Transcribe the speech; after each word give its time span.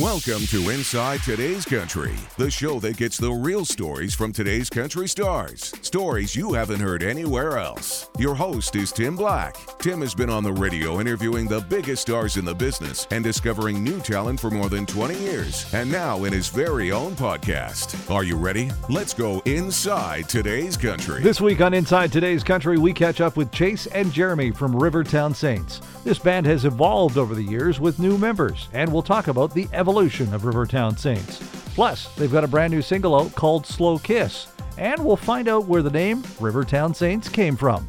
Welcome 0.00 0.46
to 0.46 0.70
Inside 0.70 1.22
Today's 1.22 1.66
Country, 1.66 2.14
the 2.38 2.50
show 2.50 2.80
that 2.80 2.96
gets 2.96 3.18
the 3.18 3.30
real 3.30 3.66
stories 3.66 4.14
from 4.14 4.32
today's 4.32 4.70
country 4.70 5.06
stars. 5.06 5.70
Stories 5.82 6.34
you 6.34 6.54
haven't 6.54 6.80
heard 6.80 7.02
anywhere 7.02 7.58
else. 7.58 8.08
Your 8.18 8.34
host 8.34 8.74
is 8.74 8.90
Tim 8.90 9.16
Black. 9.16 9.54
Tim 9.80 10.00
has 10.00 10.14
been 10.14 10.30
on 10.30 10.44
the 10.44 10.52
radio 10.52 10.98
interviewing 10.98 11.46
the 11.46 11.60
biggest 11.60 12.00
stars 12.00 12.38
in 12.38 12.46
the 12.46 12.54
business 12.54 13.06
and 13.10 13.22
discovering 13.22 13.84
new 13.84 14.00
talent 14.00 14.40
for 14.40 14.50
more 14.50 14.70
than 14.70 14.86
20 14.86 15.14
years, 15.18 15.70
and 15.74 15.92
now 15.92 16.24
in 16.24 16.32
his 16.32 16.48
very 16.48 16.90
own 16.90 17.12
podcast. 17.12 18.10
Are 18.10 18.24
you 18.24 18.36
ready? 18.36 18.70
Let's 18.88 19.12
go 19.12 19.42
inside 19.44 20.26
today's 20.26 20.78
country. 20.78 21.20
This 21.22 21.42
week 21.42 21.60
on 21.60 21.74
Inside 21.74 22.10
Today's 22.10 22.42
Country, 22.42 22.78
we 22.78 22.94
catch 22.94 23.20
up 23.20 23.36
with 23.36 23.52
Chase 23.52 23.86
and 23.88 24.10
Jeremy 24.10 24.52
from 24.52 24.74
Rivertown 24.74 25.34
Saints. 25.34 25.82
This 26.02 26.18
band 26.18 26.46
has 26.46 26.64
evolved 26.64 27.18
over 27.18 27.34
the 27.34 27.42
years 27.44 27.78
with 27.78 27.98
new 27.98 28.16
members, 28.16 28.70
and 28.72 28.90
we'll 28.90 29.02
talk 29.02 29.28
about 29.28 29.52
the 29.52 29.68
of 29.86 30.44
Rivertown 30.44 30.96
Saints. 30.96 31.38
Plus, 31.74 32.14
they've 32.16 32.30
got 32.32 32.44
a 32.44 32.48
brand 32.48 32.72
new 32.72 32.82
single 32.82 33.14
out 33.18 33.34
called 33.34 33.66
Slow 33.66 33.98
Kiss, 33.98 34.46
and 34.78 35.04
we'll 35.04 35.16
find 35.16 35.48
out 35.48 35.66
where 35.66 35.82
the 35.82 35.90
name 35.90 36.22
Rivertown 36.40 36.94
Saints 36.94 37.28
came 37.28 37.56
from. 37.56 37.86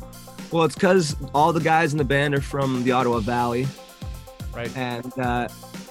Well, 0.52 0.64
it's 0.64 0.76
because 0.76 1.16
all 1.34 1.52
the 1.52 1.60
guys 1.60 1.92
in 1.92 1.98
the 1.98 2.04
band 2.06 2.34
are 2.36 2.42
from 2.42 2.84
the 2.84 2.92
Ottawa 2.92 3.20
Valley, 3.20 3.68
Right. 4.56 4.76
and 4.78 5.12
uh, 5.20 5.48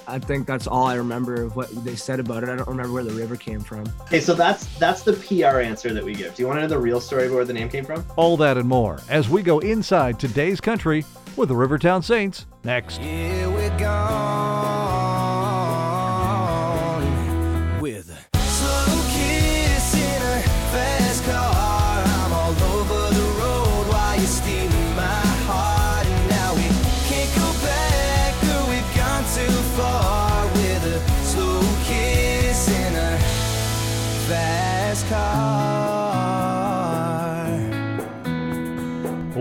I 0.07 0.19
think 0.19 0.47
that's 0.47 0.67
all 0.67 0.85
I 0.85 0.95
remember 0.95 1.43
of 1.43 1.55
what 1.55 1.69
they 1.83 1.95
said 1.95 2.19
about 2.19 2.43
it. 2.43 2.49
I 2.49 2.55
don't 2.55 2.67
remember 2.67 2.93
where 2.93 3.03
the 3.03 3.11
river 3.13 3.35
came 3.35 3.59
from. 3.59 3.83
Okay, 4.03 4.19
so 4.21 4.33
that's 4.33 4.65
that's 4.77 5.03
the 5.03 5.13
PR 5.13 5.59
answer 5.59 5.93
that 5.93 6.03
we 6.03 6.13
give. 6.15 6.33
Do 6.35 6.43
you 6.43 6.47
want 6.47 6.57
to 6.57 6.61
know 6.61 6.67
the 6.67 6.79
real 6.79 6.99
story 7.01 7.25
of 7.27 7.33
where 7.33 7.45
the 7.45 7.53
name 7.53 7.69
came 7.69 7.83
from? 7.85 8.05
All 8.15 8.37
that 8.37 8.57
and 8.57 8.67
more 8.67 8.99
as 9.09 9.29
we 9.29 9.41
go 9.43 9.59
inside 9.59 10.19
today's 10.19 10.59
country 10.61 11.03
with 11.35 11.49
the 11.49 11.55
Rivertown 11.55 12.01
Saints 12.03 12.45
next. 12.63 12.97
Here 12.97 13.49
we 13.49 13.67
gone 13.79 14.52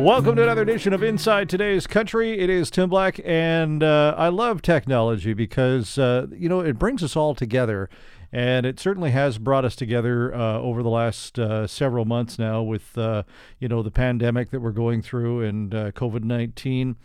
Welcome 0.02 0.34
to 0.34 0.42
another 0.42 0.62
edition 0.62 0.92
of 0.92 1.04
Inside 1.04 1.48
Today's 1.48 1.86
Country. 1.86 2.40
It 2.40 2.50
is 2.50 2.72
Tim 2.72 2.90
Black, 2.90 3.20
and 3.24 3.84
uh, 3.84 4.16
I 4.18 4.30
love 4.30 4.60
technology 4.60 5.32
because, 5.32 5.96
uh, 5.96 6.26
you 6.32 6.48
know, 6.48 6.58
it 6.58 6.76
brings 6.76 7.04
us 7.04 7.14
all 7.14 7.36
together. 7.36 7.88
And 8.32 8.66
it 8.66 8.80
certainly 8.80 9.12
has 9.12 9.38
brought 9.38 9.64
us 9.64 9.76
together 9.76 10.34
uh, 10.34 10.58
over 10.58 10.82
the 10.82 10.88
last 10.88 11.38
uh, 11.38 11.68
several 11.68 12.04
months 12.04 12.36
now 12.36 12.62
with, 12.62 12.98
uh, 12.98 13.22
you 13.60 13.68
know, 13.68 13.80
the 13.80 13.92
pandemic 13.92 14.50
that 14.50 14.58
we're 14.58 14.72
going 14.72 15.02
through 15.02 15.42
and 15.42 15.72
uh, 15.72 15.92
COVID 15.92 16.24
19. 16.24 16.96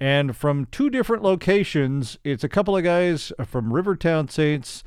And 0.00 0.34
from 0.34 0.64
two 0.72 0.88
different 0.88 1.22
locations, 1.22 2.16
it's 2.24 2.42
a 2.42 2.48
couple 2.48 2.74
of 2.74 2.82
guys 2.84 3.32
from 3.44 3.70
Rivertown 3.70 4.28
Saints, 4.28 4.82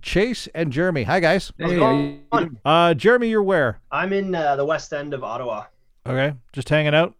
Chase 0.00 0.48
and 0.54 0.72
Jeremy. 0.72 1.02
Hi, 1.02 1.20
guys. 1.20 1.52
Hey, 1.58 1.76
going? 1.76 2.22
how 2.32 2.40
you- 2.40 2.56
Uh, 2.64 2.94
Jeremy, 2.94 3.28
you're 3.28 3.42
where? 3.42 3.78
I'm 3.92 4.14
in 4.14 4.34
uh, 4.34 4.56
the 4.56 4.64
west 4.64 4.94
end 4.94 5.12
of 5.12 5.22
Ottawa. 5.22 5.64
Okay. 6.06 6.34
Just 6.52 6.68
hanging 6.68 6.94
out? 6.94 7.14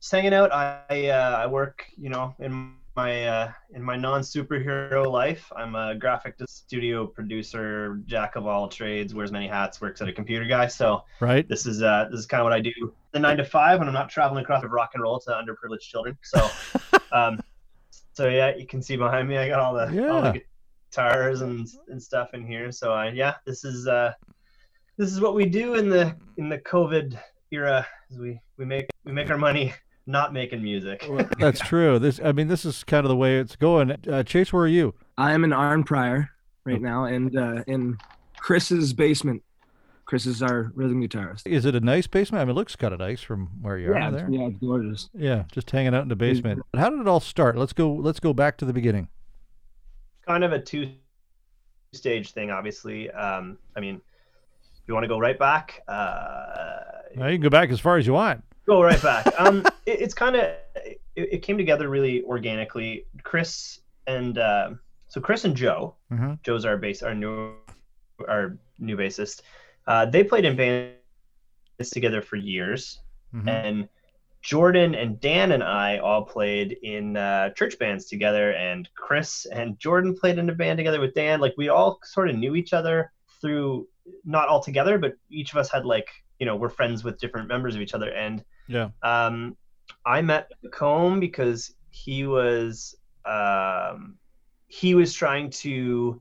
Just 0.00 0.12
hanging 0.12 0.34
out. 0.34 0.52
I 0.52 1.08
uh, 1.08 1.36
I 1.38 1.46
work, 1.46 1.84
you 1.96 2.10
know, 2.10 2.34
in 2.38 2.74
my 2.96 3.26
uh, 3.26 3.52
in 3.74 3.82
my 3.82 3.96
non 3.96 4.22
superhero 4.22 5.10
life. 5.10 5.50
I'm 5.56 5.74
a 5.74 5.94
graphic 5.94 6.34
studio 6.48 7.06
producer, 7.06 8.00
jack 8.06 8.36
of 8.36 8.46
all 8.46 8.68
trades, 8.68 9.14
wears 9.14 9.30
many 9.30 9.46
hats, 9.46 9.80
works 9.80 10.00
at 10.00 10.08
a 10.08 10.12
computer 10.12 10.46
guy. 10.46 10.66
So 10.66 11.04
Right? 11.20 11.48
this 11.48 11.66
is 11.66 11.82
uh, 11.82 12.08
this 12.10 12.20
is 12.20 12.26
kind 12.26 12.40
of 12.40 12.44
what 12.44 12.52
I 12.52 12.60
do. 12.60 12.72
The 13.12 13.20
nine 13.20 13.36
to 13.36 13.44
five 13.44 13.78
when 13.78 13.88
I'm 13.88 13.94
not 13.94 14.08
traveling 14.08 14.42
across 14.42 14.62
the 14.62 14.68
rock 14.68 14.90
and 14.94 15.02
roll 15.02 15.20
to 15.20 15.30
underprivileged 15.30 15.80
children. 15.80 16.18
So, 16.22 16.48
um, 17.12 17.40
so 18.14 18.28
yeah, 18.28 18.56
you 18.56 18.66
can 18.66 18.82
see 18.82 18.96
behind 18.96 19.28
me. 19.28 19.38
I 19.38 19.48
got 19.48 19.60
all 19.60 19.74
the 19.74 20.08
all 20.10 20.22
the 20.22 20.42
guitars 20.90 21.42
and 21.42 21.68
and 21.88 22.02
stuff 22.02 22.34
in 22.34 22.46
here. 22.46 22.72
So 22.72 22.92
I 22.92 23.10
yeah, 23.10 23.34
this 23.44 23.64
is 23.64 23.86
uh, 23.86 24.12
this 24.96 25.12
is 25.12 25.20
what 25.20 25.34
we 25.34 25.46
do 25.46 25.74
in 25.74 25.88
the 25.88 26.16
in 26.38 26.48
the 26.48 26.58
COVID 26.58 27.18
era. 27.52 27.86
Is 28.10 28.18
we 28.18 28.40
we 28.56 28.64
make 28.64 28.88
we 29.04 29.12
make 29.12 29.30
our 29.30 29.38
money 29.38 29.72
not 30.06 30.32
making 30.32 30.62
music. 30.62 31.04
That's 31.38 31.60
true. 31.60 31.98
This, 31.98 32.20
I 32.22 32.32
mean, 32.32 32.48
this 32.48 32.64
is 32.64 32.84
kind 32.84 33.04
of 33.04 33.08
the 33.08 33.16
way 33.16 33.38
it's 33.38 33.56
going. 33.56 33.90
Uh, 34.08 34.22
Chase, 34.22 34.52
where 34.52 34.62
are 34.64 34.68
you? 34.68 34.94
I 35.18 35.32
am 35.32 35.44
in 35.44 35.50
Arnprior 35.50 36.28
right 36.64 36.80
now, 36.80 37.04
and 37.04 37.36
uh, 37.36 37.64
in 37.66 37.98
Chris's 38.38 38.92
basement. 38.92 39.42
Chris 40.04 40.24
is 40.24 40.40
our 40.40 40.70
rhythm 40.76 41.02
guitarist. 41.02 41.42
Is 41.46 41.64
it 41.64 41.74
a 41.74 41.80
nice 41.80 42.06
basement? 42.06 42.40
I 42.40 42.44
mean, 42.44 42.50
it 42.52 42.54
looks 42.54 42.76
kind 42.76 42.94
of 42.94 43.00
nice 43.00 43.20
from 43.22 43.48
where 43.60 43.76
you 43.76 43.90
yeah, 43.90 44.04
are 44.04 44.08
it's- 44.10 44.12
there. 44.14 44.30
yeah, 44.30 44.46
it's 44.46 44.58
gorgeous. 44.58 45.10
Yeah, 45.12 45.42
just 45.50 45.68
hanging 45.68 45.96
out 45.96 46.02
in 46.02 46.08
the 46.08 46.14
basement. 46.14 46.62
But 46.70 46.78
how 46.80 46.90
did 46.90 47.00
it 47.00 47.08
all 47.08 47.18
start? 47.18 47.56
Let's 47.58 47.72
go. 47.72 47.92
Let's 47.92 48.20
go 48.20 48.32
back 48.32 48.56
to 48.58 48.64
the 48.64 48.72
beginning. 48.72 49.08
kind 50.24 50.44
of 50.44 50.52
a 50.52 50.60
two 50.60 50.92
stage 51.92 52.30
thing, 52.34 52.52
obviously. 52.52 53.10
Um, 53.10 53.58
I 53.76 53.80
mean, 53.80 53.96
if 53.96 54.82
you 54.86 54.94
want 54.94 55.02
to 55.02 55.08
go 55.08 55.18
right 55.18 55.36
back? 55.40 55.82
Uh, 55.88 56.95
Now, 57.16 57.26
you 57.28 57.34
can 57.36 57.42
go 57.42 57.50
back 57.50 57.70
as 57.70 57.80
far 57.80 57.96
as 57.96 58.06
you 58.06 58.12
want. 58.12 58.44
go 58.66 58.82
right 58.82 59.00
back. 59.02 59.26
Um, 59.38 59.64
it, 59.86 60.00
it's 60.00 60.14
kind 60.14 60.36
of 60.36 60.42
it, 60.84 61.00
it 61.16 61.42
came 61.42 61.56
together 61.56 61.88
really 61.88 62.22
organically. 62.24 63.06
Chris 63.22 63.80
and 64.06 64.38
uh, 64.38 64.70
so 65.08 65.20
Chris 65.20 65.44
and 65.44 65.56
Joe, 65.56 65.94
Mhm. 66.12 66.42
Joe's 66.42 66.64
our 66.64 66.76
bass, 66.76 67.02
our 67.02 67.14
new 67.14 67.54
our 68.28 68.58
new 68.78 68.96
bassist. 68.96 69.42
Uh, 69.86 70.04
they 70.06 70.22
played 70.24 70.44
in 70.44 70.56
bands 70.56 71.90
together 71.90 72.20
for 72.22 72.36
years, 72.36 73.00
Mhm. 73.34 73.48
and 73.48 73.88
Jordan 74.42 74.94
and 74.94 75.18
Dan 75.20 75.52
and 75.52 75.62
I 75.62 75.98
all 75.98 76.22
played 76.24 76.76
in 76.82 77.16
uh, 77.16 77.50
church 77.50 77.78
bands 77.78 78.06
together, 78.06 78.52
and 78.52 78.88
Chris 78.94 79.46
and 79.46 79.78
Jordan 79.78 80.14
played 80.14 80.38
in 80.38 80.48
a 80.50 80.54
band 80.54 80.76
together 80.78 81.00
with 81.00 81.14
Dan. 81.14 81.40
Like 81.40 81.54
we 81.56 81.68
all 81.68 81.98
sort 82.04 82.28
of 82.30 82.36
knew 82.36 82.54
each 82.56 82.72
other 82.72 83.12
through 83.40 83.88
not 84.24 84.48
all 84.48 84.60
together, 84.62 84.98
but 84.98 85.14
each 85.30 85.52
of 85.52 85.58
us 85.58 85.70
had 85.70 85.84
like 85.84 86.08
you 86.38 86.46
know 86.46 86.56
we're 86.56 86.68
friends 86.68 87.04
with 87.04 87.18
different 87.18 87.48
members 87.48 87.74
of 87.74 87.80
each 87.80 87.94
other. 87.94 88.10
And 88.10 88.44
Yeah. 88.68 88.90
um, 89.02 89.56
I 90.04 90.20
met 90.22 90.50
Combe 90.72 91.20
because 91.20 91.74
he 91.90 92.26
was 92.26 92.96
um, 93.24 94.16
he 94.68 94.94
was 94.94 95.14
trying 95.14 95.50
to 95.50 96.20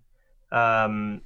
um, 0.52 1.22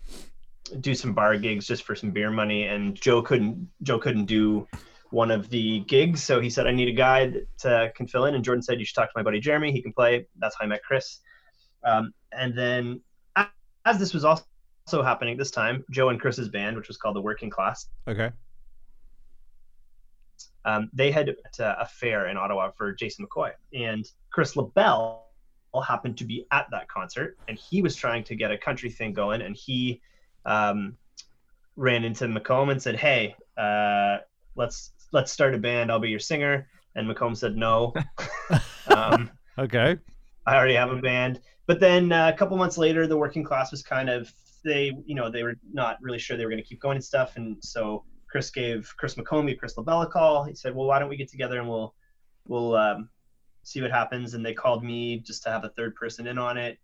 do 0.80 0.94
some 0.96 1.14
bar 1.14 1.38
gigs 1.38 1.68
just 1.68 1.84
for 1.84 1.96
some 1.96 2.12
beer 2.12 2.32
money, 2.32 2.64
and 2.64 2.96
Joe 2.96 3.22
couldn't 3.22 3.68
Joe 3.84 4.00
couldn't 4.00 4.26
do 4.26 4.68
one 5.12 5.32
of 5.32 5.50
the 5.50 5.80
gigs, 5.82 6.22
so 6.24 6.40
he 6.40 6.50
said, 6.50 6.68
"I 6.68 6.72
need 6.72 6.88
a 6.88 6.94
guy 6.94 7.28
that 7.28 7.66
uh, 7.66 7.92
can 7.96 8.08
fill 8.08 8.26
in." 8.26 8.36
And 8.36 8.44
Jordan 8.44 8.62
said, 8.62 8.80
"You 8.80 8.86
should 8.86 8.96
talk 8.96 9.10
to 9.10 9.14
my 9.16 9.24
buddy 9.24 9.40
Jeremy. 9.40 9.72
He 9.72 9.82
can 9.82 9.94
play." 9.94 10.28
That's 10.38 10.56
how 10.58 10.66
I 10.66 10.68
met 10.68 10.84
Chris. 10.84 11.20
Um, 11.84 12.14
and 12.32 12.58
then, 12.58 13.02
as 13.86 13.98
this 13.98 14.14
was 14.14 14.26
also 14.26 14.46
happening 15.04 15.38
this 15.38 15.52
time, 15.52 15.84
Joe 15.92 16.10
and 16.10 16.20
Chris's 16.20 16.50
band, 16.50 16.76
which 16.78 16.88
was 16.88 16.98
called 16.98 17.16
the 17.16 17.22
Working 17.22 17.50
Class, 17.50 17.88
Okay. 18.08 18.32
Um, 20.66 20.90
they 20.94 21.12
had 21.12 21.30
uh, 21.60 21.76
a 21.80 21.86
fair 21.86 22.28
in 22.28 22.38
Ottawa 22.38 22.72
for 22.72 22.94
Jason 22.94 23.26
McCoy, 23.26 23.52
and 23.74 24.06
Chris 24.32 24.56
LaBelle 24.56 25.26
happened 25.88 26.18
to 26.18 26.26
be 26.26 26.46
at 26.52 26.68
that 26.72 26.88
concert, 26.88 27.38
and 27.48 27.58
he 27.58 27.82
was 27.82 27.96
trying 27.96 28.24
to 28.26 28.36
get 28.36 28.52
a 28.52 28.58
country 28.58 28.90
thing 28.90 29.14
going, 29.14 29.42
and 29.42 29.56
he 29.56 30.02
um, 30.46 30.98
ran 31.76 32.04
into 32.04 32.26
McComb 32.26 32.72
and 32.72 32.82
said, 32.82 32.96
"Hey, 32.96 33.36
uh, 33.58 34.18
let's 34.56 34.92
let's 35.12 35.32
start 35.32 35.56
a 35.56 35.58
band. 35.58 35.92
I'll 35.92 36.00
be 36.00 36.10
your 36.10 36.20
singer." 36.20 36.68
And 36.96 37.08
McComb 37.08 37.38
said, 37.38 37.56
"No, 37.56 37.94
um, 38.88 39.30
Okay. 39.58 39.98
I 40.46 40.56
already 40.56 40.76
have 40.76 40.92
a 40.92 41.02
band." 41.02 41.42
But 41.68 41.80
then 41.80 42.12
uh, 42.12 42.32
a 42.34 42.38
couple 42.38 42.58
months 42.58 42.78
later, 42.78 43.06
the 43.08 43.18
working 43.18 43.44
class 43.44 43.72
was 43.72 43.84
kind 43.84 44.10
of 44.10 44.34
they, 44.64 44.92
you 45.06 45.16
know, 45.16 45.30
they 45.32 45.44
were 45.44 45.56
not 45.72 45.98
really 46.02 46.20
sure 46.20 46.36
they 46.36 46.44
were 46.46 46.52
going 46.52 46.62
to 46.62 46.68
keep 46.68 46.82
going 46.82 46.96
and 46.96 47.06
stuff, 47.06 47.38
and 47.38 47.58
so 47.64 48.04
Chris 48.30 48.50
gave 48.50 48.94
Chris 48.98 49.16
McComb, 49.16 49.58
Chris 49.58 49.78
LaBelle 49.78 50.04
a 50.04 50.08
call. 50.08 50.44
He 50.44 50.54
said, 50.54 50.76
"Well, 50.76 50.88
why 50.88 51.00
don't 51.00 51.10
we 51.10 51.18
get 51.18 51.30
together 51.30 51.60
and 51.60 51.68
we'll 51.68 51.96
we'll 52.48 52.76
um, 52.76 53.10
see 53.64 53.82
what 53.82 53.92
happens?" 53.92 54.34
And 54.34 54.46
they 54.46 54.54
called 54.54 54.84
me 54.84 55.20
just 55.20 55.44
to 55.44 55.50
have 55.50 55.66
a 55.66 55.70
third 55.70 55.96
person 55.96 56.28
in 56.28 56.38
on 56.38 56.58
it, 56.58 56.78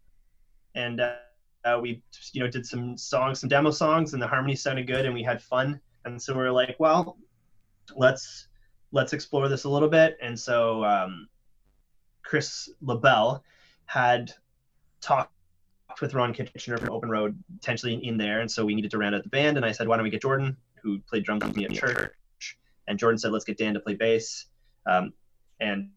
and 0.73 0.99
uh, 0.99 1.15
uh, 1.63 1.79
we 1.81 2.01
you 2.33 2.41
know 2.41 2.49
did 2.49 2.65
some 2.65 2.97
songs, 2.97 3.39
some 3.39 3.49
demo 3.49 3.71
songs, 3.71 4.13
and 4.13 4.21
the 4.21 4.27
harmony 4.27 4.55
sounded 4.55 4.87
good, 4.87 5.05
and 5.05 5.13
we 5.13 5.23
had 5.23 5.41
fun. 5.41 5.79
And 6.05 6.21
so 6.21 6.33
we 6.33 6.39
were 6.39 6.51
like, 6.51 6.75
"Well, 6.79 7.17
let's 7.95 8.47
let's 8.91 9.13
explore 9.13 9.47
this 9.47 9.65
a 9.65 9.69
little 9.69 9.89
bit." 9.89 10.17
And 10.21 10.39
so 10.39 10.83
um, 10.83 11.27
Chris 12.23 12.69
LaBelle 12.81 13.43
had 13.85 14.31
talked 14.99 15.31
with 16.01 16.15
Ron 16.15 16.33
Kitchener 16.33 16.77
from 16.77 16.89
Open 16.89 17.09
Road 17.09 17.37
potentially 17.59 18.03
in 18.03 18.17
there, 18.17 18.41
and 18.41 18.49
so 18.49 18.65
we 18.65 18.73
needed 18.73 18.91
to 18.91 18.97
round 18.97 19.13
out 19.13 19.23
the 19.23 19.29
band. 19.29 19.57
And 19.57 19.65
I 19.65 19.71
said, 19.71 19.87
"Why 19.87 19.97
don't 19.97 20.03
we 20.03 20.09
get 20.09 20.23
Jordan?" 20.23 20.57
Who 20.85 20.99
played 21.09 21.23
drums 21.23 21.43
with 21.43 21.57
me 21.57 21.65
at 21.65 21.71
church. 21.71 22.13
And 22.87 22.99
Jordan 22.99 23.17
said, 23.17 23.31
let's 23.31 23.43
get 23.43 23.57
Dan 23.57 23.73
to 23.73 23.79
play 23.79 23.95
bass. 23.95 24.45
Um, 24.85 25.11
and 25.59 25.89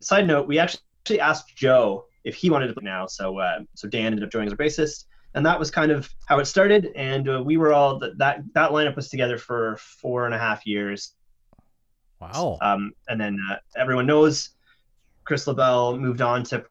side 0.00 0.26
note, 0.26 0.46
we 0.46 0.58
actually 0.58 1.18
asked 1.18 1.56
Joe 1.56 2.04
if 2.24 2.34
he 2.34 2.50
wanted 2.50 2.66
to 2.66 2.74
play 2.74 2.84
now. 2.84 3.06
So 3.06 3.38
uh, 3.38 3.60
so 3.74 3.88
Dan 3.88 4.06
ended 4.06 4.24
up 4.24 4.30
joining 4.30 4.48
as 4.48 4.52
a 4.52 4.56
bassist, 4.56 5.04
and 5.34 5.46
that 5.46 5.58
was 5.58 5.70
kind 5.70 5.90
of 5.90 6.12
how 6.26 6.38
it 6.38 6.44
started. 6.44 6.90
And 6.94 7.28
uh, 7.28 7.42
we 7.42 7.56
were 7.56 7.72
all 7.72 7.98
that 8.00 8.18
that 8.18 8.42
that 8.52 8.72
lineup 8.72 8.96
was 8.96 9.08
together 9.08 9.38
for 9.38 9.78
four 9.78 10.26
and 10.26 10.34
a 10.34 10.38
half 10.38 10.66
years. 10.66 11.14
Wow. 12.20 12.58
Um, 12.60 12.92
and 13.08 13.20
then 13.20 13.38
uh, 13.50 13.56
everyone 13.76 14.06
knows 14.06 14.50
Chris 15.24 15.46
LaBelle 15.46 15.98
moved 15.98 16.20
on 16.20 16.44
to 16.44 16.64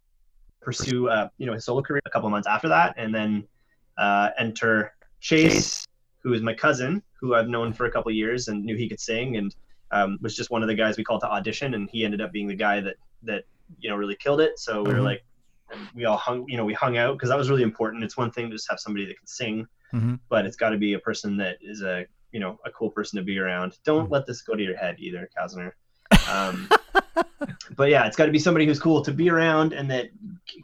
pursue 0.62 1.08
uh, 1.08 1.30
you 1.38 1.46
know 1.46 1.54
his 1.54 1.66
solo 1.66 1.82
career 1.82 2.02
a 2.06 2.10
couple 2.10 2.28
of 2.28 2.32
months 2.32 2.48
after 2.48 2.68
that, 2.68 2.94
and 2.98 3.16
then 3.16 3.48
uh, 3.98 4.30
enter 4.38 4.94
Chase, 5.22 5.85
who 6.26 6.34
is 6.34 6.42
my 6.42 6.56
cousin, 6.56 7.04
who 7.22 7.36
I've 7.36 7.48
known 7.48 7.72
for 7.72 7.86
a 7.86 7.92
couple 7.92 8.10
of 8.10 8.16
years 8.16 8.48
and 8.48 8.66
knew 8.66 8.76
he 8.76 8.90
could 8.90 9.00
sing, 9.00 9.38
and 9.38 9.56
um, 9.92 10.18
was 10.22 10.36
just 10.36 10.50
one 10.50 10.64
of 10.64 10.68
the 10.68 10.74
guys 10.74 10.98
we 10.98 11.04
called 11.04 11.22
to 11.22 11.30
audition, 11.30 11.76
and 11.76 11.88
he 11.92 12.04
ended 12.04 12.20
up 12.20 12.32
being 12.32 12.48
the 12.48 12.56
guy 12.56 12.82
that 12.82 12.96
that 13.22 13.44
you 13.80 13.90
know 13.92 13.96
really 13.96 14.16
killed 14.16 14.42
it. 14.42 14.58
So 14.58 14.82
we 14.84 14.92
were 14.92 15.00
Mhm. 15.00 15.04
like, 15.04 15.24
we 15.94 16.06
all 16.06 16.18
hung, 16.18 16.46
you 16.50 16.58
know, 16.58 16.66
we 16.66 16.74
hung 16.74 16.98
out 16.98 17.14
because 17.14 17.30
that 17.30 17.38
was 17.38 17.48
really 17.52 17.62
important. 17.62 18.04
It's 18.04 18.18
one 18.18 18.32
thing 18.32 18.50
to 18.50 18.56
just 18.56 18.68
have 18.72 18.80
somebody 18.80 19.06
that 19.06 19.18
can 19.20 19.28
sing, 19.28 19.68
Mhm. 19.94 20.20
but 20.28 20.48
it's 20.48 20.56
got 20.56 20.72
to 20.72 20.78
be 20.78 20.94
a 20.94 21.00
person 21.00 21.38
that 21.38 21.58
is 21.62 21.84
a 21.84 22.08
you 22.32 22.40
know 22.40 22.58
a 22.66 22.72
cool 22.72 22.90
person 22.90 23.18
to 23.18 23.24
be 23.24 23.38
around. 23.38 23.78
Don't 23.86 24.10
let 24.10 24.26
this 24.26 24.42
go 24.42 24.56
to 24.56 24.64
your 24.64 24.76
head 24.76 24.96
either, 24.98 25.30
Kazner. 25.38 25.74
Um, 26.28 26.68
but 27.76 27.90
yeah, 27.90 28.06
it's 28.06 28.16
got 28.16 28.26
to 28.26 28.32
be 28.32 28.40
somebody 28.40 28.66
who's 28.66 28.80
cool 28.80 29.02
to 29.04 29.12
be 29.12 29.30
around 29.30 29.74
and 29.74 29.90
that 29.92 30.10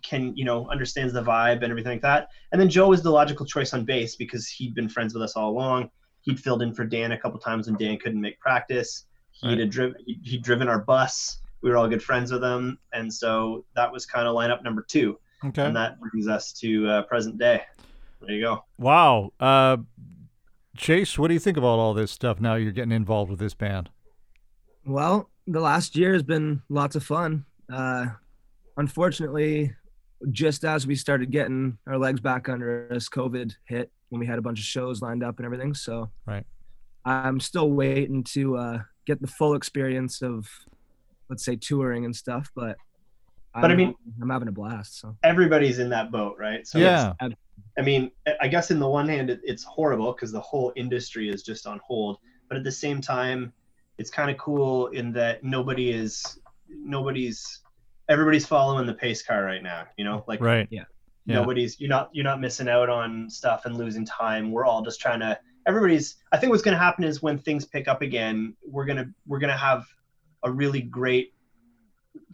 can 0.03 0.35
you 0.35 0.45
know 0.45 0.69
understands 0.69 1.13
the 1.13 1.21
vibe 1.23 1.61
and 1.63 1.65
everything 1.71 1.93
like 1.93 2.01
that. 2.01 2.29
And 2.51 2.59
then 2.61 2.69
Joe 2.69 2.89
was 2.89 3.01
the 3.01 3.11
logical 3.11 3.45
choice 3.45 3.73
on 3.73 3.85
bass 3.85 4.15
because 4.15 4.47
he'd 4.47 4.73
been 4.75 4.89
friends 4.89 5.13
with 5.13 5.23
us 5.23 5.33
all 5.35 5.49
along. 5.51 5.89
He'd 6.21 6.39
filled 6.39 6.61
in 6.61 6.73
for 6.73 6.85
Dan 6.85 7.11
a 7.13 7.17
couple 7.17 7.39
times 7.39 7.67
when 7.67 7.77
Dan 7.77 7.97
couldn't 7.97 8.21
make 8.21 8.39
practice. 8.39 9.05
He'd 9.31 9.47
Right. 9.49 9.59
had 9.59 9.69
driven 9.69 9.95
he'd, 10.05 10.19
he'd 10.23 10.43
driven 10.43 10.67
our 10.67 10.79
bus. 10.79 11.39
We 11.61 11.69
were 11.69 11.77
all 11.77 11.87
good 11.87 12.01
friends 12.03 12.31
with 12.31 12.43
him, 12.43 12.77
and 12.93 13.11
so 13.13 13.65
that 13.75 13.91
was 13.91 14.05
kind 14.05 14.27
of 14.27 14.35
lineup 14.35 14.63
number 14.63 14.81
two, 14.87 15.19
Okay. 15.45 15.63
and 15.63 15.75
that 15.75 15.99
brings 15.99 16.27
us 16.27 16.51
to 16.53 16.87
uh, 16.87 17.01
present 17.03 17.37
day. 17.37 17.61
There 18.21 18.35
you 18.35 18.41
go. 18.41 18.65
Wow. 18.77 19.31
Uh, 19.39 19.77
Chase, 20.77 21.17
what 21.19 21.27
do 21.29 21.33
you 21.33 21.39
think 21.39 21.57
about 21.57 21.77
all 21.79 21.93
this 21.93 22.11
stuff 22.11 22.39
now 22.39 22.55
you're 22.55 22.71
getting 22.71 22.91
involved 22.91 23.29
with 23.31 23.39
this 23.39 23.53
band? 23.53 23.89
Well, 24.85 25.29
the 25.47 25.59
last 25.59 25.95
year 25.95 26.13
has 26.13 26.23
been 26.23 26.61
lots 26.69 26.95
of 26.95 27.03
fun. 27.03 27.45
Uh, 27.71 28.07
unfortunately, 28.77 29.73
just 30.31 30.63
as 30.63 30.85
we 30.85 30.95
started 30.95 31.31
getting 31.31 31.77
our 31.87 31.97
legs 31.97 32.19
back 32.19 32.49
under 32.49 32.87
us, 32.91 33.09
COVID 33.09 33.53
hit 33.65 33.91
when 34.09 34.19
we 34.19 34.25
had 34.27 34.37
a 34.37 34.41
bunch 34.41 34.59
of 34.59 34.65
shows 34.65 35.01
lined 35.01 35.23
up 35.23 35.37
and 35.37 35.45
everything. 35.45 35.73
So, 35.73 36.11
Right. 36.25 36.45
I'm 37.05 37.39
still 37.39 37.71
waiting 37.71 38.23
to 38.25 38.57
uh, 38.57 38.79
get 39.07 39.19
the 39.21 39.27
full 39.27 39.55
experience 39.55 40.21
of, 40.21 40.47
let's 41.29 41.43
say, 41.43 41.55
touring 41.55 42.05
and 42.05 42.15
stuff. 42.15 42.51
But, 42.55 42.77
But 43.55 43.63
I 43.65 43.67
I'm- 43.69 43.77
mean- 43.77 43.95
I'm 44.21 44.29
having 44.29 44.47
a 44.47 44.51
blast. 44.51 44.99
So, 44.99 45.17
Everybody's 45.23 45.79
in 45.79 45.89
that 45.89 46.11
boat, 46.11 46.35
right? 46.39 46.65
So 46.67 46.77
yeah. 46.77 47.13
I 47.77 47.81
mean, 47.83 48.11
I 48.41 48.47
guess 48.49 48.69
in 48.69 48.79
the 48.79 48.89
one 48.89 49.07
hand, 49.07 49.29
it, 49.29 49.39
it's 49.43 49.63
horrible 49.63 50.11
because 50.13 50.31
the 50.31 50.41
whole 50.41 50.73
industry 50.75 51.29
is 51.29 51.41
just 51.41 51.65
on 51.65 51.79
hold. 51.85 52.17
But 52.49 52.57
at 52.57 52.63
the 52.65 52.71
same 52.71 52.99
time, 53.01 53.53
it's 53.97 54.09
kind 54.09 54.31
of 54.31 54.37
cool 54.37 54.87
in 54.87 55.11
that 55.13 55.43
nobody 55.43 55.91
is, 55.91 56.39
nobody's, 56.69 57.61
everybody's 58.09 58.45
following 58.45 58.85
the 58.85 58.93
pace 58.93 59.21
car 59.21 59.43
right 59.43 59.63
now. 59.63 59.85
You 59.97 60.05
know, 60.05 60.23
like 60.27 60.41
Right. 60.41 60.67
Yeah. 60.71 60.85
Yeah. 61.25 61.35
nobody's, 61.35 61.79
you're 61.79 61.89
not, 61.89 62.09
you're 62.13 62.23
not 62.23 62.39
missing 62.41 62.67
out 62.67 62.89
on 62.89 63.29
stuff 63.29 63.65
and 63.65 63.77
losing 63.77 64.05
time. 64.05 64.51
We're 64.51 64.65
all 64.65 64.81
just 64.81 64.99
trying 64.99 65.19
to. 65.19 65.37
Everybody's. 65.67 66.15
I 66.31 66.37
think 66.37 66.49
what's 66.49 66.63
going 66.63 66.73
to 66.73 66.79
happen 66.79 67.03
is 67.03 67.21
when 67.21 67.37
things 67.37 67.65
pick 67.65 67.87
up 67.87 68.01
again, 68.01 68.55
we're 68.65 68.85
gonna 68.85 69.05
we're 69.27 69.37
gonna 69.37 69.55
have 69.55 69.85
a 70.43 70.51
really 70.51 70.81
great, 70.81 71.33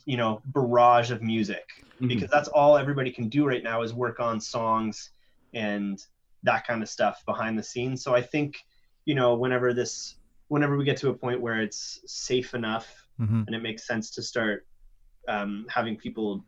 you 0.06 0.16
know, 0.16 0.42
barrage 0.46 1.12
of 1.12 1.22
music 1.22 1.66
mhm. 2.02 2.08
because 2.08 2.30
that's 2.30 2.48
all 2.48 2.78
everybody 2.78 3.12
can 3.12 3.30
do 3.30 3.46
right 3.46 3.64
now 3.64 3.82
is 3.82 3.94
work 3.94 4.20
on 4.20 4.40
songs 4.40 5.12
and 5.54 6.06
that 6.44 6.66
kind 6.66 6.82
of 6.82 6.90
stuff 6.90 7.24
behind 7.26 7.58
the 7.58 7.64
scenes. 7.64 8.04
So 8.04 8.16
I 8.16 8.22
think, 8.22 8.64
you 9.06 9.16
know, 9.16 9.36
whenever 9.36 9.74
this, 9.74 10.16
whenever 10.48 10.78
we 10.78 10.86
get 10.86 10.98
to 10.98 11.10
a 11.10 11.14
point 11.14 11.42
where 11.42 11.62
it's 11.62 12.00
safe 12.06 12.54
enough 12.54 12.88
hmm 13.18 13.44
and 13.48 13.56
it 13.56 13.62
makes 13.64 13.88
sense 13.88 14.12
to 14.12 14.22
start 14.22 14.68
um, 15.28 15.66
having 15.70 15.98
people 15.98 16.46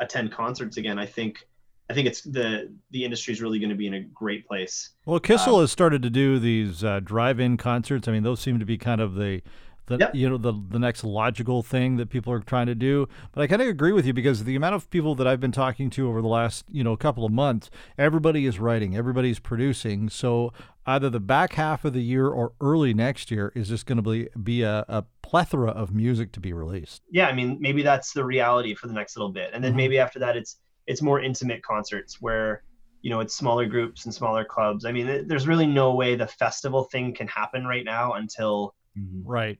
attend 0.00 0.30
concerts 0.32 0.76
again, 0.76 0.98
I 0.98 1.06
think, 1.06 1.46
I 1.90 1.94
think 1.94 2.06
it's 2.06 2.22
the 2.22 2.70
the 2.90 3.04
industry 3.04 3.32
is 3.32 3.40
really 3.40 3.58
going 3.58 3.70
to 3.70 3.76
be 3.76 3.86
in 3.86 3.94
a 3.94 4.00
great 4.00 4.46
place. 4.46 4.90
Well, 5.06 5.20
Kissel 5.20 5.56
Um, 5.56 5.60
has 5.62 5.72
started 5.72 6.02
to 6.02 6.10
do 6.10 6.38
these 6.38 6.84
uh, 6.84 7.00
drive-in 7.00 7.56
concerts. 7.56 8.06
I 8.06 8.12
mean, 8.12 8.22
those 8.22 8.40
seem 8.40 8.58
to 8.58 8.66
be 8.66 8.76
kind 8.76 9.00
of 9.00 9.14
the, 9.14 9.42
the 9.86 9.96
Yep. 9.98 10.14
you 10.14 10.28
know, 10.28 10.36
the 10.36 10.52
the 10.52 10.78
next 10.78 11.02
logical 11.02 11.62
thing 11.62 11.96
that 11.96 12.10
people 12.10 12.30
are 12.32 12.40
trying 12.40 12.66
to 12.66 12.74
do. 12.74 13.08
But 13.32 13.40
I 13.40 13.46
kind 13.46 13.62
of 13.62 13.68
agree 13.68 13.92
with 13.92 14.04
you 14.04 14.12
because 14.12 14.44
the 14.44 14.54
amount 14.54 14.74
of 14.74 14.90
people 14.90 15.14
that 15.14 15.26
I've 15.26 15.40
been 15.40 15.52
talking 15.52 15.88
to 15.90 16.08
over 16.08 16.20
the 16.20 16.28
last 16.28 16.66
you 16.70 16.84
know 16.84 16.94
couple 16.96 17.24
of 17.24 17.32
months, 17.32 17.70
everybody 17.96 18.44
is 18.44 18.58
writing, 18.58 18.94
everybody's 18.94 19.38
producing. 19.38 20.10
So 20.10 20.52
either 20.88 21.10
the 21.10 21.20
back 21.20 21.52
half 21.54 21.84
of 21.84 21.92
the 21.92 22.02
year 22.02 22.26
or 22.28 22.52
early 22.60 22.94
next 22.94 23.30
year 23.30 23.52
is 23.54 23.68
just 23.68 23.86
going 23.86 24.02
to 24.02 24.02
be 24.02 24.28
be 24.42 24.62
a, 24.62 24.84
a 24.88 25.04
plethora 25.22 25.70
of 25.70 25.94
music 25.94 26.32
to 26.32 26.40
be 26.40 26.52
released. 26.52 27.02
yeah, 27.10 27.26
I 27.28 27.34
mean, 27.34 27.58
maybe 27.60 27.82
that's 27.82 28.12
the 28.12 28.24
reality 28.24 28.74
for 28.74 28.86
the 28.88 28.94
next 28.94 29.16
little 29.16 29.30
bit, 29.32 29.50
and 29.52 29.62
then 29.62 29.72
Mhm. 29.74 29.76
maybe 29.76 29.98
after 29.98 30.18
that, 30.20 30.36
it's 30.36 30.58
it's 30.86 31.02
more 31.02 31.20
intimate 31.20 31.62
concerts 31.62 32.16
where 32.20 32.62
you 33.02 33.10
know 33.10 33.20
it's 33.20 33.36
smaller 33.36 33.66
groups 33.66 34.04
and 34.06 34.14
smaller 34.14 34.44
clubs. 34.44 34.84
I 34.84 34.92
mean, 34.92 35.06
th- 35.06 35.26
there's 35.28 35.46
really 35.46 35.66
no 35.66 35.94
way 35.94 36.16
the 36.16 36.26
festival 36.26 36.84
thing 36.84 37.14
can 37.14 37.28
happen 37.28 37.64
right 37.66 37.84
now 37.84 38.14
until 38.14 38.74
Mhm. 38.98 39.22
Right. 39.24 39.58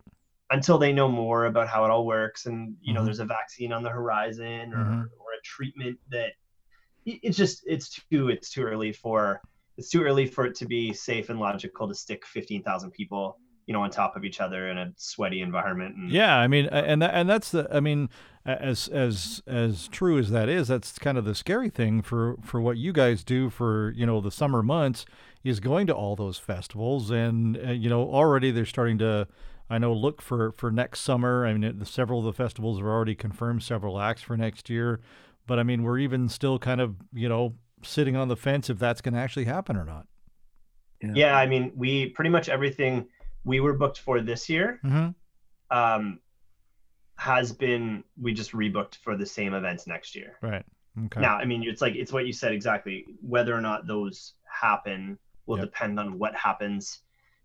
until 0.50 0.78
they 0.78 0.92
know 0.94 1.08
more 1.08 1.44
about 1.44 1.68
how 1.68 1.84
it 1.84 1.90
all 1.90 2.06
works, 2.06 2.46
and 2.46 2.74
you 2.80 2.94
know, 2.94 3.02
Mhm. 3.02 3.04
there's 3.04 3.20
a 3.20 3.26
vaccine 3.26 3.72
on 3.72 3.82
the 3.82 3.90
horizon 3.90 4.72
or 4.72 4.78
Mhm. 4.84 5.02
or 5.20 5.28
a 5.38 5.42
treatment 5.44 5.98
that 6.10 6.32
it's 7.04 7.36
just 7.36 7.62
it's 7.66 7.88
too 8.10 8.28
it's 8.30 8.48
too 8.50 8.62
early 8.62 8.92
for 8.92 9.40
it's 9.78 9.88
too 9.88 10.02
early 10.02 10.26
for 10.26 10.44
it 10.44 10.54
to 10.56 10.66
be 10.66 10.92
safe 10.92 11.30
and 11.30 11.40
logical 11.40 11.88
to 11.88 11.94
stick 11.94 12.26
15,000 12.26 12.90
people 12.90 13.38
you 13.68 13.74
know 13.74 13.82
on 13.82 13.90
top 13.90 14.16
of 14.16 14.24
each 14.24 14.40
other 14.40 14.68
in 14.68 14.78
a 14.78 14.92
sweaty 14.96 15.42
environment 15.42 15.94
and 15.94 16.10
Yeah, 16.10 16.36
I 16.36 16.48
mean, 16.48 16.66
and 16.66 17.02
that, 17.02 17.14
and 17.14 17.28
that's 17.28 17.50
the, 17.50 17.68
I 17.70 17.80
mean, 17.80 18.08
as 18.46 18.88
as 18.88 19.42
as 19.46 19.88
true 19.88 20.18
as 20.18 20.30
that 20.30 20.48
is, 20.48 20.68
that's 20.68 20.98
kind 20.98 21.18
of 21.18 21.26
the 21.26 21.34
scary 21.34 21.68
thing 21.68 22.00
for 22.00 22.36
for 22.42 22.62
what 22.62 22.78
you 22.78 22.94
guys 22.94 23.22
do 23.22 23.50
for 23.50 23.92
you 23.94 24.06
know 24.06 24.22
the 24.22 24.30
summer 24.30 24.62
months 24.62 25.04
is 25.44 25.60
going 25.60 25.86
to 25.86 25.94
all 25.94 26.16
those 26.16 26.38
festivals, 26.38 27.10
and 27.10 27.58
uh, 27.58 27.72
you 27.72 27.90
know 27.90 28.02
already 28.10 28.50
they're 28.50 28.64
starting 28.64 28.96
to, 28.98 29.28
I 29.68 29.76
know, 29.76 29.92
look 29.92 30.22
for 30.22 30.52
for 30.52 30.70
next 30.70 31.00
summer. 31.00 31.44
I 31.44 31.52
mean, 31.52 31.64
it, 31.64 31.86
several 31.86 32.20
of 32.20 32.24
the 32.24 32.32
festivals 32.32 32.78
have 32.78 32.86
already 32.86 33.14
confirmed 33.14 33.62
several 33.62 34.00
acts 34.00 34.22
for 34.22 34.34
next 34.34 34.70
year, 34.70 35.00
but 35.46 35.58
I 35.58 35.62
mean, 35.62 35.82
we're 35.82 35.98
even 35.98 36.30
still 36.30 36.58
kind 36.58 36.80
of 36.80 36.96
you 37.12 37.28
know 37.28 37.54
sitting 37.82 38.16
on 38.16 38.28
the 38.28 38.36
fence 38.36 38.68
if 38.70 38.78
that's 38.78 39.00
going 39.00 39.14
to 39.14 39.20
actually 39.20 39.44
happen 39.44 39.76
or 39.76 39.84
not. 39.84 40.06
yeah 41.14 41.36
i 41.36 41.46
mean 41.46 41.70
we 41.76 42.08
pretty 42.10 42.30
much 42.30 42.48
everything 42.48 43.06
we 43.44 43.60
were 43.60 43.72
booked 43.74 43.98
for 44.00 44.20
this 44.20 44.48
year 44.48 44.80
Mm-hmm. 44.84 45.76
um 45.76 46.18
has 47.16 47.52
been 47.52 48.04
we 48.20 48.32
just 48.32 48.52
rebooked 48.52 48.96
for 48.96 49.16
the 49.16 49.26
same 49.26 49.52
events 49.54 49.86
next 49.86 50.14
year 50.14 50.36
Right. 50.40 50.64
Okay. 51.06 51.20
now 51.20 51.36
i 51.36 51.44
mean 51.44 51.62
it's 51.64 51.80
like 51.82 51.94
it's 51.94 52.12
what 52.12 52.26
you 52.26 52.32
said 52.32 52.52
exactly 52.52 53.04
whether 53.20 53.54
or 53.54 53.60
not 53.60 53.86
those 53.86 54.34
happen 54.50 55.18
will 55.46 55.58
Yep. 55.58 55.66
depend 55.66 56.00
on 56.00 56.18
what 56.18 56.34
happens 56.34 57.02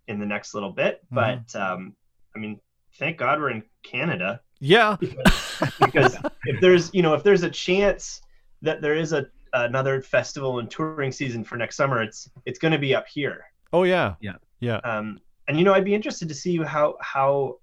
in 0.08 0.20
the 0.20 0.26
next 0.26 0.54
little 0.54 0.72
bit 0.72 1.02
Mhm. 1.12 1.16
but 1.16 1.56
um 1.60 1.96
i 2.36 2.40
mean 2.40 2.60
thank 3.00 3.18
god 3.18 3.40
we're 3.40 3.50
in 3.52 3.64
canada 3.84 4.42
yeah. 4.60 4.96
because 5.80 6.16
if 6.46 6.62
there's 6.62 6.94
you 6.94 7.02
know 7.02 7.14
if 7.16 7.22
there's 7.24 7.44
a 7.44 7.50
chance 7.50 8.22
that 8.62 8.82
there 8.82 8.96
is 8.96 9.12
a 9.12 9.26
another 9.54 10.02
festival 10.02 10.60
and 10.60 10.70
touring 10.72 11.12
season 11.12 11.44
for 11.44 11.58
next 11.58 11.76
summer 11.76 12.02
it's 12.02 12.30
it's 12.46 12.60
going 12.60 12.72
to 12.72 12.78
be 12.80 12.94
up 12.96 13.08
here 13.08 13.46
Oh 13.72 13.84
yeah. 13.84 14.16
Yeah. 14.20 14.36
Yeah. 14.60 14.78
um, 14.84 15.20
and 15.48 15.58
you 15.58 15.64
know 15.66 15.74
i'd 15.74 15.86
be 15.86 15.94
interested 15.96 16.28
to 16.30 16.34
see 16.36 16.58
how 16.58 16.96
how 17.02 17.58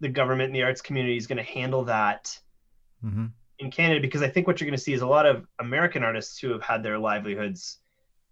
the 0.00 0.08
government 0.08 0.48
and 0.48 0.54
the 0.56 0.62
arts 0.62 0.80
community 0.80 1.16
is 1.16 1.26
going 1.26 1.38
to 1.38 1.42
handle 1.44 1.84
that 1.84 2.38
Mm-hmm. 3.04 3.26
in 3.58 3.70
canada 3.70 4.00
because 4.00 4.22
i 4.22 4.28
think 4.28 4.46
what 4.46 4.58
you're 4.60 4.66
going 4.66 4.76
to 4.78 4.82
see 4.82 4.94
is 4.94 5.02
a 5.02 5.06
lot 5.06 5.26
of 5.26 5.46
american 5.58 6.02
artists 6.02 6.38
who 6.38 6.50
have 6.52 6.62
had 6.62 6.82
their 6.82 6.98
livelihoods 6.98 7.80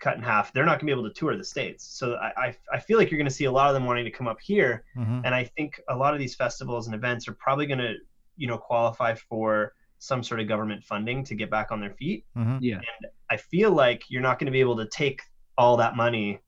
cut 0.01 0.17
in 0.17 0.23
half 0.23 0.51
they're 0.55 0.65
not 0.65 0.81
going 0.81 0.87
to 0.87 0.87
be 0.87 0.93
able 0.93 1.07
to 1.07 1.13
tour 1.15 1.37
the 1.37 1.45
states 1.45 1.85
so 1.99 2.15
i 2.15 2.33
i, 2.47 2.57
I 2.73 2.81
feel 2.81 2.97
like 2.97 3.11
you're 3.11 3.19
going 3.19 3.29
to 3.29 3.35
see 3.35 3.45
a 3.45 3.53
lot 3.53 3.69
of 3.69 3.75
them 3.75 3.85
wanting 3.85 4.07
to 4.07 4.11
come 4.11 4.27
up 4.27 4.39
here 4.41 4.85
Mm-hmm. 4.97 5.21
and 5.27 5.35
i 5.35 5.45
think 5.45 5.79
a 5.91 5.97
lot 5.97 6.15
of 6.15 6.21
these 6.21 6.35
festivals 6.35 6.87
and 6.87 6.95
events 6.95 7.29
are 7.29 7.35
probably 7.35 7.67
going 7.67 7.81
to 7.81 7.95
you 8.37 8.47
know 8.47 8.57
qualify 8.57 9.15
for 9.15 9.75
some 10.03 10.23
sort 10.23 10.41
of 10.41 10.49
government 10.49 10.83
funding 10.83 11.23
to 11.25 11.35
get 11.37 11.49
back 11.51 11.71
on 11.71 11.81
their 11.81 11.95
feet 11.95 12.25
Mm-hmm. 12.37 12.59
Yeah. 12.61 12.77
And 12.77 13.11
I 13.31 13.37
feel 13.37 13.71
like 13.71 14.03
you're 14.09 14.21
not 14.23 14.39
going 14.39 14.47
to 14.47 14.53
be 14.53 14.61
able 14.61 14.77
to 14.79 14.87
take 14.89 15.21
all 15.57 15.77
that 15.77 15.95
money 15.97 16.41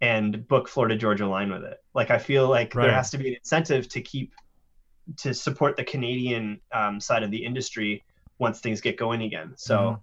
and 0.00 0.46
book 0.48 0.68
florida 0.68 0.96
georgia 0.96 1.26
line 1.26 1.50
with 1.50 1.62
it 1.64 1.78
like 1.94 2.10
i 2.10 2.18
feel 2.18 2.48
like 2.48 2.74
Right. 2.74 2.84
there 2.86 2.94
has 2.94 3.08
to 3.10 3.18
be 3.18 3.28
an 3.28 3.34
incentive 3.34 3.88
to 3.90 4.00
keep 4.02 4.34
to 5.18 5.32
support 5.32 5.76
the 5.76 5.84
canadian 5.84 6.60
um, 6.72 7.00
side 7.00 7.22
of 7.22 7.30
the 7.30 7.42
industry 7.44 8.04
once 8.38 8.60
things 8.60 8.80
get 8.82 8.98
going 8.98 9.22
again 9.22 9.54
so 9.56 9.76
Mhm. 9.78 10.00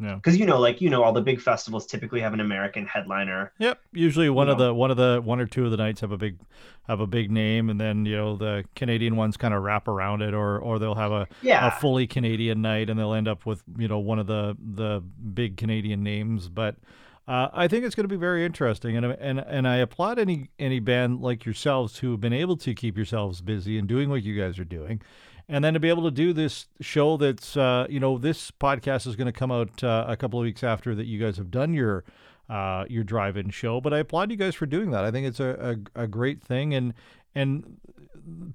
Yeah. 0.00 0.14
because 0.14 0.36
you 0.36 0.46
know, 0.46 0.58
like 0.58 0.80
you 0.80 0.90
know, 0.90 1.02
all 1.02 1.12
the 1.12 1.20
big 1.20 1.40
festivals 1.40 1.86
typically 1.86 2.20
have 2.20 2.32
an 2.32 2.40
American 2.40 2.86
headliner. 2.86 3.52
Yep. 3.58 3.80
Usually 3.92 4.30
one 4.30 4.48
of 4.48 4.58
know. 4.58 4.66
the 4.66 4.74
one 4.74 4.90
of 4.90 4.96
the 4.96 5.20
one 5.24 5.40
or 5.40 5.46
two 5.46 5.64
of 5.64 5.70
the 5.70 5.76
nights 5.76 6.00
have 6.00 6.12
a 6.12 6.16
big 6.16 6.38
have 6.86 7.00
a 7.00 7.06
big 7.06 7.30
name, 7.30 7.68
and 7.68 7.80
then 7.80 8.04
you 8.06 8.16
know 8.16 8.36
the 8.36 8.64
Canadian 8.76 9.16
ones 9.16 9.36
kind 9.36 9.52
of 9.52 9.62
wrap 9.62 9.88
around 9.88 10.22
it, 10.22 10.34
or 10.34 10.58
or 10.58 10.78
they'll 10.78 10.94
have 10.94 11.12
a 11.12 11.26
Yeah, 11.42 11.66
a 11.66 11.70
fully 11.72 12.06
Canadian 12.06 12.62
night, 12.62 12.88
and 12.88 12.98
they'll 12.98 13.14
end 13.14 13.28
up 13.28 13.44
with 13.44 13.62
you 13.76 13.88
know 13.88 13.98
one 13.98 14.18
of 14.18 14.26
the 14.26 14.56
the 14.58 15.00
big 15.00 15.56
Canadian 15.56 16.02
names. 16.02 16.48
But 16.48 16.76
uh, 17.26 17.48
I 17.52 17.68
think 17.68 17.84
it's 17.84 17.94
going 17.94 18.04
to 18.04 18.08
be 18.08 18.16
very 18.16 18.44
interesting, 18.44 18.96
and 18.96 19.04
and 19.06 19.40
and 19.40 19.68
I 19.68 19.76
applaud 19.76 20.18
any 20.18 20.48
any 20.58 20.80
band 20.80 21.20
like 21.20 21.44
yourselves 21.44 21.98
who 21.98 22.12
have 22.12 22.20
been 22.20 22.32
able 22.32 22.56
to 22.58 22.72
keep 22.72 22.96
yourselves 22.96 23.42
busy 23.42 23.78
and 23.78 23.86
doing 23.86 24.08
what 24.08 24.22
you 24.22 24.40
guys 24.40 24.58
are 24.58 24.64
doing. 24.64 25.02
And 25.48 25.64
then 25.64 25.74
to 25.74 25.80
be 25.80 25.88
able 25.88 26.04
to 26.04 26.10
do 26.10 26.32
this 26.32 26.66
show 26.80 27.16
that's, 27.16 27.56
uh, 27.56 27.86
you 27.88 28.00
know, 28.00 28.18
this 28.18 28.50
podcast 28.50 29.06
is 29.06 29.16
going 29.16 29.32
to 29.32 29.32
come 29.32 29.50
out 29.50 29.82
uh, 29.82 30.04
a 30.06 30.16
couple 30.16 30.38
of 30.38 30.44
weeks 30.44 30.62
after 30.62 30.94
that 30.94 31.06
you 31.06 31.18
guys 31.18 31.38
have 31.38 31.50
done 31.50 31.72
your 31.72 32.04
uh, 32.50 32.84
your 32.88 33.04
drive-in 33.04 33.50
show. 33.50 33.80
But 33.80 33.92
I 33.92 33.98
applaud 33.98 34.30
you 34.30 34.36
guys 34.36 34.54
for 34.54 34.66
doing 34.66 34.90
that. 34.90 35.04
I 35.04 35.10
think 35.10 35.26
it's 35.26 35.40
a, 35.40 35.78
a, 35.96 36.02
a 36.02 36.06
great 36.06 36.42
thing, 36.42 36.74
and 36.74 36.94
and 37.34 37.78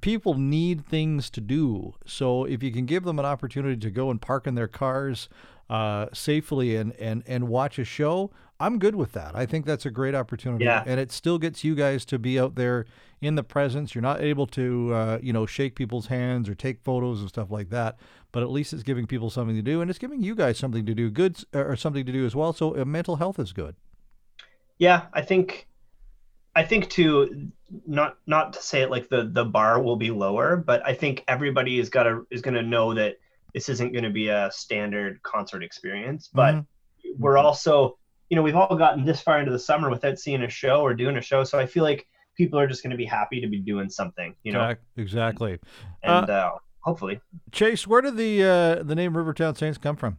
people 0.01 0.35
need 0.35 0.85
things 0.85 1.29
to 1.31 1.41
do. 1.41 1.95
So 2.05 2.45
if 2.45 2.61
you 2.63 2.71
can 2.71 2.85
give 2.85 3.03
them 3.03 3.19
an 3.19 3.25
opportunity 3.25 3.77
to 3.77 3.89
go 3.89 4.09
and 4.09 4.21
park 4.21 4.47
in 4.47 4.55
their 4.55 4.67
cars 4.67 5.29
uh, 5.69 6.07
safely 6.13 6.75
and, 6.75 6.93
and, 6.93 7.23
and 7.25 7.47
watch 7.47 7.79
a 7.79 7.85
show, 7.85 8.31
I'm 8.59 8.79
good 8.79 8.95
with 8.95 9.11
that. 9.13 9.35
I 9.35 9.45
think 9.45 9.65
that's 9.65 9.85
a 9.85 9.91
great 9.91 10.15
opportunity. 10.15 10.65
Yeah. 10.65 10.83
And 10.85 10.99
it 10.99 11.11
still 11.11 11.37
gets 11.37 11.63
you 11.63 11.75
guys 11.75 12.05
to 12.05 12.19
be 12.19 12.39
out 12.39 12.55
there 12.55 12.85
in 13.21 13.35
the 13.35 13.43
presence. 13.43 13.93
You're 13.93 14.01
not 14.01 14.21
able 14.21 14.47
to, 14.47 14.93
uh, 14.93 15.19
you 15.21 15.33
know, 15.33 15.45
shake 15.45 15.75
people's 15.75 16.07
hands 16.07 16.47
or 16.47 16.55
take 16.55 16.81
photos 16.83 17.19
and 17.19 17.27
stuff 17.29 17.51
like 17.51 17.69
that. 17.71 17.97
But 18.31 18.43
at 18.43 18.49
least 18.51 18.71
it's 18.73 18.83
giving 18.83 19.05
people 19.05 19.29
something 19.29 19.55
to 19.55 19.61
do, 19.61 19.81
and 19.81 19.89
it's 19.89 19.99
giving 19.99 20.21
you 20.23 20.33
guys 20.35 20.57
something 20.57 20.85
to 20.85 20.93
do, 20.95 21.09
good 21.09 21.43
or 21.53 21.75
something 21.75 22.05
to 22.05 22.11
do 22.11 22.25
as 22.25 22.35
well. 22.35 22.53
So 22.53 22.79
uh, 22.79 22.85
mental 22.85 23.17
health 23.17 23.37
is 23.39 23.53
good. 23.53 23.75
yeah. 24.79 25.07
I 25.13 25.21
think, 25.21 25.67
I 26.55 26.63
think 26.63 26.89
too, 26.89 27.51
not 27.87 28.17
not 28.27 28.53
to 28.53 28.61
say 28.61 28.81
it 28.81 28.91
like 28.91 29.09
the 29.09 29.29
the 29.31 29.45
bar 29.45 29.81
will 29.81 29.95
be 29.95 30.11
lower, 30.11 30.55
but 30.55 30.85
I 30.85 30.93
think 30.93 31.23
everybody 31.27 31.79
is 31.79 31.89
gotta 31.89 32.23
is 32.29 32.41
gonna 32.41 32.61
know 32.61 32.93
that 32.93 33.15
this 33.53 33.69
isn't 33.69 33.91
going 33.93 34.03
to 34.03 34.09
be 34.09 34.29
a 34.29 34.49
standard 34.51 35.21
concert 35.21 35.61
experience. 35.63 36.27
But 36.33 36.55
Mhm. 36.55 36.65
we're 37.19 37.37
also, 37.37 37.99
you 38.29 38.35
know, 38.35 38.41
we've 38.41 38.55
all 38.55 38.75
gotten 38.75 39.05
this 39.05 39.21
far 39.21 39.39
into 39.39 39.51
the 39.51 39.59
summer 39.59 39.89
without 39.89 40.19
seeing 40.19 40.43
a 40.43 40.49
show 40.49 40.81
or 40.81 40.93
doing 40.93 41.17
a 41.17 41.21
show, 41.21 41.43
so 41.43 41.59
I 41.59 41.65
feel 41.65 41.83
like 41.83 42.07
people 42.35 42.59
are 42.59 42.67
just 42.67 42.83
going 42.83 42.91
to 42.91 42.97
be 42.97 43.05
happy 43.05 43.39
to 43.41 43.47
be 43.47 43.59
doing 43.59 43.89
something, 43.89 44.35
you 44.43 44.51
know, 44.51 44.75
exactly. 44.97 45.59
and 46.01 46.29
uh, 46.29 46.51
hopefully. 46.79 47.19
Chase, 47.51 47.85
where 47.87 48.01
did 48.01 48.17
the 48.17 48.43
uh, 48.43 48.83
the 48.83 48.95
name 48.95 49.15
Rivertown 49.15 49.55
Saints 49.55 49.77
come 49.77 49.95
from? 49.95 50.17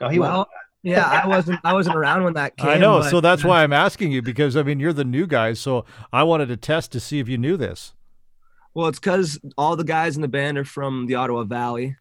No, 0.00 0.08
he 0.08 0.18
well, 0.18 0.36
won't. 0.38 0.48
yeah, 0.82 1.06
I 1.06 1.26
wasn't 1.26 1.60
I 1.64 1.72
wasn't 1.72 1.96
around 1.96 2.24
when 2.24 2.34
that 2.34 2.56
came. 2.56 2.68
I 2.70 2.78
know, 2.78 3.00
but, 3.00 3.10
so 3.10 3.20
that's 3.20 3.44
uh, 3.44 3.48
why 3.48 3.62
I'm 3.62 3.72
asking 3.72 4.12
you 4.12 4.22
because 4.22 4.56
I 4.56 4.62
mean 4.62 4.80
you're 4.80 4.92
the 4.92 5.04
new 5.04 5.26
guys, 5.26 5.60
so 5.60 5.84
I 6.12 6.22
wanted 6.24 6.48
to 6.48 6.56
test 6.56 6.92
to 6.92 7.00
see 7.00 7.18
if 7.18 7.28
you 7.28 7.38
knew 7.38 7.56
this. 7.56 7.94
Well, 8.74 8.88
it's 8.88 8.98
because 8.98 9.38
all 9.58 9.76
the 9.76 9.84
guys 9.84 10.16
in 10.16 10.22
the 10.22 10.28
band 10.28 10.56
are 10.56 10.64
from 10.64 11.06
the 11.06 11.16
Ottawa 11.16 11.44
Valley, 11.44 11.96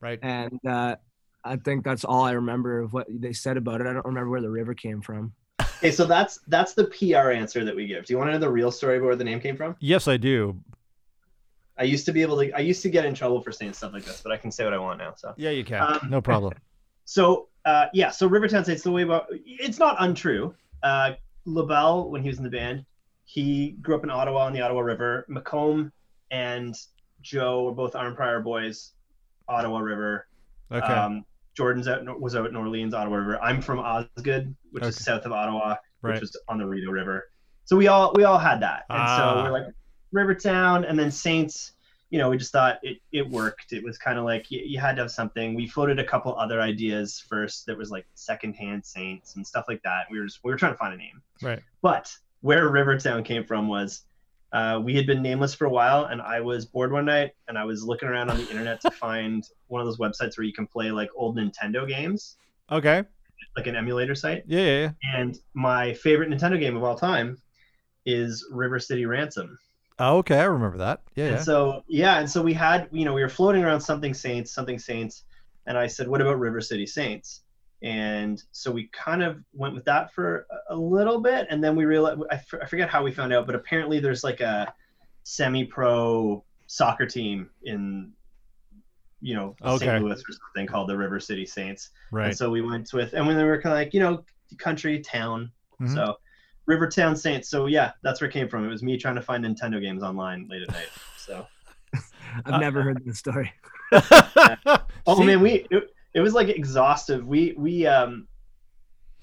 Right. 0.00 0.18
and 0.22 0.60
uh, 0.68 0.96
I 1.46 1.56
think 1.56 1.84
that's 1.84 2.04
all 2.04 2.22
I 2.22 2.32
remember 2.32 2.80
of 2.80 2.92
what 2.92 3.06
they 3.08 3.32
said 3.32 3.56
about 3.56 3.80
it. 3.80 3.86
I 3.86 3.92
don't 3.92 4.04
remember 4.04 4.30
where 4.30 4.40
the 4.40 4.50
river 4.50 4.74
came 4.74 5.00
from. 5.00 5.32
Okay, 5.60 5.90
so 5.90 6.04
that's 6.04 6.40
that's 6.48 6.74
the 6.74 6.84
PR 6.84 7.30
answer 7.30 7.64
that 7.64 7.74
we 7.74 7.86
give. 7.86 8.06
Do 8.06 8.12
you 8.12 8.18
want 8.18 8.28
to 8.28 8.32
know 8.32 8.38
the 8.38 8.50
real 8.50 8.70
story 8.70 8.96
about 8.96 9.06
where 9.06 9.16
the 9.16 9.24
name 9.24 9.40
came 9.40 9.56
from? 9.56 9.76
Yes, 9.80 10.08
I 10.08 10.16
do. 10.16 10.58
I 11.78 11.84
used 11.84 12.06
to 12.06 12.12
be 12.12 12.22
able 12.22 12.38
to. 12.38 12.50
I 12.52 12.60
used 12.60 12.82
to 12.82 12.90
get 12.90 13.04
in 13.04 13.14
trouble 13.14 13.42
for 13.42 13.52
saying 13.52 13.74
stuff 13.74 13.92
like 13.92 14.04
this, 14.04 14.22
but 14.22 14.32
I 14.32 14.36
can 14.36 14.50
say 14.50 14.64
what 14.64 14.72
I 14.72 14.78
want 14.78 14.98
now. 14.98 15.14
So, 15.16 15.34
Yeah, 15.36 15.50
you 15.50 15.64
can. 15.64 15.82
Um, 15.82 16.08
no 16.08 16.20
problem. 16.20 16.54
so 17.04 17.48
uh, 17.64 17.86
yeah. 17.92 18.10
So 18.10 18.26
Rivertown 18.26 18.64
Saints, 18.64 18.82
the 18.82 18.90
way 18.90 19.02
about 19.02 19.26
it's 19.30 19.78
not 19.78 19.96
untrue. 19.98 20.54
Uh, 20.82 21.12
LaBelle, 21.44 22.10
when 22.10 22.22
he 22.22 22.28
was 22.28 22.38
in 22.38 22.44
the 22.44 22.50
band, 22.50 22.84
he 23.24 23.72
grew 23.82 23.94
up 23.94 24.04
in 24.04 24.10
Ottawa 24.10 24.46
on 24.46 24.52
the 24.52 24.60
Ottawa 24.60 24.80
River. 24.80 25.26
McComb 25.30 25.90
and 26.30 26.74
Joe 27.20 27.64
were 27.64 27.72
both 27.72 27.92
Arnprior 27.92 28.42
boys, 28.42 28.92
Ottawa 29.48 29.80
River. 29.80 30.26
Okay. 30.72 30.86
Um, 30.86 31.24
Jordan's 31.56 31.88
out 31.88 32.20
was 32.20 32.36
out 32.36 32.46
in 32.48 32.56
Orleans, 32.56 32.92
Ottawa 32.94 33.16
River. 33.16 33.40
I'm 33.42 33.62
from 33.62 33.78
Osgoode, 33.78 34.54
which 34.72 34.84
is 34.84 35.02
south 35.02 35.24
of 35.24 35.32
Ottawa, 35.32 35.76
Right. 36.02 36.12
which 36.14 36.20
was 36.20 36.36
on 36.48 36.58
the 36.58 36.66
Rideau 36.66 36.90
River. 36.90 37.30
So 37.64 37.76
we 37.76 37.88
all 37.88 38.12
we 38.14 38.24
all 38.24 38.38
had 38.38 38.60
that, 38.60 38.84
and 38.90 38.98
Ah. 39.00 39.16
so 39.36 39.42
we're 39.44 39.50
like 39.50 39.74
Rivertown, 40.12 40.84
and 40.84 40.98
then 40.98 41.10
Saints. 41.10 41.72
You 42.10 42.20
know, 42.20 42.30
we 42.30 42.36
just 42.36 42.52
thought 42.52 42.78
it 42.82 42.98
it 43.10 43.28
worked. 43.28 43.72
It 43.72 43.82
was 43.82 43.98
kind 43.98 44.16
of 44.18 44.24
like 44.24 44.48
you, 44.50 44.60
you 44.64 44.78
had 44.78 44.94
to 44.96 45.02
have 45.02 45.10
something. 45.10 45.54
We 45.54 45.66
floated 45.66 45.98
a 45.98 46.04
couple 46.04 46.36
other 46.36 46.60
ideas 46.60 47.18
first. 47.28 47.66
That 47.66 47.76
was 47.76 47.90
like 47.90 48.06
secondhand 48.14 48.84
Saints 48.86 49.34
and 49.34 49.44
stuff 49.44 49.64
like 49.66 49.82
that. 49.82 50.06
We 50.10 50.20
were 50.20 50.26
just 50.26 50.38
we 50.44 50.52
were 50.52 50.56
trying 50.56 50.72
to 50.72 50.78
find 50.78 50.94
a 50.94 50.96
name. 50.96 51.20
Right. 51.42 51.60
But 51.82 52.14
where 52.42 52.68
Rivertown 52.68 53.24
came 53.24 53.44
from 53.44 53.66
was 53.66 54.04
uh, 54.56 54.80
we 54.86 54.92
had 54.98 55.06
been 55.06 55.22
nameless 55.22 55.54
for 55.54 55.66
a 55.66 55.70
while, 55.70 56.02
and 56.06 56.20
I 56.22 56.40
was 56.40 56.64
bored 56.66 56.92
one 56.92 57.04
night, 57.04 57.32
and 57.48 57.58
I 57.58 57.64
was 57.64 57.78
looking 57.84 58.08
around 58.08 58.30
on 58.30 58.38
the 58.38 58.48
internet 58.52 58.80
to 58.82 58.90
find 58.90 59.44
one 59.66 59.80
of 59.82 59.86
those 59.86 59.98
websites 59.98 60.36
where 60.38 60.44
you 60.50 60.52
can 60.52 60.66
play 60.66 60.90
like 60.90 61.10
old 61.14 61.36
Nintendo 61.36 61.86
games, 61.86 62.36
Okay. 62.78 63.02
like 63.56 63.66
an 63.66 63.76
emulator 63.76 64.14
site. 64.14 64.44
Yeah, 64.46 64.60
yeah, 64.60 64.78
yeah. 64.80 64.90
And 65.20 65.38
my 65.54 65.92
favorite 65.94 66.30
Nintendo 66.30 66.58
game 66.58 66.76
of 66.76 66.82
all 66.84 66.96
time 66.96 67.36
is 68.06 68.46
River 68.50 68.78
City 68.78 69.04
Ransom. 69.04 69.58
Oh, 69.98 70.18
okay, 70.18 70.38
I 70.38 70.44
remember 70.44 70.78
that. 70.78 71.02
Yeah, 71.16 71.24
And 71.26 71.34
yeah. 71.36 71.40
so 71.42 71.82
yeah, 71.88 72.18
and 72.20 72.30
so 72.30 72.42
we 72.42 72.54
had, 72.54 72.88
you 72.92 73.04
know, 73.04 73.14
we 73.14 73.22
were 73.22 73.28
floating 73.28 73.64
around 73.64 73.80
something 73.80 74.14
Saints, 74.14 74.52
something 74.52 74.78
Saints, 74.78 75.24
and 75.66 75.76
I 75.76 75.86
said, 75.86 76.06
what 76.08 76.20
about 76.20 76.38
River 76.38 76.60
City 76.60 76.86
Saints? 76.86 77.42
And 77.82 78.42
so 78.52 78.70
we 78.72 78.88
kind 78.92 79.22
of 79.22 79.38
went 79.52 79.74
with 79.74 79.84
that 79.84 80.12
for 80.12 80.46
a- 80.70 80.74
a 80.74 80.76
little 80.76 81.20
bit, 81.20 81.46
and 81.50 81.62
then 81.62 81.76
we 81.76 81.84
realized 81.84 82.20
I, 82.30 82.34
f- 82.36 82.54
I 82.62 82.66
forget 82.66 82.88
how 82.88 83.02
we 83.02 83.12
found 83.12 83.32
out, 83.32 83.46
but 83.46 83.54
apparently 83.54 84.00
there's 84.00 84.24
like 84.24 84.40
a 84.40 84.72
semi-pro 85.24 86.42
soccer 86.66 87.06
team 87.06 87.50
in, 87.64 88.12
you 89.20 89.34
know, 89.34 89.54
Okay. 89.62 89.86
St. 89.86 90.02
Louis 90.04 90.18
or 90.20 90.32
something 90.32 90.66
called 90.66 90.88
the 90.88 90.96
River 90.96 91.20
City 91.20 91.44
Saints. 91.46 91.90
right. 92.10 92.28
And 92.28 92.36
so 92.36 92.50
we 92.50 92.62
went 92.62 92.92
with, 92.92 93.12
and 93.12 93.26
when 93.26 93.36
they 93.36 93.44
were 93.44 93.60
kind 93.60 93.72
of 93.72 93.78
like, 93.78 93.92
you 93.94 94.00
know, 94.00 94.24
country 94.58 95.00
town, 95.00 95.50
Mhm. 95.80 95.92
so 95.94 96.16
Rivertown 96.66 97.14
Saints. 97.14 97.48
So 97.48 97.66
yeah, 97.66 97.92
that's 98.02 98.20
where 98.20 98.28
it 98.30 98.32
came 98.32 98.48
from. 98.48 98.64
It 98.64 98.68
was 98.68 98.82
me 98.82 98.96
trying 98.96 99.14
to 99.16 99.22
find 99.22 99.44
Nintendo 99.44 99.80
games 99.80 100.02
online 100.02 100.48
late 100.48 100.62
at 100.62 100.70
night. 100.72 100.88
So. 101.18 101.46
I've 102.44 102.54
Uh, 102.54 102.58
never 102.58 102.82
heard 102.82 103.04
this 103.04 103.18
story. 103.18 103.52
Oh 105.08 105.20
See? 105.20 105.26
man, 105.26 105.40
we 105.40 105.66
it, 105.70 105.94
it 106.16 106.20
was 106.20 106.32
like 106.32 106.48
exhaustive. 106.48 107.26
We 107.28 107.54
we 107.58 107.86
um 107.86 108.26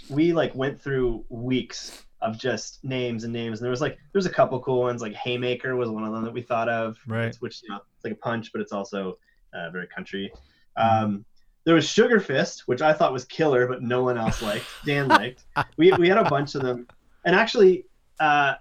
we 0.10 0.32
like 0.32 0.54
went 0.54 0.80
through 0.80 1.26
weeks 1.30 2.04
of 2.22 2.38
just 2.38 2.84
names 2.84 3.24
and 3.24 3.34
names, 3.34 3.60
and 3.60 3.66
there 3.66 3.72
was 3.72 3.82
like 3.82 3.96
there 3.96 4.20
was 4.20 4.28
a 4.28 4.30
couple 4.30 4.60
cool 4.62 4.82
ones. 4.82 5.02
Like 5.02 5.14
Haymaker 5.16 5.76
was 5.76 5.90
one 5.90 6.04
of 6.06 6.14
them 6.14 6.24
that 6.24 6.32
we 6.34 6.42
thought 6.44 6.70
of, 6.70 6.98
Right. 7.08 7.36
Which 7.42 7.64
you 7.64 7.70
know 7.70 7.82
it's 7.96 8.04
like 8.04 8.14
a 8.14 8.18
punch, 8.18 8.52
but 8.54 8.62
it's 8.62 8.72
also 8.72 9.18
uh, 9.56 9.72
very 9.72 9.88
country. 9.88 10.32
Mm-hmm. 10.78 11.04
Um, 11.06 11.26
there 11.66 11.74
was 11.76 11.90
Sugar 11.90 12.20
Fist, 12.20 12.68
which 12.68 12.82
I 12.84 12.94
thought 12.94 13.12
was 13.12 13.26
killer, 13.26 13.66
but 13.68 13.82
no 13.82 14.04
one 14.04 14.18
else 14.18 14.42
liked. 14.44 14.66
Dan 14.86 15.08
liked. 15.08 15.46
We 15.78 15.92
we 15.94 16.08
had 16.10 16.20
a 16.20 16.30
bunch 16.30 16.54
of 16.54 16.62
them, 16.62 16.86
and 17.26 17.36
actually, 17.36 17.86
uh, 18.20 18.54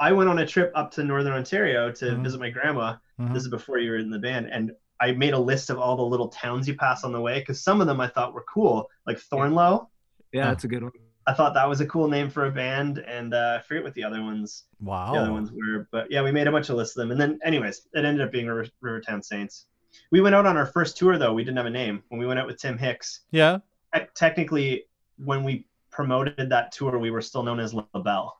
I 0.00 0.10
went 0.12 0.28
on 0.28 0.38
a 0.40 0.46
trip 0.46 0.72
up 0.74 0.90
to 0.92 1.04
Northern 1.04 1.34
Ontario 1.34 1.92
to 1.92 2.04
Mhm. 2.06 2.24
visit 2.24 2.40
my 2.40 2.50
grandma. 2.50 2.96
Mhm. 3.20 3.32
This 3.34 3.44
is 3.44 3.48
before 3.48 3.78
you 3.78 3.90
were 3.92 3.98
in 3.98 4.10
the 4.10 4.18
band, 4.18 4.48
and 4.50 4.72
I 5.00 5.12
made 5.12 5.32
a 5.34 5.38
list 5.38 5.70
of 5.70 5.78
all 5.78 5.96
the 5.96 6.02
little 6.02 6.28
towns 6.28 6.68
you 6.68 6.74
pass 6.74 7.04
on 7.04 7.12
the 7.12 7.20
way 7.20 7.38
because 7.40 7.62
some 7.62 7.80
of 7.80 7.86
them 7.86 8.00
I 8.00 8.08
thought 8.08 8.34
were 8.34 8.44
cool, 8.52 8.88
like 9.06 9.18
Thornloe. 9.18 9.86
Yeah, 10.32 10.46
that's 10.48 10.64
a 10.64 10.68
good 10.68 10.82
one. 10.82 10.92
I 11.26 11.34
thought 11.34 11.54
that 11.54 11.68
was 11.68 11.80
a 11.80 11.86
cool 11.86 12.08
name 12.08 12.28
for 12.30 12.46
a 12.46 12.50
band, 12.50 12.98
and 12.98 13.34
uh, 13.34 13.58
I 13.60 13.62
forget 13.62 13.84
what 13.84 13.94
the 13.94 14.02
other 14.04 14.22
ones 14.22 14.64
Wow. 14.80 15.12
the 15.12 15.18
other 15.20 15.32
ones 15.32 15.50
were, 15.52 15.86
but 15.92 16.10
yeah, 16.10 16.22
we 16.22 16.32
made 16.32 16.46
a 16.48 16.52
bunch 16.52 16.70
of 16.70 16.76
lists 16.76 16.96
of 16.96 17.02
them, 17.02 17.12
and 17.12 17.20
then 17.20 17.38
anyways, 17.44 17.82
it 17.94 18.04
ended 18.04 18.24
up 18.26 18.32
being 18.32 18.46
River, 18.46 18.68
Rivertown 18.80 19.22
Saints. 19.22 19.66
We 20.10 20.20
went 20.20 20.34
out 20.34 20.46
on 20.46 20.56
our 20.56 20.66
first 20.66 20.96
tour 20.96 21.18
though. 21.18 21.32
We 21.34 21.44
didn't 21.44 21.56
have 21.58 21.66
a 21.66 21.70
name 21.70 22.02
when 22.08 22.18
we 22.20 22.26
went 22.26 22.38
out 22.40 22.46
with 22.46 22.58
Tim 22.60 22.78
Hicks. 22.78 23.20
Yeah. 23.32 23.58
te- 23.94 24.06
Technically, 24.14 24.84
when 25.18 25.44
we 25.44 25.66
promoted 25.90 26.48
that 26.48 26.72
tour, 26.72 26.98
we 26.98 27.10
were 27.10 27.20
still 27.22 27.42
known 27.42 27.60
as 27.60 27.74
LaBelle. 27.74 28.38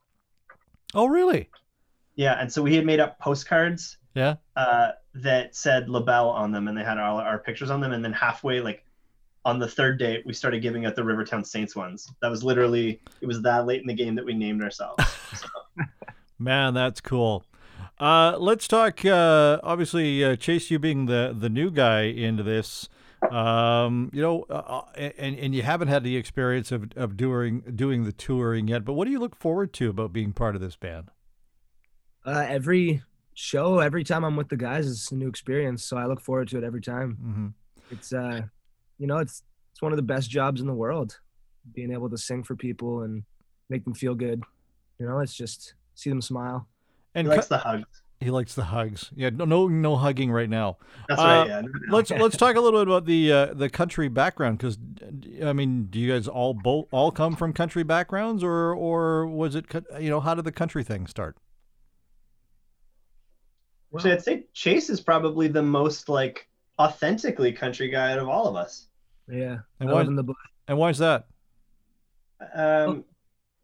Oh, 0.95 1.07
really? 1.07 1.51
Yeah, 2.17 2.35
and 2.41 2.53
so 2.53 2.63
we 2.63 2.75
had 2.75 2.85
made 2.87 3.01
up 3.01 3.19
postcards 3.19 3.99
Yeah. 4.15 4.37
uh, 4.57 4.93
that 5.15 5.55
said 5.55 5.89
LaBelle 5.89 6.31
on 6.31 6.53
them, 6.53 6.69
and 6.69 6.77
they 6.77 6.85
had 6.85 6.99
all 6.99 7.19
our 7.19 7.39
pictures 7.39 7.71
on 7.71 7.81
them. 7.81 7.93
And 7.93 8.05
then 8.05 8.13
halfway, 8.13 8.61
like 8.61 8.85
on 9.45 9.59
the 9.59 9.69
third 9.69 9.99
date, 9.99 10.25
we 10.25 10.33
started 10.33 10.61
giving 10.61 10.87
out 10.87 10.97
the 10.97 11.05
Rivertown 11.05 11.45
Saints 11.45 11.75
ones. 11.75 12.11
That 12.23 12.29
was 12.29 12.45
literally 12.45 13.01
it 13.21 13.27
was 13.27 13.43
that 13.43 13.67
late 13.67 13.81
in 13.81 13.87
the 13.87 13.95
game 13.95 14.15
that 14.15 14.25
we 14.25 14.35
named 14.35 14.63
ourselves. 14.63 15.05
Man, 16.39 16.75
that's 16.75 17.01
cool. 17.01 17.45
Uh, 17.99 18.37
let's 18.39 18.67
talk. 18.67 19.05
Uh, 19.05 19.61
obviously, 19.63 20.25
uh, 20.25 20.37
Chase, 20.37 20.71
you 20.71 20.79
being 20.79 21.07
the 21.07 21.35
the 21.39 21.51
new 21.51 21.71
guy 21.71 22.03
into 22.03 22.43
this, 22.43 22.89
um, 23.31 24.11
you 24.15 24.23
know, 24.23 24.45
uh, 24.49 24.83
and 24.97 25.39
and 25.39 25.55
you 25.55 25.63
haven't 25.63 25.89
had 25.89 26.03
the 26.03 26.17
experience 26.17 26.73
of 26.73 26.91
of 26.97 27.17
doing 27.17 27.61
doing 27.75 28.05
the 28.05 28.13
touring 28.13 28.69
yet. 28.69 28.85
But 28.85 28.95
what 28.95 29.05
do 29.05 29.11
you 29.11 29.19
look 29.19 29.37
forward 29.37 29.73
to 29.75 29.91
about 29.91 30.13
being 30.13 30.33
part 30.33 30.55
of 30.55 30.63
this 30.63 30.77
band? 30.77 31.11
Uh, 32.25 32.47
every 32.49 33.03
show, 33.41 33.79
every 33.79 34.05
time 34.05 34.23
I'm 34.25 34.37
with 34.37 34.49
the 34.51 34.57
guys, 34.57 34.87
is 34.87 35.11
a 35.13 35.15
new 35.15 35.29
experience. 35.29 35.83
So 35.85 35.97
I 35.97 36.07
look 36.07 36.21
forward 36.21 36.49
to 36.49 36.59
it 36.59 36.65
every 36.65 36.83
time. 36.83 37.11
hmm 37.17 37.49
It's 37.95 38.13
uh, 38.13 38.43
you 38.99 39.07
know, 39.07 39.19
it's 39.19 39.43
it's 39.73 39.81
one 39.83 39.93
of 39.93 39.97
the 39.97 40.03
best 40.15 40.29
jobs 40.31 40.61
in 40.61 40.67
the 40.67 40.75
world, 40.75 41.19
being 41.75 41.93
able 41.93 42.11
to 42.11 42.19
sing 42.19 42.43
for 42.45 42.55
people 42.57 43.03
and 43.03 43.23
make 43.69 43.85
them 43.85 43.95
feel 43.95 44.15
good. 44.15 44.43
You 44.99 45.07
know, 45.07 45.19
it's 45.21 45.35
just 45.35 45.75
see 45.95 46.11
them 46.11 46.21
smile. 46.21 46.69
And 47.15 47.27
He 47.27 47.31
likes 47.31 47.47
cu- 47.49 47.55
the 47.55 47.59
hugs. 47.59 48.03
he 48.21 48.31
likes 48.31 48.55
the 48.55 48.65
hugs. 48.65 49.11
Yeah, 49.17 49.31
no, 49.31 49.45
no, 49.47 49.67
no 49.69 49.97
hugging 49.97 50.31
right 50.31 50.51
now. 50.51 50.77
That's 51.09 51.21
Uh, 51.21 51.25
right. 51.27 51.47
Yeah. 51.49 51.61
No, 51.63 51.69
no. 51.69 51.97
Let's 51.97 52.11
let's 52.11 52.37
talk 52.37 52.57
a 52.57 52.61
little 52.61 52.79
bit 52.81 52.89
about 52.89 53.07
the 53.07 53.33
uh, 53.33 53.55
the 53.55 53.71
country 53.71 54.09
background 54.09 54.59
because 54.59 54.77
I 55.43 55.53
mean, 55.55 55.85
do 55.91 55.99
you 55.99 56.13
guys 56.13 56.29
all 56.29 56.53
both 56.55 56.87
all 56.93 57.11
come 57.11 57.35
from 57.37 57.53
country 57.53 57.83
backgrounds 57.85 58.45
or 58.45 58.75
or 58.75 59.27
was 59.27 59.55
it 59.55 59.65
you 59.99 60.11
know 60.11 60.21
how 60.21 60.35
did 60.35 60.45
the 60.45 60.53
country 60.53 60.85
thing 60.85 61.07
start? 61.07 61.37
Actually, 63.95 64.13
I'd 64.13 64.23
say 64.23 64.45
Chase 64.53 64.89
is 64.91 65.01
probably 65.01 65.49
the 65.49 65.63
most 65.63 66.09
like 66.09 66.47
authentically 66.79 67.53
country 67.53 67.89
guy 67.89 68.13
out 68.13 68.19
of 68.19 68.29
all 68.29 68.47
of 68.47 68.57
us. 68.57 68.87
Yeah, 69.29 69.59
And 69.81 69.89
why 69.91 69.99
live 69.99 70.09
in 70.09 70.17
the 70.17 70.23
bush. 70.25 70.37
and 70.69 70.79
why 70.79 70.91
is 70.91 70.99
that? 70.99 71.27
Um, 72.55 73.05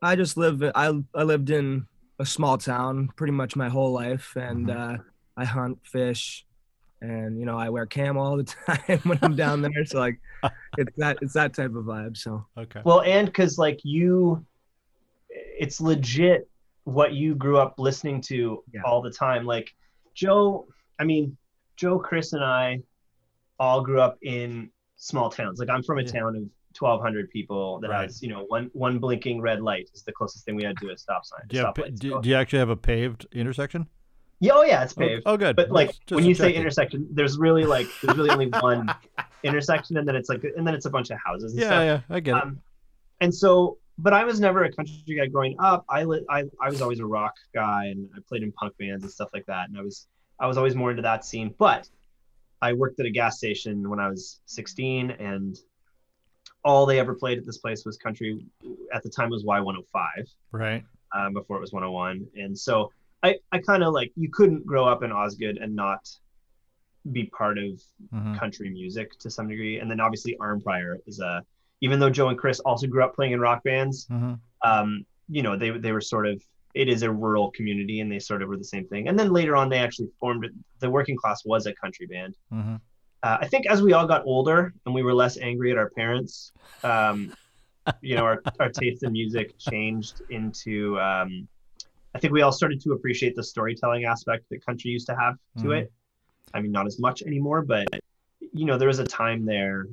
I 0.03 0.17
just 0.17 0.37
live. 0.37 0.63
I 0.75 0.93
I 1.15 1.23
lived 1.23 1.51
in 1.51 1.87
a 2.19 2.27
small 2.27 2.59
town 2.59 3.09
pretty 3.17 3.33
much 3.33 3.57
my 3.57 3.69
whole 3.69 3.93
life, 3.93 4.33
and 4.37 4.71
uh, 4.71 4.99
I 5.37 5.45
hunt, 5.45 5.79
fish, 5.85 6.45
and 7.01 7.39
you 7.39 7.47
know 7.47 7.57
I 7.59 7.71
wear 7.71 7.87
camo 7.87 8.21
all 8.21 8.37
the 8.37 8.45
time 8.67 9.01
when 9.05 9.19
I'm 9.23 9.37
down 9.37 9.63
there. 9.63 9.85
So 9.87 9.99
like, 9.99 10.21
it's 10.77 10.93
that 10.99 11.19
it's 11.23 11.35
that 11.35 11.55
type 11.55 11.75
of 11.75 11.85
vibe. 11.85 12.17
So 12.17 12.47
Okay. 12.59 12.81
well, 12.85 13.01
and 13.03 13.27
because 13.27 13.59
like 13.59 13.81
you, 13.83 14.45
it's 15.31 15.81
legit 15.81 16.49
what 16.85 17.15
you 17.15 17.35
grew 17.35 17.59
up 17.59 17.75
listening 17.79 18.21
to 18.23 18.63
Yeah. 18.73 18.83
all 18.85 19.01
the 19.03 19.11
time. 19.11 19.47
Like 19.47 19.75
Joe, 20.17 20.67
I 20.99 21.05
mean, 21.05 21.37
Joe, 21.77 21.99
Chris, 21.99 22.33
and 22.33 22.43
I 22.43 22.81
all 23.61 23.83
grew 23.83 24.01
up 24.01 24.19
in 24.23 24.71
small 24.97 25.31
towns. 25.31 25.61
Like 25.61 25.69
I'm 25.69 25.83
from 25.83 25.99
a 25.99 26.03
Yeah. 26.03 26.09
town 26.11 26.37
of 26.37 26.43
1,200 26.75 27.31
people 27.31 27.79
that 27.81 27.91
Right. 27.91 28.03
has 28.03 28.23
you 28.23 28.29
know 28.29 28.45
one 28.49 28.71
one 28.73 28.99
blinking 28.99 29.41
red 29.41 29.61
light 29.63 29.89
is 29.95 30.03
the 30.03 30.13
closest 30.13 30.45
thing 30.45 30.57
we 30.57 30.65
had 30.65 30.77
to 30.79 30.91
a 30.91 30.97
stop 30.97 31.25
sign. 31.25 31.41
Do 31.49 31.57
you, 31.57 31.65
have, 31.65 31.75
do, 31.95 32.11
So- 32.11 32.21
do 32.21 32.29
you 32.29 32.35
actually 32.35 32.59
have 32.59 32.71
a 32.71 32.77
paved 32.77 33.27
intersection? 33.33 33.87
yeah, 34.41 34.53
oh 34.55 34.63
yeah, 34.63 34.83
it's 34.83 34.93
Oh, 34.97 35.01
paved. 35.01 35.23
Oh, 35.27 35.37
good. 35.39 35.57
but 35.57 35.71
like 35.71 35.89
Just 35.91 36.11
when 36.13 36.25
you 36.25 36.35
say 36.35 36.53
intersection 36.55 37.07
there's 37.13 37.39
really 37.39 37.65
like 37.65 37.87
there's 38.03 38.17
really 38.19 38.31
only 38.31 38.49
one 38.61 38.87
intersection 39.43 39.97
and 39.99 40.07
then 40.09 40.17
it's 40.17 40.29
like 40.29 40.45
and 40.45 40.67
then 40.67 40.75
it's 40.75 40.85
a 40.87 40.91
bunch 40.91 41.11
of 41.11 41.19
houses 41.25 41.53
and 41.53 41.61
yeah, 41.63 41.67
stuff 41.69 41.83
yeah, 42.11 42.17
I 42.17 42.21
get 42.21 42.37
it. 42.37 42.43
um, 42.43 42.61
and 43.23 43.35
so 43.35 43.79
but 43.99 44.13
i 44.13 44.25
was 44.25 44.41
never 44.41 44.65
a 44.65 44.73
country 44.73 45.17
guy 45.17 45.27
growing 45.27 45.57
up 45.59 45.85
I, 45.89 46.05
li- 46.05 46.25
I 46.31 46.45
i 46.61 46.69
was 46.69 46.83
always 46.83 47.01
a 47.01 47.07
rock 47.07 47.35
guy 47.55 47.87
and 47.87 48.09
i 48.17 48.19
played 48.29 48.43
in 48.43 48.53
punk 48.53 48.77
bands 48.79 49.03
and 49.05 49.13
stuff 49.13 49.31
like 49.33 49.47
that 49.47 49.69
and 49.69 49.79
i 49.79 49.83
was 49.83 50.07
i 50.39 50.47
was 50.47 50.57
always 50.59 50.75
more 50.75 50.91
into 50.91 51.03
that 51.03 51.25
scene 51.25 51.55
but 51.59 51.89
i 52.63 52.73
worked 52.73 53.01
at 53.01 53.07
a 53.07 53.11
gas 53.11 53.39
station 53.39 53.89
when 53.89 53.99
i 54.01 54.09
was 54.09 54.41
16 54.47 55.11
and 55.13 55.59
all 56.65 56.85
they 56.85 56.99
ever 56.99 57.15
played 57.15 57.39
at 57.39 57.47
this 57.47 57.59
place 57.59 57.85
was 57.85 57.97
country 57.97 58.45
at 58.93 59.03
the 59.05 59.09
time 59.11 59.27
it 59.29 59.31
was 59.31 59.45
y105 59.45 60.27
Right. 60.51 60.85
um, 61.15 61.33
before 61.33 61.57
it 61.59 61.61
was 61.61 61.73
101. 61.73 62.27
And 62.35 62.59
so 62.59 62.91
I, 63.23 63.37
I 63.53 63.59
kind 63.59 63.85
of 63.85 63.95
like, 63.95 64.11
you 64.17 64.29
couldn't 64.33 64.67
grow 64.67 64.85
up 64.85 65.05
in 65.05 65.13
Osgoode 65.13 65.59
and 65.59 65.77
not 65.77 66.09
be 67.13 67.27
part 67.27 67.57
of 67.59 67.81
Mhm. 68.13 68.37
country 68.37 68.69
music 68.69 69.17
to 69.21 69.31
some 69.31 69.47
degree. 69.49 69.79
And 69.79 69.89
then 69.89 70.01
obviously 70.01 70.37
Arnprior 70.41 70.97
is 71.07 71.21
a, 71.21 71.41
even 71.81 72.01
though 72.01 72.11
Joe 72.11 72.29
and 72.29 72.39
Chris 72.39 72.61
also 72.61 72.87
grew 72.87 73.05
up 73.05 73.15
playing 73.15 73.33
in 73.33 73.41
rock 73.41 73.63
bands, 73.63 74.07
Mhm. 74.11 74.41
um, 74.65 75.05
you 75.29 75.43
know, 75.43 75.57
they, 75.57 75.71
they 75.71 75.93
were 75.93 76.01
sort 76.01 76.27
of, 76.27 76.43
it 76.75 76.89
is 76.89 77.03
a 77.03 77.11
rural 77.11 77.51
community 77.53 78.01
and 78.01 78.11
they 78.11 78.19
sort 78.19 78.43
of 78.43 78.49
were 78.49 78.57
the 78.57 78.65
same 78.65 78.87
thing. 78.87 79.09
And 79.09 79.19
then 79.19 79.33
later 79.33 79.57
on, 79.57 79.69
they 79.69 79.79
actually 79.79 80.09
formed, 80.21 80.47
the 80.81 80.91
working 80.91 81.17
class 81.17 81.45
was 81.45 81.67
a 81.67 81.75
country 81.75 82.07
band. 82.07 82.37
Mhm. 82.53 82.81
Uh, 83.23 83.39
I 83.41 83.47
think 83.47 83.67
as 83.67 83.83
we 83.83 83.93
all 83.93 84.07
got 84.07 84.25
older 84.25 84.73
and 84.85 84.95
we 84.95 85.03
were 85.03 85.15
less 85.15 85.37
angry 85.39 85.73
at 85.73 85.79
our 85.79 85.91
parents, 85.91 86.53
um, 86.85 87.33
you 88.01 88.15
know, 88.15 88.25
our, 88.25 88.43
our 88.61 88.69
taste 88.69 89.03
in 89.03 89.13
music 89.13 89.59
changed 89.59 90.21
into. 90.31 90.99
Um, 91.01 91.49
I 92.15 92.19
think 92.19 92.33
we 92.33 92.43
all 92.43 92.53
started 92.53 92.81
to 92.83 92.93
appreciate 92.93 93.37
the 93.37 93.43
storytelling 93.43 94.05
aspect 94.05 94.45
that 94.51 94.65
country 94.65 94.91
used 94.91 95.07
to 95.09 95.17
have 95.17 95.37
to 95.59 95.69
Mhm. 95.69 95.83
it. 95.83 95.93
I 96.55 96.61
mean, 96.61 96.73
not 96.73 96.87
as 96.87 96.99
much 96.99 97.23
anymore, 97.23 97.63
but 97.63 97.87
you 98.53 98.65
know, 98.65 98.79
there 98.79 98.89
was 98.89 99.01
a 99.01 99.07
time 99.07 99.45
there 99.45 99.87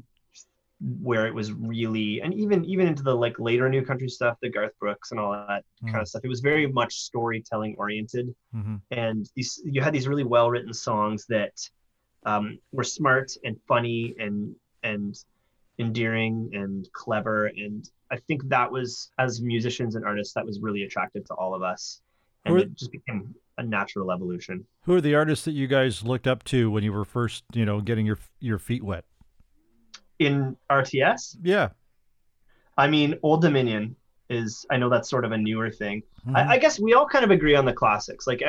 where 1.01 1.25
it 1.27 1.33
was 1.33 1.51
really, 1.53 2.21
and 2.21 2.33
even 2.33 2.65
even 2.65 2.87
into 2.87 3.03
the 3.03 3.15
like 3.15 3.39
later 3.39 3.69
new 3.69 3.83
country 3.85 4.09
stuff, 4.09 4.37
the 4.41 4.49
Garth 4.49 4.77
Brooks 4.79 5.11
and 5.11 5.19
all 5.19 5.31
that 5.31 5.63
kind 5.81 5.95
Mhm. 5.95 6.01
of 6.01 6.07
stuff. 6.07 6.21
It 6.25 6.27
was 6.29 6.41
very 6.41 6.67
much 6.67 6.93
storytelling 6.95 7.75
oriented 7.77 8.33
Mhm. 8.53 8.81
and 8.91 9.29
these 9.35 9.61
you 9.65 9.81
had 9.81 9.93
these 9.93 10.07
really 10.07 10.23
well 10.25 10.49
written 10.51 10.73
songs 10.73 11.25
that 11.27 11.53
um, 12.25 12.57
were 12.71 12.83
smart 12.83 13.31
and 13.43 13.55
funny 13.67 14.15
and 14.19 14.55
and 14.83 15.15
endearing 15.79 16.49
and 16.53 16.87
clever 16.93 17.47
and 17.47 17.89
i 18.11 18.17
think 18.27 18.47
that 18.47 18.71
was 18.71 19.11
as 19.17 19.41
musicians 19.41 19.95
and 19.95 20.05
artists 20.05 20.33
that 20.35 20.45
was 20.45 20.59
really 20.61 20.83
attractive 20.83 21.25
to 21.25 21.33
all 21.33 21.55
of 21.55 21.63
us 21.63 22.01
and 22.45 22.59
it 22.59 22.73
just 22.75 22.91
became 22.91 23.33
a 23.57 23.63
natural 23.63 24.11
evolution 24.11 24.63
Who 24.83 24.93
are 24.95 25.01
the 25.01 25.15
artists 25.15 25.45
that 25.45 25.53
you 25.53 25.65
guys 25.67 26.03
looked 26.03 26.27
up 26.27 26.43
to 26.45 26.69
when 26.69 26.83
you 26.83 26.91
were 26.93 27.05
first, 27.05 27.43
you 27.53 27.65
know, 27.65 27.81
getting 27.81 28.05
your 28.05 28.19
your 28.39 28.59
feet 28.59 28.83
wet? 28.83 29.05
In 30.19 30.55
rts 30.71 31.37
Yeah. 31.43 31.69
i 32.77 32.87
mean 32.87 33.15
old 33.23 33.41
dominion 33.41 33.95
is 34.29 34.65
i 34.71 34.77
know 34.77 34.89
that's 34.89 35.09
sort 35.09 35.25
of 35.25 35.31
a 35.31 35.37
newer 35.37 35.69
thing 35.71 36.03
Mhm. 36.25 36.37
I, 36.37 36.53
I 36.53 36.57
guess 36.57 36.79
we 36.79 36.93
all 36.93 37.05
kind 37.05 37.25
of 37.25 37.31
agree 37.31 37.55
on 37.55 37.65
the 37.65 37.73
classics 37.73 38.25
like 38.27 38.41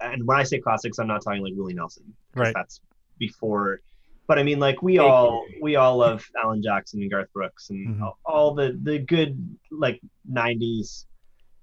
and 0.00 0.26
when 0.26 0.36
i 0.38 0.42
say 0.42 0.58
classics 0.58 0.98
i'm 0.98 1.06
not 1.06 1.22
talking 1.22 1.42
like 1.42 1.52
willie 1.56 1.74
Nelson. 1.74 2.12
Right. 2.34 2.52
that's 2.54 2.80
before 3.18 3.80
but 4.26 4.38
i 4.38 4.42
mean 4.42 4.58
like 4.58 4.82
we 4.82 4.98
all 4.98 5.46
we 5.62 5.76
all 5.76 5.98
love 5.98 6.26
alan 6.42 6.62
jackson 6.62 7.00
and 7.02 7.10
garth 7.10 7.32
brooks 7.32 7.70
and 7.70 7.96
Mhm. 7.96 8.02
all, 8.02 8.18
all 8.24 8.54
the 8.54 8.78
the 8.82 8.98
good 8.98 9.38
like 9.70 10.00
90s 10.32 11.04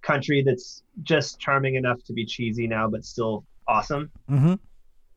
country 0.02 0.42
that's 0.44 0.84
just 1.04 1.40
charming 1.40 1.76
enough 1.76 2.02
to 2.06 2.14
be 2.14 2.26
cheesy 2.26 2.68
now 2.68 2.88
but 2.88 3.04
still 3.04 3.44
awesome 3.68 4.10
Mhm. 4.30 4.58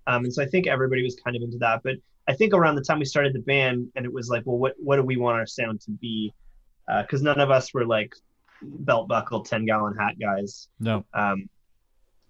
um, 0.09 0.25
and 0.25 0.35
so 0.35 0.43
i 0.43 0.47
think 0.47 0.67
everybody 0.67 1.03
was 1.05 1.15
kind 1.15 1.37
of 1.37 1.43
into 1.43 1.59
that 1.59 1.83
but 1.85 1.95
i 2.29 2.33
think 2.35 2.53
around 2.55 2.75
the 2.77 2.83
time 2.83 2.99
we 2.99 3.05
started 3.05 3.33
the 3.33 3.41
band 3.41 3.89
and 3.97 4.05
it 4.05 4.13
was 4.13 4.29
like 4.29 4.43
well 4.47 4.59
what 4.59 4.75
what 4.79 4.97
do 4.97 5.03
we 5.03 5.17
want 5.17 5.37
our 5.37 5.47
sound 5.47 5.81
to 5.81 5.91
be 5.93 6.33
because 7.03 7.23
none 7.23 7.39
of 7.41 7.51
us 7.51 7.73
were 7.73 7.87
like 7.87 8.13
belt 8.63 9.09
buckle 9.09 9.43
10 9.43 9.65
gallon 9.67 9.95
hat 9.97 10.15
guys 10.21 10.69
No. 10.81 11.05
um, 11.15 11.49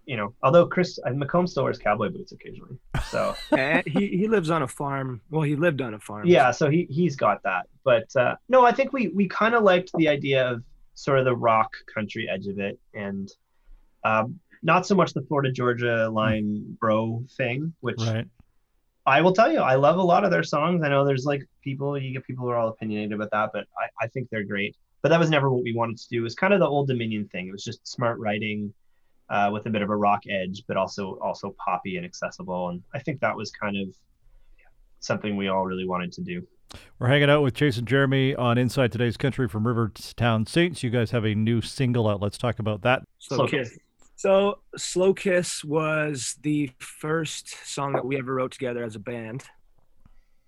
you 0.05 0.17
know, 0.17 0.33
although 0.41 0.65
Chris 0.65 0.97
uh, 1.05 1.11
McComb 1.11 1.47
still 1.47 1.63
wears 1.63 1.77
cowboy 1.77 2.09
boots 2.09 2.31
occasionally. 2.31 2.75
So 3.11 3.35
he 3.85 4.07
he 4.07 4.27
lives 4.27 4.49
on 4.49 4.63
a 4.63 4.67
farm. 4.67 5.21
Well, 5.29 5.43
he 5.43 5.55
lived 5.55 5.79
on 5.79 5.93
a 5.93 5.99
farm. 5.99 6.25
yeah, 6.27 6.49
so 6.51 6.69
he 6.71 6.87
he's 6.89 7.15
got 7.15 7.43
that. 7.43 7.67
But 7.85 8.13
uh, 8.15 8.35
no, 8.49 8.65
I 8.65 8.71
think 8.73 8.93
we 8.93 9.09
we 9.09 9.27
kind 9.27 9.53
of 9.53 9.61
liked 9.63 9.91
the 9.95 10.07
idea 10.09 10.49
of 10.49 10.63
sort 10.95 11.19
of 11.19 11.25
the 11.25 11.35
rock 11.35 11.71
country 11.93 12.27
edge 12.27 12.47
of 12.47 12.57
it, 12.59 12.79
and 12.95 13.29
um, 14.03 14.39
not 14.63 14.87
so 14.87 14.95
much 14.95 15.13
the 15.13 15.21
Florida 15.21 15.51
Georgia 15.51 16.09
line 16.09 16.75
bro 16.79 17.23
thing, 17.37 17.71
which 17.81 18.01
Right. 18.01 18.25
I 19.05 19.21
will 19.21 19.33
tell 19.33 19.51
you, 19.51 19.59
I 19.59 19.75
love 19.75 19.97
a 19.97 20.03
lot 20.03 20.23
of 20.23 20.31
their 20.31 20.43
songs. 20.43 20.83
I 20.83 20.89
know 20.89 21.03
there's 21.05 21.25
like 21.25 21.43
people, 21.63 21.97
you 21.97 22.13
get 22.13 22.25
people 22.25 22.45
who 22.45 22.51
are 22.51 22.57
all 22.57 22.69
opinionated 22.69 23.13
about 23.13 23.31
that, 23.31 23.49
but 23.53 23.65
I, 23.77 24.05
I 24.05 24.07
think 24.07 24.29
they're 24.29 24.43
great. 24.43 24.75
But 25.01 25.09
that 25.09 25.19
was 25.19 25.29
never 25.31 25.49
what 25.51 25.63
we 25.63 25.73
wanted 25.73 25.97
to 25.97 26.07
do. 26.09 26.19
It 26.19 26.23
was 26.23 26.35
kind 26.35 26.53
of 26.53 26.59
the 26.59 26.67
old 26.67 26.87
Dominion 26.87 27.27
thing. 27.29 27.47
It 27.47 27.51
was 27.51 27.63
just 27.63 27.87
smart 27.87 28.19
writing 28.19 28.71
uh, 29.29 29.49
with 29.51 29.65
a 29.65 29.69
bit 29.69 29.81
of 29.81 29.89
a 29.89 29.95
rock 29.95 30.23
edge, 30.29 30.63
but 30.67 30.77
also 30.77 31.17
also 31.21 31.55
poppy 31.63 31.97
and 31.97 32.05
accessible. 32.05 32.69
And 32.69 32.83
I 32.93 32.99
think 32.99 33.19
that 33.21 33.35
was 33.35 33.49
kind 33.49 33.77
of 33.77 33.87
something 34.99 35.35
we 35.35 35.47
all 35.47 35.65
really 35.65 35.87
wanted 35.87 36.11
to 36.13 36.21
do. 36.21 36.45
We're 36.99 37.07
hanging 37.07 37.29
out 37.29 37.41
with 37.41 37.55
Chase 37.55 37.77
and 37.77 37.87
Jeremy 37.87 38.35
on 38.35 38.57
Inside 38.57 38.91
Today's 38.91 39.17
Country 39.17 39.47
from 39.47 39.65
Rivertown 39.65 40.45
Saints. 40.45 40.83
You 40.83 40.89
guys 40.91 41.11
have 41.11 41.25
a 41.25 41.33
new 41.33 41.61
single 41.61 42.07
out. 42.07 42.21
Let's 42.21 42.37
talk 42.37 42.59
about 42.59 42.83
that. 42.83 43.03
Slow, 43.17 43.37
Slow 43.37 43.47
Kiss. 43.47 43.77
Kiss. 44.21 44.31
So 44.31 44.59
Slow 44.77 45.13
Kiss 45.13 45.63
was 45.63 46.35
the 46.41 46.71
first 46.79 47.55
song 47.65 47.93
that 47.93 48.05
we 48.05 48.17
ever 48.17 48.33
wrote 48.33 48.51
together 48.51 48.83
as 48.83 48.95
a 48.95 48.99
band. 48.99 49.43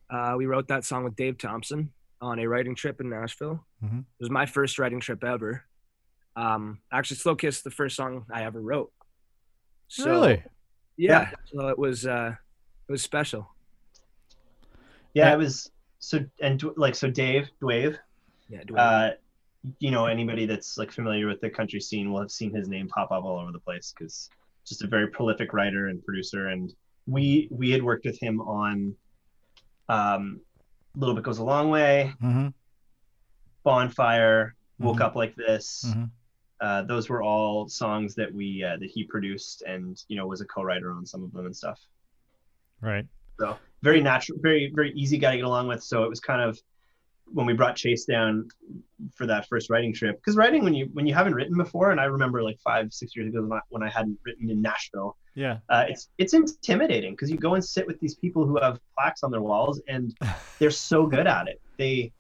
Uh, 0.10 0.36
we 0.38 0.46
wrote 0.46 0.68
that 0.68 0.86
song 0.86 1.04
with 1.04 1.16
Dave 1.16 1.38
Thompson 1.38 1.92
on 2.22 2.40
a 2.40 2.46
writing 2.48 2.76
trip 2.76 3.02
in 3.02 3.10
Nashville. 3.10 3.66
Mhm. 3.84 4.00
It 4.02 4.06
was 4.20 4.30
my 4.30 4.46
first 4.46 4.80
writing 4.80 5.00
trip 5.00 5.24
ever. 5.24 5.66
Um, 6.36 6.80
actually, 6.92 7.18
Slow 7.18 7.36
Kiss 7.36 7.58
is 7.58 7.64
the 7.64 7.72
first 7.72 7.96
song 7.96 8.26
I 8.32 8.44
ever 8.44 8.62
wrote. 8.62 8.92
So, 9.88 10.06
really? 10.10 10.44
Yeah. 10.98 11.32
So 11.46 11.68
it 11.70 11.78
was 11.78 12.06
uh, 12.06 12.36
it 12.88 12.92
was 12.92 13.02
special. 13.02 13.50
Yeah, 15.14 15.28
Yeah. 15.30 15.34
it 15.34 15.38
was 15.38 15.72
so 16.00 16.20
and 16.40 16.62
like 16.78 16.96
so 16.96 17.10
Dave 17.10 17.50
Dwave, 17.62 17.98
Yeah. 18.50 18.64
Dwayne. 18.64 19.12
uh, 19.14 19.16
you 19.80 19.92
know 19.92 20.06
anybody 20.06 20.46
that's 20.46 20.78
like 20.78 20.92
familiar 20.92 21.28
with 21.28 21.40
the 21.42 21.50
country 21.50 21.80
scene 21.80 22.12
will 22.12 22.20
have 22.20 22.32
seen 22.32 22.54
his 22.54 22.68
name 22.68 22.88
pop 22.90 23.12
up 23.12 23.24
all 23.24 23.40
over 23.40 23.52
the 23.52 23.60
place 23.60 23.94
because 23.98 24.30
just 24.68 24.84
a 24.84 24.88
very 24.88 25.08
prolific 25.08 25.54
writer 25.54 25.88
and 25.88 26.04
producer 26.04 26.48
and 26.50 26.74
we 27.08 27.48
we 27.52 27.70
had 27.70 27.82
worked 27.84 28.06
with 28.06 28.20
him 28.22 28.40
on 28.42 28.96
um 29.90 30.42
a 30.96 31.00
little 31.00 31.16
bit 31.16 31.24
goes 31.24 31.40
a 31.40 31.44
long 31.44 31.70
way 31.70 32.14
Mm-hmm. 32.22 32.48
bonfire 33.64 34.56
woke 34.80 34.98
Mhm. 34.98 35.02
up 35.02 35.16
like 35.16 35.36
this 35.36 35.84
Mhm. 35.86 36.12
uh, 36.62 36.82
those 36.84 37.10
were 37.10 37.22
all 37.22 37.68
songs 37.68 38.16
that 38.16 38.34
we 38.34 38.64
uh, 38.64 38.78
that 38.78 38.90
he 38.90 39.04
produced 39.06 39.64
and 39.64 40.02
you 40.08 40.16
know 40.18 40.28
was 40.28 40.42
a 40.42 40.46
co-writer 40.46 40.92
on 40.92 41.06
some 41.06 41.24
of 41.24 41.32
them 41.32 41.46
and 41.46 41.56
stuff 41.56 41.80
Right. 42.82 43.06
so 43.40 43.58
very 43.82 44.02
natural 44.02 44.40
very 44.42 44.72
very 44.74 44.92
easy 44.94 45.18
guy 45.18 45.32
to 45.32 45.38
get 45.38 45.46
along 45.46 45.68
with 45.68 45.84
so 45.84 46.04
it 46.04 46.10
was 46.10 46.20
kind 46.20 46.42
of 46.42 46.60
when 47.34 47.46
we 47.46 47.54
brought 47.54 47.76
Chase 47.76 48.06
down 48.06 48.48
for 49.16 49.26
that 49.28 49.48
first 49.48 49.70
writing 49.70 49.94
trip, 49.94 50.18
because 50.18 50.36
writing 50.38 50.64
when 50.64 50.74
you 50.74 50.90
when 50.94 51.06
you 51.08 51.14
haven't 51.14 51.34
written 51.34 51.58
before, 51.58 51.92
and 51.92 52.00
I 52.00 52.06
remember 52.06 52.42
like 52.44 52.60
five 52.64 52.94
six 52.94 53.16
years 53.16 53.28
ago 53.30 53.42
when 53.42 53.54
I, 53.54 53.62
when 53.70 53.84
I 53.84 53.90
hadn't 53.90 54.20
written 54.26 54.50
in 54.50 54.62
Nashville, 54.62 55.18
Yeah. 55.36 55.58
uh, 55.70 55.86
it's 55.90 56.10
it's 56.18 56.34
intimidating 56.34 57.14
because 57.14 57.30
you 57.32 57.38
go 57.38 57.56
and 57.56 57.64
sit 57.66 57.88
with 57.88 58.00
these 58.00 58.16
people 58.16 58.46
who 58.46 58.60
have 58.62 58.80
plaques 58.98 59.24
on 59.24 59.32
their 59.32 59.42
walls 59.42 59.82
and 59.88 60.16
they're 60.60 60.72
so 60.72 61.06
good 61.08 61.28
at 61.28 61.48
it. 61.48 61.60
They 61.78 62.12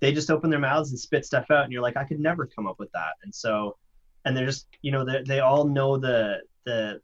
they 0.00 0.12
just 0.12 0.30
open 0.30 0.50
their 0.50 0.58
mouths 0.58 0.90
and 0.90 0.98
spit 0.98 1.24
stuff 1.24 1.50
out, 1.50 1.64
and 1.64 1.72
you're 1.72 1.82
like, 1.82 1.96
I 1.96 2.04
could 2.04 2.18
never 2.18 2.46
come 2.46 2.66
up 2.66 2.76
with 2.80 2.90
that. 2.92 3.12
And 3.22 3.32
so, 3.34 3.76
and 4.24 4.36
they're 4.36 4.46
just 4.46 4.66
you 4.80 4.90
know 4.90 5.04
they 5.04 5.22
they 5.26 5.40
all 5.40 5.64
know 5.64 5.96
the 5.98 6.40
the 6.64 7.00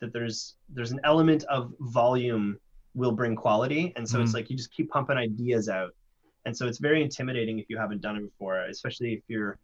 that 0.00 0.12
there's 0.12 0.56
there's 0.68 0.92
an 0.92 1.00
element 1.04 1.44
of 1.44 1.72
volume 1.80 2.58
will 2.94 3.12
bring 3.12 3.34
quality, 3.36 3.92
and 3.96 4.08
so 4.08 4.20
it's 4.20 4.30
Mhm. 4.30 4.34
like 4.34 4.50
you 4.50 4.56
just 4.56 4.70
keep 4.72 4.90
pumping 4.90 5.16
ideas 5.16 5.68
out, 5.68 5.90
and 6.46 6.56
so 6.56 6.66
it's 6.66 6.78
very 6.78 7.02
intimidating 7.02 7.58
if 7.58 7.66
you 7.68 7.76
haven't 7.76 8.00
done 8.00 8.16
it 8.16 8.22
before, 8.22 8.60
especially 8.66 9.12
if 9.14 9.22
you're 9.28 9.58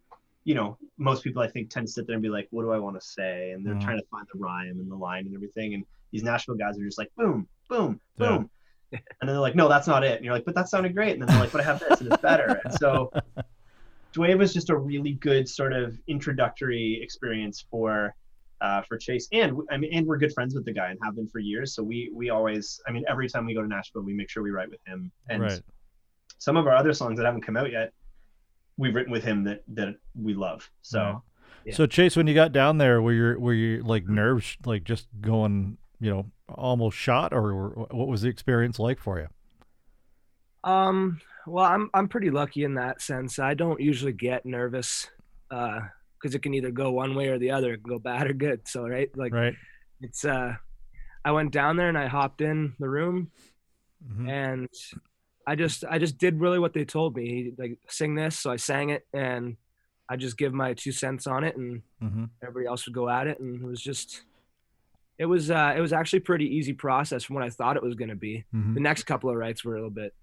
you 0.45 0.53
know, 0.55 0.77
most 0.97 1.23
people 1.23 1.41
I 1.41 1.47
think 1.47 1.69
tend 1.69 1.87
to 1.87 1.93
sit 1.93 2.05
there 2.05 2.15
and 2.15 2.21
be 2.21 2.27
like, 2.27 2.49
what 2.51 2.63
do 2.63 2.71
I 2.71 2.77
want 2.77 2.99
to 2.99 3.07
say? 3.17 3.51
And 3.51 3.65
they're 3.65 3.75
Mhm. 3.75 3.81
trying 3.81 3.97
to 3.97 4.05
find 4.11 4.27
the 4.33 4.37
rhyme 4.37 4.77
and 4.81 4.91
the 4.91 4.95
line 4.95 5.25
and 5.25 5.33
everything. 5.33 5.73
And 5.73 5.85
these 6.11 6.21
Nashville 6.21 6.55
guys 6.55 6.77
are 6.77 6.83
just 6.83 6.97
like, 6.97 7.09
boom, 7.15 7.47
boom, 7.69 8.01
Yeah. 8.19 8.27
boom. 8.27 8.49
And 8.91 9.01
then 9.21 9.27
they're 9.27 9.37
like, 9.39 9.55
no, 9.55 9.69
that's 9.69 9.87
not 9.87 10.03
it. 10.03 10.17
And 10.17 10.25
you're 10.25 10.33
like, 10.33 10.43
but 10.43 10.53
that 10.55 10.67
sounded 10.67 10.93
great. 10.93 11.13
And 11.13 11.21
then 11.21 11.29
they're 11.29 11.39
like, 11.39 11.53
but 11.53 11.61
I 11.61 11.63
have 11.63 11.79
this 11.79 12.01
and 12.01 12.11
it's 12.11 12.21
better. 12.21 12.59
And 12.65 12.73
so 12.73 13.09
Dwayne 14.13 14.37
was 14.37 14.53
just 14.53 14.69
a 14.69 14.75
really 14.77 15.13
good 15.13 15.47
sort 15.47 15.71
of 15.71 15.97
introductory 16.07 16.99
experience 17.01 17.65
for 17.71 18.13
uh, 18.59 18.81
for 18.81 18.97
Chase. 18.97 19.29
And 19.31 19.57
I 19.71 19.77
mean, 19.77 19.93
and 19.93 20.05
we're 20.05 20.17
good 20.17 20.33
friends 20.33 20.55
with 20.55 20.65
the 20.65 20.73
guy 20.73 20.89
and 20.91 20.99
have 21.03 21.15
been 21.15 21.29
for 21.29 21.39
years. 21.39 21.73
So 21.73 21.83
we 21.83 22.11
we 22.13 22.31
always, 22.31 22.81
I 22.85 22.91
mean, 22.91 23.05
every 23.07 23.29
time 23.29 23.45
we 23.45 23.53
go 23.53 23.61
to 23.61 23.67
Nashville, 23.67 24.01
we 24.01 24.13
make 24.13 24.29
sure 24.29 24.43
we 24.43 24.51
write 24.51 24.69
with 24.69 24.81
him. 24.85 25.09
And 25.29 25.41
right. 25.41 25.61
Some 26.43 26.57
of 26.57 26.67
our 26.67 26.75
other 26.75 26.93
songs 26.93 27.17
that 27.17 27.25
haven't 27.25 27.45
come 27.45 27.55
out 27.55 27.71
yet, 27.71 27.93
we've 28.77 28.93
written 28.93 29.11
with 29.13 29.23
him 29.23 29.43
that 29.45 29.63
that 29.69 29.95
we 30.13 30.33
love. 30.33 30.69
So. 30.81 30.99
Right. 30.99 31.15
Yeah. 31.65 31.75
So 31.75 31.85
Chase, 31.85 32.17
when 32.17 32.27
you 32.27 32.33
got 32.33 32.51
down 32.51 32.77
there, 32.77 33.01
were 33.01 33.13
you 33.13 33.39
were 33.39 33.53
you 33.53 33.83
like 33.83 34.05
nerves, 34.09 34.57
like 34.65 34.83
just 34.83 35.07
going, 35.21 35.77
you 36.01 36.11
know, 36.11 36.25
almost 36.49 36.97
shot, 36.97 37.31
or, 37.31 37.53
or 37.53 37.69
what 37.91 38.09
was 38.09 38.21
the 38.23 38.27
experience 38.27 38.79
like 38.79 38.99
for 38.99 39.17
you? 39.21 39.27
Um, 40.69 41.21
well, 41.47 41.63
I'm 41.65 41.89
I'm 41.93 42.09
pretty 42.09 42.29
lucky 42.31 42.65
in 42.65 42.73
that 42.75 43.01
sense. 43.01 43.39
I 43.39 43.53
don't 43.53 43.79
usually 43.79 44.11
get 44.11 44.45
nervous, 44.45 45.09
uh, 45.51 45.79
because 46.19 46.35
it 46.35 46.39
can 46.41 46.53
either 46.53 46.71
go 46.71 46.91
one 46.91 47.15
way 47.15 47.29
or 47.29 47.39
the 47.39 47.51
other, 47.51 47.73
it 47.75 47.83
can 47.83 47.89
go 47.93 47.99
bad 47.99 48.29
or 48.29 48.33
good. 48.33 48.67
So 48.67 48.85
right, 48.85 49.09
like 49.15 49.33
Right. 49.33 49.55
it's 50.01 50.25
uh, 50.25 50.55
I 51.23 51.31
went 51.31 51.51
down 51.51 51.77
there 51.77 51.87
and 51.87 51.97
I 51.97 52.07
hopped 52.07 52.41
in 52.41 52.73
the 52.79 52.89
room 52.89 53.31
Mhm. 54.05 54.29
and 54.29 54.69
I 55.45 55.55
just 55.55 55.83
I 55.89 55.97
just 55.99 56.17
did 56.17 56.39
really 56.39 56.59
what 56.59 56.73
they 56.73 56.85
told 56.85 57.15
me, 57.15 57.53
like 57.57 57.77
sing 57.87 58.15
this. 58.15 58.39
So 58.39 58.51
I 58.51 58.55
sang 58.55 58.89
it 58.89 59.05
and 59.13 59.57
I 60.09 60.15
just 60.15 60.37
give 60.37 60.53
my 60.53 60.73
two 60.73 60.91
cents 60.91 61.27
on 61.27 61.43
it, 61.43 61.55
and 61.57 61.81
Mhm. 62.01 62.29
everybody 62.41 62.65
else 62.67 62.85
would 62.85 62.93
go 62.95 63.09
at 63.09 63.27
it, 63.27 63.39
and 63.39 63.61
it 63.61 63.65
was 63.65 63.81
just. 63.81 64.23
It 65.17 65.25
was 65.25 65.51
uh, 65.51 65.73
it 65.77 65.79
was 65.79 65.93
actually 65.93 66.17
a 66.19 66.23
pretty 66.23 66.45
easy 66.55 66.73
process 66.73 67.23
from 67.23 67.35
what 67.35 67.43
I 67.43 67.49
thought 67.49 67.77
it 67.77 67.83
was 67.83 67.93
going 67.95 68.09
to 68.09 68.15
be. 68.15 68.45
Mhm. 68.53 68.73
The 68.73 68.79
next 68.79 69.03
couple 69.03 69.29
of 69.29 69.35
writes 69.35 69.63
were 69.63 69.73
a 69.73 69.77
little 69.77 69.89
bit. 69.91 70.13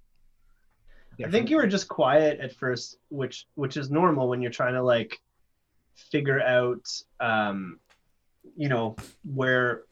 I 1.24 1.30
think 1.30 1.50
you 1.50 1.56
were 1.56 1.66
just 1.66 1.86
quiet 1.86 2.40
at 2.40 2.54
first, 2.56 2.98
which 3.10 3.46
which 3.54 3.76
is 3.76 3.90
normal 3.90 4.28
when 4.28 4.40
you're 4.42 4.50
trying 4.50 4.74
to 4.74 4.82
like 4.82 5.20
figure 5.94 6.40
out 6.40 6.84
um 7.20 7.78
you 8.56 8.68
know 8.68 8.96
where 9.24 9.82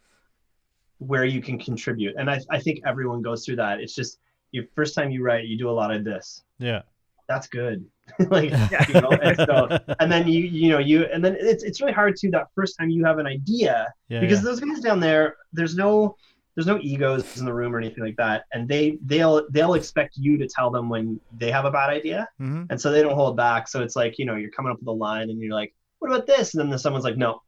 where 0.98 1.24
you 1.24 1.40
can 1.42 1.58
contribute. 1.58 2.16
And 2.16 2.28
I, 2.30 2.40
I 2.50 2.58
think 2.58 2.80
everyone 2.84 3.22
goes 3.22 3.44
through 3.44 3.56
that. 3.56 3.78
It's 3.80 3.94
just 3.94 4.18
you 4.52 4.66
first 4.74 4.94
time 4.94 5.10
you 5.10 5.22
write, 5.22 5.46
you 5.46 5.58
do 5.58 5.68
a 5.68 5.72
lot 5.72 5.92
of 5.92 6.04
this. 6.04 6.42
Yeah. 6.58 6.82
That's 7.28 7.46
good. 7.46 7.84
like 8.30 8.50
you 8.88 9.00
know, 9.00 9.10
and 9.10 9.36
so 9.36 9.78
and 10.00 10.10
then 10.10 10.26
you 10.26 10.40
you 10.40 10.70
know 10.70 10.78
you 10.78 11.04
and 11.12 11.22
then 11.22 11.36
it's 11.38 11.62
it's 11.62 11.78
really 11.80 11.92
hard 11.92 12.16
to 12.16 12.30
that 12.30 12.46
first 12.54 12.78
time 12.78 12.88
you 12.88 13.04
have 13.04 13.18
an 13.18 13.26
idea 13.26 13.92
yeah. 14.08 14.20
because 14.20 14.38
yeah. 14.38 14.44
those 14.44 14.60
guys 14.60 14.80
down 14.80 14.98
there 14.98 15.36
there's 15.52 15.76
no 15.76 16.16
there's 16.54 16.66
no 16.66 16.78
egos 16.80 17.38
in 17.38 17.44
the 17.44 17.52
room 17.52 17.74
or 17.74 17.78
anything 17.78 18.02
like 18.02 18.16
that 18.16 18.44
and 18.54 18.66
they 18.66 18.98
they'll 19.04 19.46
they'll 19.50 19.74
expect 19.74 20.16
you 20.16 20.38
to 20.38 20.48
tell 20.48 20.70
them 20.70 20.88
when 20.88 21.20
they 21.36 21.50
have 21.50 21.66
a 21.66 21.70
bad 21.70 21.90
idea 21.90 22.26
Mhm. 22.40 22.66
and 22.70 22.80
so 22.80 22.90
they 22.90 23.02
don't 23.02 23.14
hold 23.14 23.36
back 23.36 23.68
so 23.68 23.82
it's 23.82 23.94
like 23.94 24.18
you 24.18 24.24
know 24.24 24.34
you're 24.34 24.50
coming 24.50 24.72
up 24.72 24.78
with 24.78 24.88
a 24.88 24.90
line 24.90 25.28
and 25.28 25.38
you're 25.38 25.54
like 25.54 25.74
what 25.98 26.10
about 26.10 26.26
this 26.26 26.54
and 26.54 26.72
then 26.72 26.78
someone's 26.78 27.04
like 27.04 27.18
no 27.18 27.42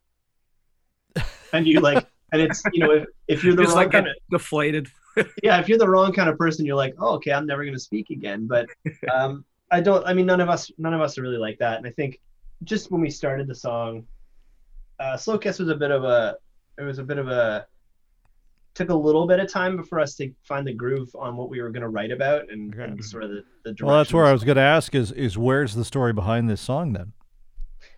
and 1.54 1.66
you 1.66 1.80
like 1.80 2.06
and 2.32 2.42
it's 2.42 2.62
you 2.72 2.80
know 2.80 2.90
if, 2.92 3.06
if 3.28 3.44
you're 3.44 3.56
the 3.56 3.62
just 3.62 3.74
wrong 3.74 3.84
like 3.84 3.92
kind 3.92 4.06
a 4.06 4.10
of 4.10 4.16
deflated. 4.30 4.88
Yeah 5.42 5.58
if 5.60 5.68
you're 5.68 5.78
the 5.78 5.88
wrong 5.88 6.12
kind 6.12 6.28
of 6.28 6.38
person 6.38 6.64
you're 6.64 6.76
like 6.76 6.94
oh 6.98 7.14
okay 7.14 7.32
i'm 7.32 7.46
never 7.46 7.64
going 7.64 7.74
to 7.74 7.80
speak 7.80 8.10
again 8.10 8.46
but 8.46 8.66
um 9.14 9.44
i 9.70 9.80
don't 9.80 10.06
i 10.06 10.12
mean 10.12 10.26
none 10.26 10.40
of 10.40 10.48
us 10.48 10.70
none 10.78 10.94
of 10.94 11.00
us 11.00 11.18
are 11.18 11.22
really 11.22 11.36
like 11.38 11.58
that 11.58 11.78
and 11.78 11.86
i 11.86 11.90
think 11.90 12.20
just 12.64 12.90
when 12.90 13.00
we 13.00 13.10
started 13.10 13.46
the 13.46 13.54
song 13.54 14.04
uh 14.98 15.16
slow 15.16 15.38
kiss 15.38 15.58
was 15.58 15.68
a 15.68 15.74
bit 15.74 15.90
of 15.90 16.04
a 16.04 16.36
it 16.78 16.82
was 16.82 16.98
a 16.98 17.04
bit 17.04 17.18
of 17.18 17.28
a 17.28 17.66
took 18.74 18.90
a 18.90 18.94
little 18.94 19.26
bit 19.26 19.40
of 19.40 19.50
time 19.52 19.82
for 19.82 19.98
us 19.98 20.14
to 20.14 20.30
find 20.44 20.64
the 20.66 20.72
groove 20.72 21.08
on 21.18 21.36
what 21.36 21.50
we 21.50 21.60
were 21.60 21.70
going 21.70 21.82
to 21.82 21.88
write 21.88 22.12
about 22.12 22.48
and, 22.52 22.72
Okay. 22.72 22.84
and 22.84 23.04
sort 23.04 23.24
of 23.24 23.30
the, 23.30 23.42
the 23.64 23.74
Well, 23.82 23.96
that's 23.98 24.12
where 24.14 24.24
I 24.24 24.32
was 24.32 24.44
going 24.44 24.54
to 24.56 24.62
ask 24.62 24.94
is 24.94 25.10
is 25.12 25.36
where's 25.36 25.74
the 25.74 25.84
story 25.84 26.12
behind 26.12 26.48
this 26.48 26.60
song 26.60 26.92
then? 26.92 27.12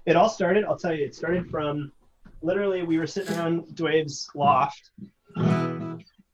it 0.06 0.16
all 0.16 0.28
started 0.28 0.64
i'll 0.64 0.78
tell 0.78 0.94
you 0.94 1.04
it 1.04 1.14
started 1.14 1.48
from 1.50 1.92
literally 2.40 2.82
we 2.82 2.98
were 2.98 3.06
sitting 3.06 3.36
around 3.36 3.64
dwave's 3.74 4.28
loft 4.34 4.90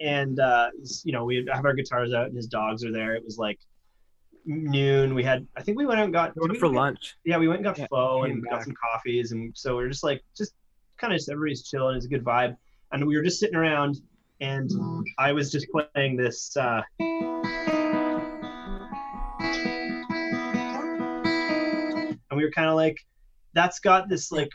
and 0.01 0.39
uh 0.41 0.71
you 1.05 1.13
know 1.13 1.25
we 1.25 1.47
have 1.53 1.65
our 1.65 1.75
guitars 1.75 2.13
out 2.13 2.27
and 2.27 2.37
his 2.37 2.47
dogs 2.47 2.85
are 2.85 2.93
there. 2.93 3.15
It 3.15 3.25
was 3.25 3.39
like 3.39 3.59
noon. 4.47 5.15
We 5.15 5.23
had 5.23 5.47
i 5.57 5.63
think 5.63 5.77
we 5.79 5.85
went 5.87 5.99
out 6.01 6.05
and 6.05 6.13
got 6.13 6.35
We 6.37 6.41
went 6.41 6.53
we 6.53 6.59
for 6.59 6.69
lunch. 6.69 7.17
yeah 7.25 7.37
we 7.39 7.49
went 7.49 7.59
and 7.59 7.65
got 7.65 7.79
Yeah, 7.79 7.87
pho 7.91 8.23
and 8.23 8.43
got 8.49 8.63
some 8.65 8.75
coffees 8.75 9.33
and 9.33 9.53
so 9.57 9.77
we 9.77 9.85
are 9.85 9.89
just 9.89 10.05
like 10.05 10.23
just 10.37 10.55
kind 10.97 11.13
of 11.13 11.19
just 11.19 11.29
everybody's 11.31 11.63
chilling. 11.69 11.97
It's 11.97 12.07
a 12.07 12.09
good 12.09 12.25
vibe. 12.25 12.57
And 12.93 13.07
we 13.07 13.17
were 13.17 13.23
just 13.23 13.39
sitting 13.41 13.57
around 13.57 14.01
and 14.41 14.71
i 15.19 15.33
was 15.33 15.51
just 15.51 15.67
playing 15.71 16.17
this 16.17 16.57
uh 16.57 16.81
and 22.31 22.37
we 22.37 22.45
were 22.45 22.51
kind 22.51 22.69
of 22.69 22.77
like 22.77 22.97
that's 23.55 23.79
got 23.81 24.09
this 24.09 24.31
like 24.31 24.51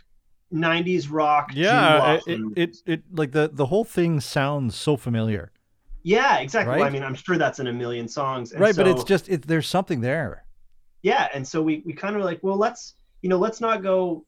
90s 0.54 1.08
rock 1.10 1.52
Yeah, 1.54 2.20
it, 2.28 2.39
it 2.56 2.78
it 2.86 3.04
like 3.12 3.32
the 3.32 3.50
the 3.52 3.66
whole 3.66 3.84
thing 3.84 4.20
sounds 4.20 4.76
so 4.76 4.96
familiar. 4.98 5.52
yeah 6.04 6.38
exactly. 6.39 6.78
Well, 6.78 6.84
i 6.84 6.89
mean 6.89 7.04
i'm 7.04 7.16
sure 7.16 7.38
that's 7.38 7.60
in 7.60 7.68
a 7.68 7.74
million 7.74 8.08
songs 8.08 8.52
and 8.52 8.62
right, 8.62 8.76
but 8.76 8.88
it's 8.88 9.04
just 9.04 9.30
it, 9.30 9.48
there's 9.48 9.68
something 9.68 10.02
there. 10.02 10.46
yeah 11.02 11.28
and 11.34 11.48
so 11.48 11.62
we 11.62 11.82
we 11.86 11.94
kind 11.94 12.16
of 12.16 12.22
were 12.22 12.26
like 12.26 12.42
well 12.44 12.58
let's 12.58 12.96
you 13.22 13.30
know 13.30 13.38
let's 13.38 13.62
not 13.62 13.82
go 13.82 14.26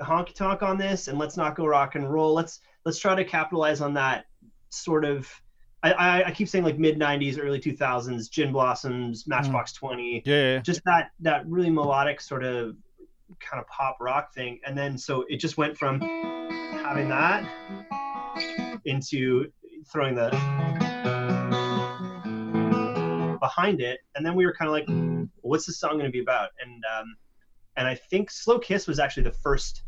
honky 0.00 0.34
tonk 0.34 0.62
on 0.62 0.78
this 0.78 1.08
and 1.08 1.18
let's 1.18 1.36
not 1.36 1.56
go 1.56 1.66
rock 1.66 1.94
and 1.94 2.10
roll. 2.10 2.34
Let's 2.34 2.60
let's 2.84 2.98
try 2.98 3.14
to 3.14 3.24
capitalize 3.24 3.80
on 3.80 3.94
that 3.94 4.26
sort 4.70 5.04
of 5.04 5.28
i 5.82 5.92
i, 5.92 6.24
I 6.24 6.30
keep 6.30 6.48
saying 6.48 6.64
like 6.64 6.78
mid 6.78 6.98
90s 6.98 7.38
early 7.40 7.58
2000s 7.58 8.30
gin 8.30 8.52
blossoms 8.52 9.24
hmm. 9.24 9.30
matchbox 9.30 9.72
20 9.72 10.22
Yeah, 10.24 10.34
yeah, 10.34 10.58
just 10.58 10.82
that 10.84 11.10
that 11.20 11.46
really 11.46 11.70
melodic 11.70 12.20
sort 12.20 12.44
of 12.44 12.76
kind 13.40 13.60
of 13.60 13.66
pop 13.68 13.96
rock 14.00 14.34
thing. 14.34 14.60
And 14.66 14.76
then 14.76 14.96
so 14.98 15.24
it 15.28 15.36
just 15.36 15.56
went 15.56 15.76
from 15.76 16.00
having 16.00 17.08
that 17.08 17.48
into 18.84 19.50
throwing 19.92 20.14
the 20.14 20.30
behind 23.40 23.80
it. 23.80 24.00
And 24.14 24.24
then 24.24 24.34
we 24.34 24.44
were 24.46 24.52
kind 24.52 24.68
of 24.68 24.72
like 24.72 24.88
what's 25.40 25.66
the 25.66 25.72
song 25.72 25.92
going 25.92 26.04
to 26.04 26.10
be 26.10 26.20
about? 26.20 26.50
And 26.64 26.82
um 26.98 27.16
and 27.76 27.86
i 27.86 27.94
think 27.94 28.30
slow 28.30 28.58
kiss 28.58 28.86
was 28.86 28.98
actually 28.98 29.22
the 29.22 29.30
first 29.30 29.84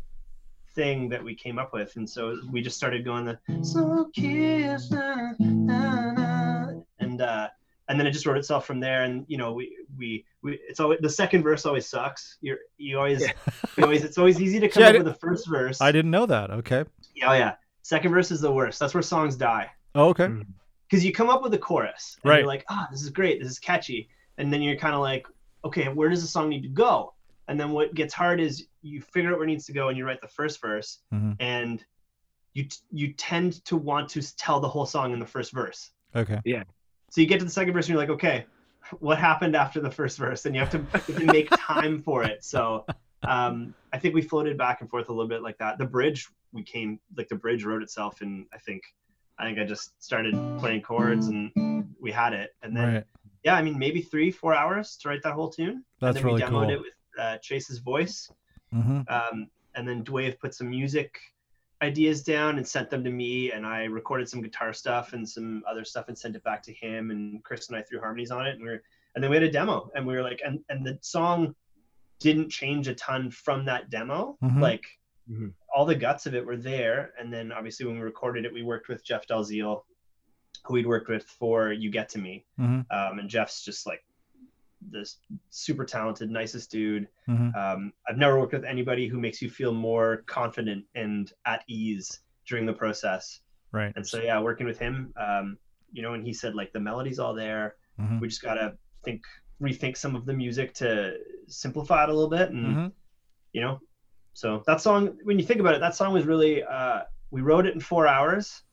thing 0.73 1.09
that 1.09 1.23
we 1.23 1.35
came 1.35 1.59
up 1.59 1.73
with. 1.73 1.95
And 1.97 2.09
so 2.09 2.37
we 2.49 2.61
just 2.61 2.77
started 2.77 3.03
going 3.03 3.25
the 3.25 3.37
slow 3.61 4.05
kiss 4.15 4.89
na, 4.89 5.33
na, 5.39 6.11
na, 6.13 6.67
and 6.99 7.21
uh 7.21 7.49
and 7.91 7.99
then 7.99 8.07
it 8.07 8.11
just 8.11 8.25
wrote 8.25 8.37
itself 8.37 8.65
from 8.65 8.79
there 8.79 9.03
and 9.03 9.25
you 9.27 9.37
know 9.37 9.51
we 9.53 9.75
we, 9.97 10.25
we 10.41 10.57
it's 10.69 10.79
always 10.79 10.99
the 11.01 11.09
second 11.09 11.43
verse 11.43 11.65
always 11.65 11.85
sucks 11.85 12.37
you're 12.41 12.57
you 12.77 12.97
always 12.97 13.21
Yeah. 13.21 13.31
you 13.77 13.83
always 13.83 14.03
it's 14.03 14.17
always 14.17 14.39
easy 14.41 14.59
to 14.61 14.69
come 14.69 14.81
See, 14.83 14.87
up 14.89 14.95
with 14.95 15.05
the 15.05 15.13
first 15.13 15.47
verse 15.49 15.81
I 15.81 15.91
didn't 15.91 16.11
know 16.11 16.25
that. 16.25 16.49
Okay. 16.51 16.85
yeah, 17.15 17.29
oh 17.29 17.33
yeah 17.33 17.53
second 17.83 18.11
verse 18.11 18.31
is 18.31 18.39
the 18.41 18.51
worst 18.51 18.79
that's 18.79 18.93
where 18.93 19.03
songs 19.03 19.35
die 19.35 19.69
Oh, 19.93 20.07
okay. 20.09 20.27
Mm. 20.27 20.45
because 20.89 21.03
you 21.05 21.11
come 21.11 21.29
up 21.29 21.43
with 21.43 21.53
a 21.53 21.57
chorus 21.57 22.17
and 22.23 22.29
Right. 22.29 22.39
you're 22.39 22.47
like 22.47 22.63
ah 22.69 22.87
this 22.91 23.01
is 23.03 23.09
great 23.09 23.41
this 23.41 23.51
is 23.51 23.59
catchy 23.59 24.09
and 24.37 24.51
then 24.53 24.61
you're 24.61 24.77
kind 24.77 24.95
of 24.95 25.01
like 25.01 25.27
okay 25.65 25.89
where 25.89 26.09
does 26.09 26.21
the 26.21 26.27
song 26.27 26.47
need 26.49 26.63
to 26.63 26.69
go 26.69 27.13
and 27.49 27.59
then 27.59 27.71
what 27.71 27.93
gets 27.93 28.13
hard 28.13 28.39
is 28.39 28.65
you 28.81 29.01
figure 29.01 29.31
out 29.31 29.37
where 29.37 29.43
it 29.43 29.51
needs 29.53 29.65
to 29.65 29.73
go 29.73 29.89
and 29.89 29.97
you 29.97 30.05
write 30.05 30.21
the 30.21 30.27
first 30.39 30.61
verse 30.61 30.99
Mhm. 31.13 31.35
and 31.41 31.83
you 32.53 32.63
t- 32.65 32.77
you 32.91 33.13
tend 33.13 33.63
to 33.65 33.75
want 33.75 34.09
to 34.09 34.21
tell 34.37 34.59
the 34.59 34.67
whole 34.67 34.85
song 34.85 35.11
in 35.13 35.19
the 35.19 35.31
first 35.35 35.51
verse 35.51 35.91
Okay. 36.15 36.39
So 37.11 37.21
you 37.21 37.27
get 37.27 37.37
to 37.39 37.45
the 37.45 37.51
second 37.51 37.73
verse 37.73 37.85
and 37.85 37.93
you're 37.93 37.99
like 37.99 38.09
okay 38.09 38.45
what 38.99 39.19
happened 39.19 39.55
after 39.55 39.79
the 39.79 39.91
first 39.91 40.17
verse 40.17 40.45
and 40.47 40.55
you 40.55 40.59
have 40.59 40.71
to, 40.71 40.79
you 40.79 41.13
have 41.13 41.19
to 41.19 41.25
make 41.25 41.47
time 41.55 42.01
for 42.01 42.23
it 42.23 42.43
so 42.43 42.83
um, 43.27 43.75
i 43.93 43.97
think 43.99 44.15
we 44.15 44.21
floated 44.21 44.57
back 44.57 44.81
and 44.81 44.89
forth 44.89 45.09
a 45.09 45.13
little 45.13 45.29
bit 45.29 45.43
like 45.43 45.57
that 45.59 45.77
the 45.77 45.85
bridge 45.85 46.27
we 46.51 46.63
came 46.63 46.99
like 47.15 47.29
the 47.29 47.35
bridge 47.35 47.63
wrote 47.63 47.83
itself 47.83 48.21
and 48.21 48.45
i 48.53 48.57
think 48.57 48.81
i 49.37 49.45
think 49.45 49.59
i 49.59 49.63
just 49.63 49.91
started 50.03 50.33
playing 50.59 50.81
chords 50.81 51.27
and 51.27 51.51
we 52.01 52.11
had 52.11 52.33
it 52.33 52.49
and 52.63 52.75
then 52.75 52.93
Right. 52.95 53.03
yeah, 53.43 53.55
I 53.55 53.61
mean 53.61 53.77
maybe 53.79 54.01
three, 54.01 54.31
four 54.31 54.53
hours 54.53 54.97
to 54.97 55.09
write 55.09 55.23
that 55.23 55.33
whole 55.33 55.49
tune. 55.49 55.83
That's 55.99 56.17
and 56.17 56.17
then 56.17 56.23
really 56.25 56.43
we 56.43 56.47
demoed 56.47 56.67
cool. 56.67 56.69
it 56.69 56.79
with 56.79 56.93
uh, 57.19 57.37
Chase's 57.41 57.79
voice. 57.79 58.29
hmm 58.71 59.01
Um, 59.07 59.47
and 59.75 59.87
then 59.87 60.03
Dwayne 60.03 60.37
put 60.39 60.53
some 60.53 60.69
music 60.69 61.17
ideas 61.81 62.23
down 62.23 62.57
and 62.57 62.67
sent 62.67 62.89
them 62.89 63.03
to 63.03 63.09
me, 63.11 63.51
and 63.51 63.65
I 63.65 63.85
recorded 63.85 64.29
some 64.29 64.41
guitar 64.41 64.73
stuff 64.73 65.13
and 65.13 65.27
some 65.27 65.63
other 65.67 65.83
stuff 65.83 66.07
and 66.07 66.17
sent 66.17 66.35
it 66.35 66.43
back 66.43 66.61
to 66.63 66.73
him. 66.73 67.11
And 67.11 67.43
Chris 67.43 67.69
and 67.69 67.77
I 67.77 67.81
threw 67.81 67.99
harmonies 67.99 68.31
on 68.31 68.45
it, 68.47 68.55
and 68.55 68.61
we 68.63 68.69
are 68.69 68.83
and 69.13 69.21
then 69.21 69.29
we 69.29 69.35
had 69.35 69.43
a 69.43 69.51
demo, 69.51 69.89
and 69.95 70.07
we 70.07 70.13
were 70.15 70.23
like, 70.23 70.41
and 70.45 70.59
and 70.69 70.85
the 70.85 70.97
song 71.01 71.53
didn't 72.19 72.49
change 72.49 72.87
a 72.87 72.95
ton 72.95 73.29
from 73.31 73.65
that 73.65 73.89
demo. 73.89 74.37
Mhm. 74.41 74.61
Like 74.61 74.85
Mhm. 75.29 75.53
all 75.73 75.85
the 75.85 75.95
guts 75.95 76.25
of 76.25 76.35
it 76.35 76.45
were 76.45 76.57
there, 76.57 77.13
and 77.19 77.33
then 77.33 77.51
obviously 77.51 77.85
when 77.85 77.95
we 77.95 78.01
recorded 78.01 78.45
it, 78.45 78.53
we 78.53 78.63
worked 78.63 78.87
with 78.87 79.03
Jeff 79.03 79.25
Dalziel, 79.27 79.83
who 80.65 80.73
we'd 80.75 80.85
worked 80.85 81.09
with 81.09 81.23
for 81.23 81.73
"You 81.73 81.89
Get 81.89 82.09
to 82.09 82.19
Me," 82.19 82.45
hmm 82.57 82.81
um, 82.91 83.19
and 83.19 83.29
Jeff's 83.29 83.65
just 83.65 83.85
like 83.87 84.03
this 84.89 85.17
super 85.49 85.85
talented, 85.85 86.29
nicest 86.29 86.71
dude. 86.71 87.07
hmm 87.25 87.49
Um, 87.55 87.93
I've 88.07 88.17
never 88.17 88.39
worked 88.39 88.53
with 88.53 88.65
anybody 88.65 89.07
who 89.07 89.19
makes 89.19 89.41
you 89.41 89.49
feel 89.49 89.73
more 89.73 90.23
confident 90.25 90.85
and 90.95 91.31
at 91.45 91.63
ease 91.67 92.21
during 92.47 92.65
the 92.65 92.73
process. 92.73 93.41
Right. 93.71 93.93
And 93.95 94.05
so, 94.05 94.21
yeah, 94.21 94.39
working 94.41 94.65
with 94.65 94.79
him, 94.79 95.13
um, 95.15 95.57
you 95.91 96.01
know, 96.01 96.13
and 96.13 96.25
he 96.25 96.33
said 96.33 96.55
like 96.55 96.73
the 96.73 96.79
melody's 96.79 97.19
all 97.19 97.33
there. 97.33 97.75
Mhm. 97.99 98.19
We 98.19 98.27
just 98.27 98.41
gotta 98.41 98.77
think, 99.03 99.23
rethink 99.61 99.95
some 99.95 100.15
of 100.15 100.25
the 100.25 100.33
music 100.33 100.73
to 100.75 101.17
simplify 101.47 102.03
it 102.03 102.09
a 102.09 102.13
little 102.13 102.29
bit, 102.29 102.49
and 102.49 102.75
hmm 102.75 102.87
you 103.53 103.59
know, 103.59 103.81
so 104.33 104.63
that 104.65 104.79
song, 104.79 105.17
when 105.23 105.37
you 105.37 105.43
think 105.45 105.59
about 105.59 105.73
it, 105.73 105.81
that 105.81 105.93
song 105.93 106.13
was 106.13 106.25
really, 106.25 106.63
uh, 106.63 107.01
we 107.31 107.41
wrote 107.41 107.65
it 107.65 107.73
in 107.73 107.81
four 107.81 108.07
hours, 108.07 108.63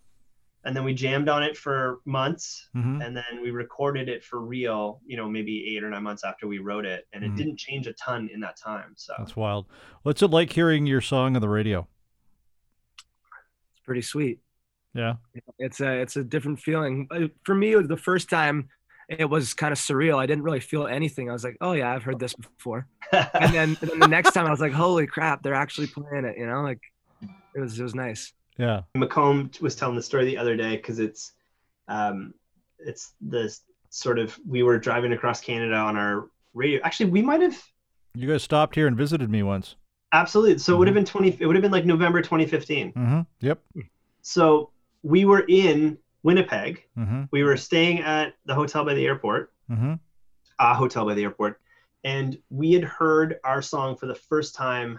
and 0.65 0.77
then 0.77 0.85
we 0.85 0.93
jammed 0.95 1.29
on 1.29 1.43
it 1.43 1.57
for 1.57 2.01
months, 2.05 2.69
hmm 2.73 3.01
and 3.01 3.17
then 3.17 3.41
we 3.43 3.51
recorded 3.51 4.09
it 4.09 4.25
for 4.25 4.41
real 4.41 5.01
you 5.07 5.17
know 5.17 5.29
maybe 5.29 5.55
eight 5.77 5.85
or 5.85 5.91
nine 5.91 6.03
months 6.03 6.25
after 6.25 6.47
we 6.49 6.59
wrote 6.59 6.85
it 6.85 7.07
and 7.13 7.23
it 7.25 7.31
Mhm. 7.33 7.37
didn't 7.37 7.57
change 7.59 7.87
a 7.87 7.93
ton 7.93 8.29
in 8.35 8.41
that 8.41 8.57
time 8.59 8.93
so 8.97 9.13
That's 9.19 9.37
wild. 9.37 9.67
What's 10.03 10.21
it 10.23 10.29
like 10.31 10.53
hearing 10.53 10.85
your 10.87 11.01
song 11.01 11.37
on 11.37 11.41
the 11.41 11.49
radio? 11.49 11.87
It's 13.73 13.81
pretty 13.85 14.03
sweet. 14.03 14.41
Yeah. 14.95 15.15
It's 15.59 15.81
a 15.81 15.93
it's 16.01 16.17
a 16.17 16.25
different 16.25 16.61
feeling. 16.61 17.07
Uh, 17.11 17.29
For 17.45 17.55
me, 17.55 17.73
it 17.73 17.77
was 17.77 17.89
the 17.89 17.97
first 17.97 18.29
time. 18.29 18.69
It 19.09 19.25
was 19.31 19.55
kind 19.55 19.73
of 19.73 19.79
surreal. 19.79 20.19
I 20.19 20.27
didn't 20.27 20.43
really 20.45 20.61
feel 20.61 20.87
anything. 20.87 21.31
I 21.31 21.33
was 21.33 21.45
like, 21.45 21.57
"Oh 21.61 21.73
yeah, 21.73 21.93
I've 21.95 22.03
heard 22.03 22.19
this 22.19 22.35
before." 22.35 22.87
And 23.13 23.55
then, 23.55 23.77
and 23.81 23.91
then 23.91 23.99
the 24.01 24.09
next 24.09 24.33
time, 24.33 24.47
I 24.47 24.51
was 24.51 24.61
like, 24.61 24.73
"Holy 24.73 25.07
crap, 25.07 25.43
they're 25.43 25.55
actually 25.55 25.87
playing 25.87 26.25
it!" 26.25 26.37
You 26.37 26.47
know, 26.47 26.63
like 26.63 26.81
it 27.55 27.61
was 27.61 27.79
it 27.79 27.83
was 27.83 27.95
nice. 27.95 28.33
Yeah. 28.59 28.83
McComb 28.97 29.59
was 29.61 29.75
telling 29.77 29.97
the 29.97 30.03
story 30.03 30.25
the 30.25 30.37
other 30.37 30.57
day 30.57 30.77
because 30.77 30.99
it's 30.99 31.33
um 31.87 32.35
it's 32.79 33.13
the 33.21 33.57
sort 33.91 34.19
of 34.19 34.39
we 34.47 34.63
were 34.63 34.79
driving 34.79 35.13
across 35.13 35.41
canada 35.41 35.75
on 35.77 35.97
our 35.97 36.29
radio 36.55 36.81
actually 36.85 37.09
we 37.11 37.23
might 37.23 37.41
have 37.41 37.57
You 38.15 38.29
guys 38.29 38.43
stopped 38.43 38.75
here 38.75 38.87
and 38.87 38.97
visited 38.97 39.31
me 39.31 39.43
once. 39.43 39.77
absolutely. 40.13 40.59
So 40.59 40.75
it 40.75 40.79
would 40.79 40.89
have 40.89 40.95
been 40.95 41.05
20 41.05 41.39
it 41.41 41.47
would 41.47 41.57
have 41.57 41.63
been 41.63 41.73
like 41.73 41.87
november 41.87 42.21
2015 42.21 42.93
hmm 42.93 43.21
Yep. 43.41 43.61
so 44.23 44.71
we 45.03 45.25
were 45.25 45.45
in 45.49 45.97
winnipeg. 46.25 46.83
Hmm 46.95 47.25
we 47.31 47.43
were 47.45 47.57
staying 47.57 48.01
at 48.01 48.35
the 48.45 48.55
hotel 48.55 48.85
by 48.85 48.95
the 48.95 49.07
airport. 49.07 49.53
Hmm 49.69 49.95
a 50.61 50.75
hotel 50.75 51.07
by 51.07 51.15
the 51.15 51.23
airport, 51.23 51.61
and 52.03 52.37
we 52.51 52.73
had 52.73 52.83
heard 52.83 53.37
our 53.45 53.63
song 53.63 53.97
for 53.97 54.07
the 54.07 54.15
first 54.17 54.57
time 54.57 54.99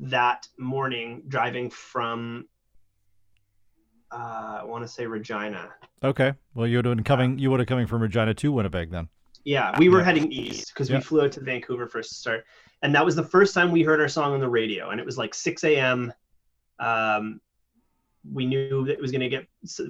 that 0.00 0.46
morning 0.58 1.22
driving 1.28 1.70
from 1.70 2.46
uh, 4.10 4.60
I 4.62 4.64
want 4.64 4.82
to 4.84 4.88
say 4.88 5.04
Regina. 5.06 5.68
Okay. 6.02 6.32
Well, 6.54 6.66
you 6.66 6.78
would 6.78 6.86
have 6.86 6.96
been 6.96 7.04
coming. 7.04 7.38
You 7.38 7.50
would 7.50 7.60
have 7.60 7.66
coming 7.66 7.86
from 7.86 8.00
Regina 8.00 8.32
to 8.32 8.52
Winnipeg 8.52 8.90
then. 8.90 9.08
Yeah, 9.44 9.78
we 9.78 9.90
were 9.90 9.98
Yeah. 9.98 10.04
heading 10.04 10.32
east 10.32 10.72
because 10.72 10.88
Yeah. 10.88 10.96
we 10.96 11.02
flew 11.02 11.22
out 11.24 11.32
to 11.32 11.40
Vancouver 11.40 11.86
first 11.86 12.08
to 12.10 12.14
start, 12.14 12.44
and 12.82 12.94
that 12.94 13.04
was 13.04 13.16
the 13.16 13.22
first 13.24 13.52
time 13.54 13.70
we 13.70 13.82
heard 13.82 14.00
our 14.00 14.08
song 14.08 14.32
on 14.32 14.40
the 14.40 14.48
radio, 14.48 14.90
and 14.90 14.98
it 15.00 15.04
was 15.04 15.18
like 15.18 15.34
6 15.34 15.62
a.m. 15.64 16.12
Um, 16.78 17.40
we 18.32 18.46
knew 18.46 18.84
that 18.84 18.92
it 18.92 19.00
was 19.00 19.10
going 19.10 19.20
to 19.20 19.28
get 19.28 19.46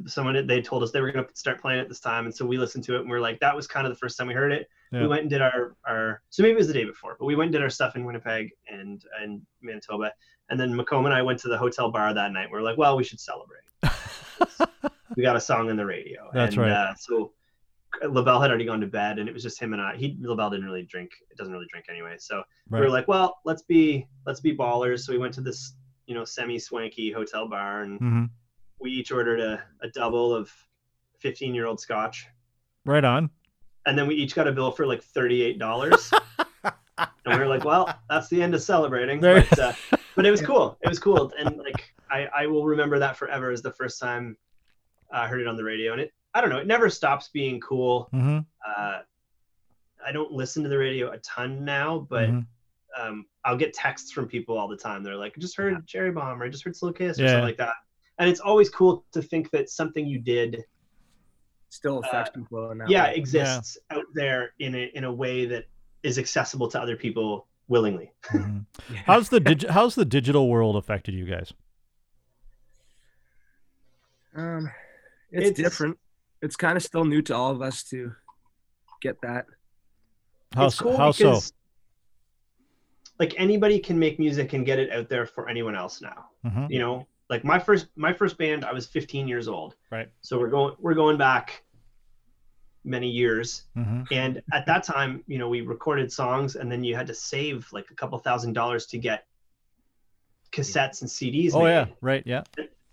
someone. 0.07 0.47
They 0.47 0.61
told 0.61 0.83
us 0.83 0.91
they 0.91 1.01
were 1.01 1.11
going 1.11 1.25
to 1.25 1.35
start 1.35 1.61
playing 1.61 1.81
at 1.81 1.89
this 1.89 2.01
time, 2.01 2.27
and 2.27 2.35
so 2.35 2.47
we 2.47 2.59
listened 2.59 2.85
to 2.85 2.97
it, 2.97 3.01
and 3.01 3.11
we 3.11 3.17
are 3.17 3.21
like, 3.21 3.41
that 3.41 3.55
was 3.55 3.67
kind 3.67 3.87
of 3.87 3.93
the 3.93 3.99
first 3.99 4.19
time 4.19 4.27
we 4.27 4.35
heard 4.35 4.53
it. 4.53 4.69
Yeah. 4.93 5.03
We 5.03 5.09
went 5.09 5.23
and 5.23 5.31
did 5.31 5.43
our 5.43 5.77
our. 5.87 6.23
So 6.31 6.43
maybe 6.43 6.53
it 6.53 6.59
was 6.59 6.67
the 6.67 6.73
day 6.73 6.85
before, 6.85 7.17
but 7.19 7.27
we 7.27 7.37
went 7.37 7.49
and 7.49 7.53
did 7.53 7.63
our 7.63 7.71
stuff 7.71 7.97
in 7.97 8.05
Winnipeg 8.05 8.51
and 8.69 9.03
and 9.21 9.43
Manitoba, 9.63 10.13
and 10.51 10.59
then 10.59 10.73
McComb 10.73 11.05
and 11.05 11.15
I 11.15 11.23
went 11.23 11.39
to 11.41 11.49
the 11.49 11.59
hotel 11.59 11.91
bar 11.91 12.15
that 12.15 12.33
night. 12.33 12.49
we 12.51 12.59
are 12.59 12.63
like, 12.63 12.79
well, 12.79 12.97
we 12.97 13.05
should 13.05 13.21
celebrate. 13.21 13.63
we 15.17 15.23
got 15.23 15.37
a 15.37 15.41
song 15.41 15.71
on 15.71 15.77
the 15.77 15.87
radio. 15.87 16.31
That's 16.33 16.55
and, 16.55 16.63
right. 16.63 16.73
Uh, 16.73 16.95
so 16.95 17.33
LaBelle 18.03 18.41
had 18.41 18.51
already 18.51 18.65
gone 18.65 18.81
to 18.81 18.87
bed, 18.87 19.19
and 19.19 19.29
it 19.29 19.33
was 19.33 19.43
just 19.43 19.61
him 19.61 19.73
and 19.73 19.83
I. 19.83 19.97
He 19.97 20.17
LaBelle 20.21 20.51
didn't 20.51 20.67
really 20.67 20.85
drink. 20.85 21.11
It 21.31 21.37
doesn't 21.37 21.53
really 21.53 21.67
drink 21.71 21.87
anyway. 21.91 22.17
So 22.19 22.43
we 22.71 22.81
were 22.81 22.91
like, 22.91 23.09
well, 23.09 23.39
let's 23.45 23.63
be 23.63 24.07
let's 24.27 24.41
be 24.41 24.57
ballers. 24.57 25.01
So 25.01 25.13
we 25.13 25.19
went 25.19 25.35
to 25.35 25.41
this 25.41 25.75
you 26.09 26.15
know 26.15 26.25
semi 26.25 26.59
swanky 26.59 27.13
hotel 27.13 27.47
bar, 27.47 27.83
and 27.83 27.99
hmm 28.01 28.25
we 28.81 28.91
each 28.93 29.11
ordered 29.13 29.41
a, 29.41 29.61
a 29.83 29.89
double 29.89 30.33
of 30.35 30.51
15 31.19 31.55
year 31.55 31.67
old 31.67 31.81
scotch, 31.81 32.27
Right 32.85 33.05
on. 33.05 33.29
and 33.87 33.99
then 33.99 34.07
we 34.07 34.15
each 34.15 34.35
got 34.37 34.47
a 34.49 34.53
bill 34.53 34.71
for 34.71 34.87
like 34.87 35.03
38 35.03 35.59
dollars. 35.59 36.11
and 36.65 37.35
we 37.35 37.35
were 37.39 37.47
like, 37.47 37.65
well, 37.65 37.93
that's 38.09 38.29
the 38.29 38.41
end 38.43 38.55
of 38.55 38.63
celebrating. 38.63 39.21
There- 39.21 39.43
But, 39.51 39.59
uh, 39.59 39.73
but 40.17 40.25
it 40.27 40.31
was 40.31 40.41
cool. 40.41 40.79
It 40.81 40.89
was 40.89 40.99
cool, 40.99 41.33
and 41.39 41.59
like 41.59 41.83
I 42.11 42.27
I 42.35 42.47
will 42.47 42.65
remember 42.67 42.99
that 43.01 43.17
forever 43.17 43.51
as 43.51 43.61
the 43.63 43.73
first 43.73 44.01
time 44.01 44.37
I 45.13 45.27
heard 45.29 45.41
it 45.43 45.47
on 45.47 45.57
the 45.57 45.65
radio, 45.65 45.93
and 45.93 46.01
it 46.01 46.13
I 46.35 46.41
don't 46.41 46.51
know, 46.51 46.59
it 46.59 46.67
never 46.67 46.89
stops 46.89 47.29
being 47.29 47.61
cool 47.61 48.09
hmm 48.13 48.39
uh, 48.67 49.01
I 50.05 50.13
don't 50.13 50.33
listen 50.33 50.63
to 50.63 50.69
the 50.69 50.79
radio 50.79 51.11
a 51.11 51.19
ton 51.19 51.65
now, 51.65 52.07
but 52.09 52.29
Mhm. 52.31 52.47
Um, 52.99 53.25
I'll 53.45 53.57
get 53.57 53.73
texts 53.73 54.11
from 54.13 54.27
people 54.27 54.59
all 54.59 54.69
the 54.69 54.77
time. 54.77 55.03
They're 55.03 55.17
like, 55.17 55.35
I 55.37 55.41
just 55.41 55.57
heard 55.57 55.87
Cherry 55.87 56.11
Bomb 56.11 56.41
or 56.43 56.45
I 56.45 56.49
just 56.49 56.65
heard 56.65 56.75
Slow 56.77 56.93
Kiss 56.93 57.19
or 57.19 57.23
Yeah. 57.23 57.29
something 57.31 57.45
like 57.45 57.57
that. 57.59 57.75
And 58.19 58.29
it's 58.29 58.41
always 58.41 58.69
cool 58.69 59.05
to 59.13 59.23
think 59.23 59.51
that 59.53 59.71
something 59.71 60.07
you 60.07 60.19
did, 60.19 60.65
Still 61.71 61.99
affects 61.99 62.31
people. 62.35 62.71
In 62.71 62.79
that 62.79 62.89
yeah, 62.91 63.05
way. 63.09 63.15
exists 63.17 63.77
out 63.91 64.07
there 64.15 64.53
in 64.59 64.75
a 64.75 64.91
in 64.95 65.05
a 65.05 65.13
way 65.13 65.45
that 65.47 65.65
is 66.03 66.19
accessible 66.19 66.67
to 66.71 66.81
other 66.81 66.97
people 66.97 67.47
willingly. 67.69 68.11
Mhm. 68.33 68.65
How's 69.05 69.29
the 69.29 69.39
dig- 69.39 69.69
How's 69.69 69.95
the 69.95 70.07
digital 70.07 70.49
world 70.49 70.77
affected 70.77 71.15
you 71.15 71.27
guys? 71.27 71.53
Um, 74.35 74.71
it's, 75.31 75.51
It's- 75.51 75.57
different. 75.57 75.99
It's 76.41 76.57
kind 76.57 76.77
of 76.77 76.83
still 76.85 77.05
new 77.05 77.21
to 77.23 77.35
all 77.35 77.51
of 77.51 77.61
us 77.63 77.83
to 77.91 78.13
get 79.03 79.21
that. 79.23 79.47
How 80.55 80.67
it's 80.67 80.79
cool 80.81 80.97
how 80.97 81.11
so? 81.11 81.41
Like 83.19 83.35
anybody 83.37 83.79
can 83.79 83.99
make 83.99 84.19
music 84.19 84.53
and 84.53 84.65
get 84.65 84.79
it 84.79 84.91
out 84.93 85.09
there 85.09 85.27
for 85.27 85.49
anyone 85.49 85.75
else 85.75 86.01
now. 86.01 86.27
hmm 86.47 86.67
you 86.69 86.79
know 86.79 87.07
like 87.31 87.45
my 87.45 87.59
first 87.59 87.87
my 87.97 88.13
first 88.13 88.39
band 88.39 88.65
i 88.65 88.73
was 88.73 88.87
15 88.87 89.29
years 89.29 89.49
old 89.49 89.75
Right. 89.91 90.09
so 90.23 90.39
we're 90.39 90.49
going 90.51 90.75
we're 90.79 90.95
going 90.95 91.19
back 91.19 91.63
many 92.85 93.09
years 93.11 93.65
hmm 93.75 94.03
and 94.11 94.41
at 94.53 94.65
that 94.67 94.83
time 94.85 95.23
you 95.27 95.39
know 95.39 95.49
we 95.49 95.61
recorded 95.61 96.11
songs 96.13 96.57
and 96.57 96.71
then 96.73 96.83
you 96.85 96.95
had 96.97 97.07
to 97.07 97.15
save 97.15 97.67
like 97.73 97.91
a 97.91 97.95
couple 97.95 98.19
thousand 98.19 98.53
dollars 98.55 98.87
to 98.87 98.99
get 98.99 99.27
cassettes 100.53 101.03
and 101.03 101.11
cds 101.11 101.53
Oh 101.55 101.65
made. 101.65 101.71
yeah. 101.71 101.87
Right. 102.01 102.23
Yeah. 102.27 102.43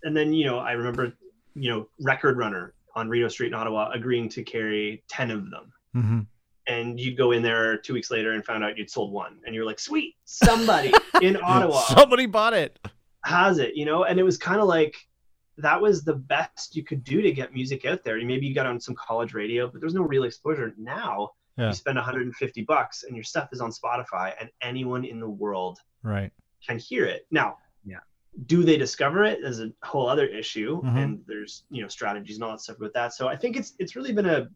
and 0.02 0.14
then 0.16 0.32
you 0.32 0.44
know 0.44 0.58
i 0.58 0.72
remember 0.72 1.12
you 1.54 1.70
know 1.70 1.88
record 2.00 2.36
runner 2.36 2.74
on 2.94 3.08
Rideau 3.08 3.28
street 3.28 3.48
in 3.48 3.54
ottawa 3.54 3.90
agreeing 3.92 4.28
to 4.30 4.42
carry 4.42 5.02
10 5.08 5.30
of 5.30 5.50
them 5.50 5.72
hmm 5.94 6.20
and 6.66 6.98
you'd 6.98 7.16
go 7.16 7.32
in 7.32 7.42
there 7.42 7.76
two 7.78 7.92
weeks 7.94 8.10
later 8.10 8.32
and 8.32 8.44
found 8.44 8.64
out 8.64 8.76
you'd 8.76 8.90
sold 8.90 9.12
one 9.12 9.38
and 9.46 9.54
you're 9.54 9.64
like 9.64 9.78
sweet 9.78 10.16
somebody 10.24 10.92
in 11.22 11.36
ottawa 11.42 11.80
Somebody 11.88 12.26
bought 12.26 12.54
it. 12.54 12.78
has 13.24 13.58
it, 13.58 13.74
you 13.76 13.84
know, 13.84 14.04
and 14.04 14.18
it 14.18 14.22
was 14.22 14.36
kind 14.38 14.60
of 14.60 14.66
like 14.66 14.96
that 15.58 15.80
was 15.80 16.04
the 16.04 16.14
best 16.14 16.76
you 16.76 16.84
could 16.84 17.02
do 17.02 17.22
to 17.22 17.32
get 17.32 17.54
music 17.54 17.84
out 17.86 18.04
there. 18.04 18.16
and 18.18 18.26
Maybe 18.28 18.46
you 18.46 18.54
got 18.54 18.66
on 18.66 18.78
some 18.78 18.94
college 18.94 19.32
radio, 19.32 19.68
but 19.68 19.80
there's 19.80 19.94
no 19.94 20.02
real 20.02 20.24
exposure. 20.24 20.74
Now 20.76 21.30
Yeah. 21.56 21.68
you 21.68 21.72
spend 21.74 21.96
150 21.96 22.62
bucks 22.64 23.04
and 23.04 23.16
your 23.16 23.24
stuff 23.24 23.48
is 23.52 23.60
on 23.62 23.70
Spotify 23.70 24.34
and 24.38 24.50
anyone 24.60 25.04
in 25.04 25.18
the 25.20 25.28
world 25.28 25.78
Right. 26.02 26.30
can 26.66 26.78
hear 26.78 27.04
it. 27.06 27.26
Now, 27.30 27.56
Yeah. 27.86 28.00
do 28.44 28.64
they 28.64 28.76
discover 28.76 29.24
it 29.24 29.38
is 29.42 29.60
a 29.60 29.72
whole 29.82 30.08
other 30.08 30.26
issue 30.26 30.82
Mhm. 30.82 30.96
and 31.02 31.24
there's, 31.26 31.64
you 31.70 31.80
know, 31.80 31.88
strategies 31.88 32.36
and 32.36 32.44
all 32.44 32.50
that 32.50 32.60
stuff 32.60 32.78
with 32.78 32.92
that. 32.92 33.14
So 33.14 33.26
I 33.28 33.36
think 33.36 33.56
it's 33.56 33.72
it's 33.78 33.96
really 33.96 34.12
been 34.12 34.26
a 34.26 34.48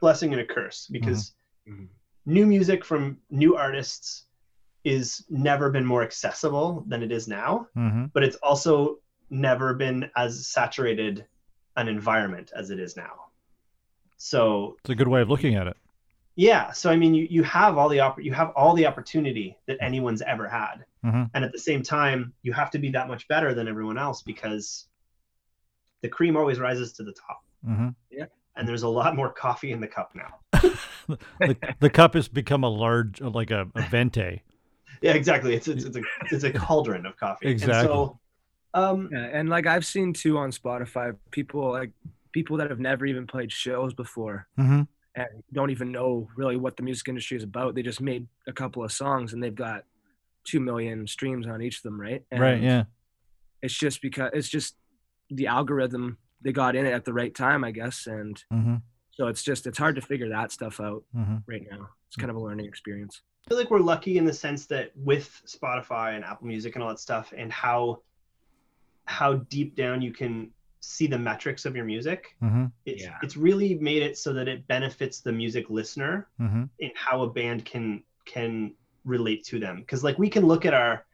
blessing 0.00 0.32
and 0.32 0.40
a 0.40 0.46
curse 0.46 0.86
because 0.90 1.34
Mhm. 1.68 1.88
new 2.26 2.46
music 2.46 2.84
from 2.84 3.18
new 3.30 3.56
artists 3.56 4.26
is 4.84 5.24
never 5.28 5.70
been 5.70 5.84
more 5.84 6.02
accessible 6.02 6.84
than 6.86 7.02
it 7.02 7.10
is 7.10 7.26
now 7.28 7.66
hmm 7.74 8.06
but 8.12 8.22
it's 8.22 8.36
also 8.36 8.98
never 9.30 9.74
been 9.74 10.08
as 10.16 10.46
saturated 10.48 11.26
an 11.76 11.88
environment 11.88 12.52
as 12.54 12.70
it 12.70 12.78
is 12.78 12.96
now. 12.96 13.14
So 14.16 14.76
It's 14.80 14.90
a 14.90 14.94
good 14.94 15.08
way 15.08 15.20
of 15.20 15.28
looking 15.28 15.56
at 15.56 15.66
it. 15.66 15.76
yeah, 16.36 16.70
so 16.72 16.90
I 16.90 16.96
mean, 16.96 17.12
you 17.14 17.26
you 17.28 17.42
have 17.42 17.76
all 17.76 17.88
the 17.88 18.00
opp- 18.00 18.22
you 18.22 18.32
have 18.32 18.50
all 18.56 18.74
the 18.74 18.86
opportunity 18.86 19.58
that 19.66 19.76
anyone's 19.80 20.22
ever 20.22 20.48
had, 20.48 20.84
Mhm. 21.04 21.30
and 21.34 21.44
at 21.44 21.52
the 21.52 21.58
same 21.58 21.82
time, 21.82 22.32
you 22.42 22.52
have 22.52 22.70
to 22.70 22.78
be 22.78 22.90
that 22.90 23.08
much 23.08 23.26
better 23.28 23.52
than 23.52 23.68
everyone 23.68 23.98
else 23.98 24.22
because 24.22 24.88
the 26.02 26.08
cream 26.08 26.36
always 26.36 26.58
rises 26.58 26.92
to 26.94 27.02
the 27.02 27.12
top. 27.12 27.40
hmm 27.64 27.88
and 28.56 28.66
there's 28.66 28.82
a 28.82 28.88
lot 28.88 29.14
more 29.16 29.32
coffee 29.32 29.72
in 29.72 29.80
the 29.80 29.86
cup 29.86 30.12
now. 30.14 30.38
the, 31.40 31.56
the 31.80 31.90
cup 31.90 32.14
has 32.14 32.28
become 32.28 32.64
a 32.64 32.68
large, 32.68 33.20
like 33.20 33.50
a, 33.50 33.66
a 33.74 33.82
venti. 33.82 34.42
Yeah, 35.02 35.12
exactly. 35.12 35.54
It's 35.54 35.68
it's, 35.68 35.84
it's 35.84 35.96
a 35.96 36.02
it's 36.30 36.44
a 36.44 36.50
cauldron 36.52 37.04
of 37.06 37.16
coffee. 37.16 37.48
Exactly. 37.48 37.74
And 37.80 37.86
so, 37.88 38.20
um, 38.74 39.08
Yeah, 39.12 39.18
and 39.32 39.48
like 39.48 39.66
I've 39.66 39.84
seen 39.84 40.12
too 40.12 40.38
on 40.38 40.50
Spotify, 40.50 41.14
people 41.30 41.70
like 41.70 41.90
people 42.32 42.56
that 42.58 42.70
have 42.70 42.80
never 42.80 43.04
even 43.06 43.26
played 43.26 43.52
shows 43.52 43.94
before 43.94 44.46
Mm-hmm. 44.58 44.82
and 45.14 45.28
don't 45.52 45.70
even 45.70 45.92
know 45.92 46.28
really 46.36 46.56
what 46.56 46.76
the 46.76 46.82
music 46.82 47.08
industry 47.08 47.36
is 47.36 47.42
about. 47.42 47.74
They 47.74 47.82
just 47.82 48.00
made 48.00 48.26
a 48.46 48.52
couple 48.52 48.82
of 48.84 48.90
songs 48.92 49.32
and 49.32 49.42
they've 49.42 49.54
got 49.54 49.84
two 50.44 50.60
million 50.60 51.06
streams 51.06 51.46
on 51.46 51.60
each 51.60 51.78
of 51.78 51.82
them, 51.82 52.00
right? 52.00 52.22
And 52.30 52.40
Right. 52.40 52.62
Yeah. 52.62 52.84
It's 53.62 53.74
just 53.74 54.00
because 54.00 54.30
it's 54.32 54.48
just 54.48 54.76
the 55.30 55.46
algorithm 55.48 56.18
they 56.42 56.52
got 56.52 56.76
in 56.76 56.86
it 56.86 56.92
at 56.92 57.04
the 57.04 57.12
right 57.12 57.34
time, 57.34 57.64
I 57.64 57.70
guess, 57.70 58.06
and 58.06 58.36
Mm-hmm. 58.52 58.76
so 59.12 59.26
it's 59.28 59.42
just 59.42 59.66
it's 59.66 59.78
hard 59.78 59.96
to 59.96 60.02
figure 60.02 60.28
that 60.30 60.52
stuff 60.52 60.80
out 60.80 61.04
Mm-hmm. 61.16 61.36
right 61.46 61.64
now. 61.70 61.88
It's 62.08 62.16
kind 62.16 62.30
of 62.30 62.36
a 62.36 62.40
learning 62.40 62.66
experience. 62.66 63.22
I 63.46 63.50
feel 63.50 63.58
like 63.58 63.70
we're 63.70 63.78
lucky 63.80 64.18
in 64.18 64.24
the 64.24 64.32
sense 64.32 64.66
that 64.66 64.90
with 64.96 65.40
Spotify 65.46 66.16
and 66.16 66.24
Apple 66.24 66.46
Music 66.48 66.74
and 66.74 66.82
all 66.82 66.88
that 66.90 66.98
stuff, 67.00 67.32
and 67.36 67.52
how 67.52 68.00
how 69.04 69.34
deep 69.34 69.76
down 69.76 70.02
you 70.02 70.12
can 70.12 70.50
see 70.80 71.06
the 71.06 71.18
metrics 71.18 71.64
of 71.64 71.74
your 71.74 71.84
music. 71.84 72.36
Mm-hmm. 72.42 72.66
It's 72.84 73.02
Yeah. 73.04 73.16
it's 73.22 73.36
really 73.36 73.74
made 73.76 74.02
it 74.02 74.18
so 74.18 74.32
that 74.34 74.46
it 74.48 74.66
benefits 74.68 75.20
the 75.20 75.32
music 75.32 75.70
listener 75.70 76.28
Mm-hmm. 76.40 76.64
in 76.80 76.90
how 76.94 77.22
a 77.22 77.30
band 77.30 77.64
can 77.64 78.02
can 78.24 78.74
relate 79.04 79.44
to 79.44 79.58
them. 79.60 79.78
Because 79.80 80.02
like 80.04 80.18
we 80.18 80.28
can 80.28 80.46
look 80.46 80.64
at 80.66 80.74
our 80.74 81.04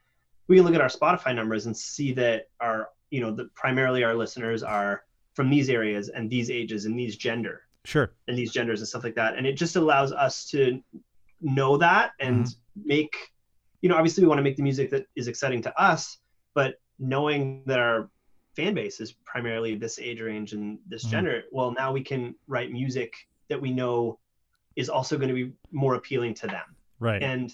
we 0.49 0.57
can 0.57 0.65
look 0.65 0.75
at 0.75 0.81
our 0.81 0.89
Spotify 0.89 1.35
numbers 1.35 1.67
and 1.67 1.77
see 1.77 2.13
that 2.15 2.49
our 2.61 2.89
you 3.11 3.21
know 3.21 3.31
the 3.31 3.45
primarily 3.55 4.03
our 4.05 4.15
listeners 4.15 4.63
are 4.63 5.05
from 5.35 5.51
these 5.51 5.69
areas 5.71 6.09
and 6.09 6.29
these 6.31 6.51
ages 6.51 6.85
and 6.85 6.99
these 6.99 7.17
gender 7.17 7.63
Sure. 7.85 8.13
and 8.29 8.39
these 8.39 8.53
genders 8.53 8.81
and 8.81 8.89
stuff 8.89 9.03
like 9.05 9.15
that 9.17 9.37
and 9.37 9.47
it 9.47 9.55
just 9.55 9.77
allows 9.77 10.13
us 10.13 10.47
to 10.51 10.81
know 11.41 11.77
that 11.77 12.13
and 12.21 12.47
make 12.77 13.13
you 13.81 13.89
know 13.89 13.97
obviously 13.97 14.23
we 14.23 14.29
want 14.29 14.39
to 14.39 14.43
make 14.43 14.57
the 14.57 14.63
music 14.63 14.91
that 14.91 15.07
is 15.17 15.27
exciting 15.29 15.61
to 15.63 15.81
us 15.81 16.19
but 16.55 16.75
knowing 16.99 17.65
that 17.67 17.79
our 17.81 18.09
fan 18.55 18.75
base 18.75 19.01
is 19.01 19.13
primarily 19.25 19.75
this 19.75 19.99
age 19.99 20.21
range 20.21 20.53
and 20.53 20.79
this 20.87 21.05
Mhm. 21.07 21.11
gender 21.11 21.43
well 21.51 21.73
now 21.73 21.93
we 21.93 22.03
can 22.03 22.35
write 22.47 22.71
music 22.71 23.13
that 23.49 23.61
we 23.61 23.73
know 23.73 24.19
is 24.77 24.89
also 24.89 25.17
going 25.17 25.29
to 25.29 25.35
be 25.35 25.53
more 25.73 25.95
appealing 25.97 26.35
to 26.35 26.47
them 26.47 26.77
Right. 27.01 27.23
and 27.23 27.53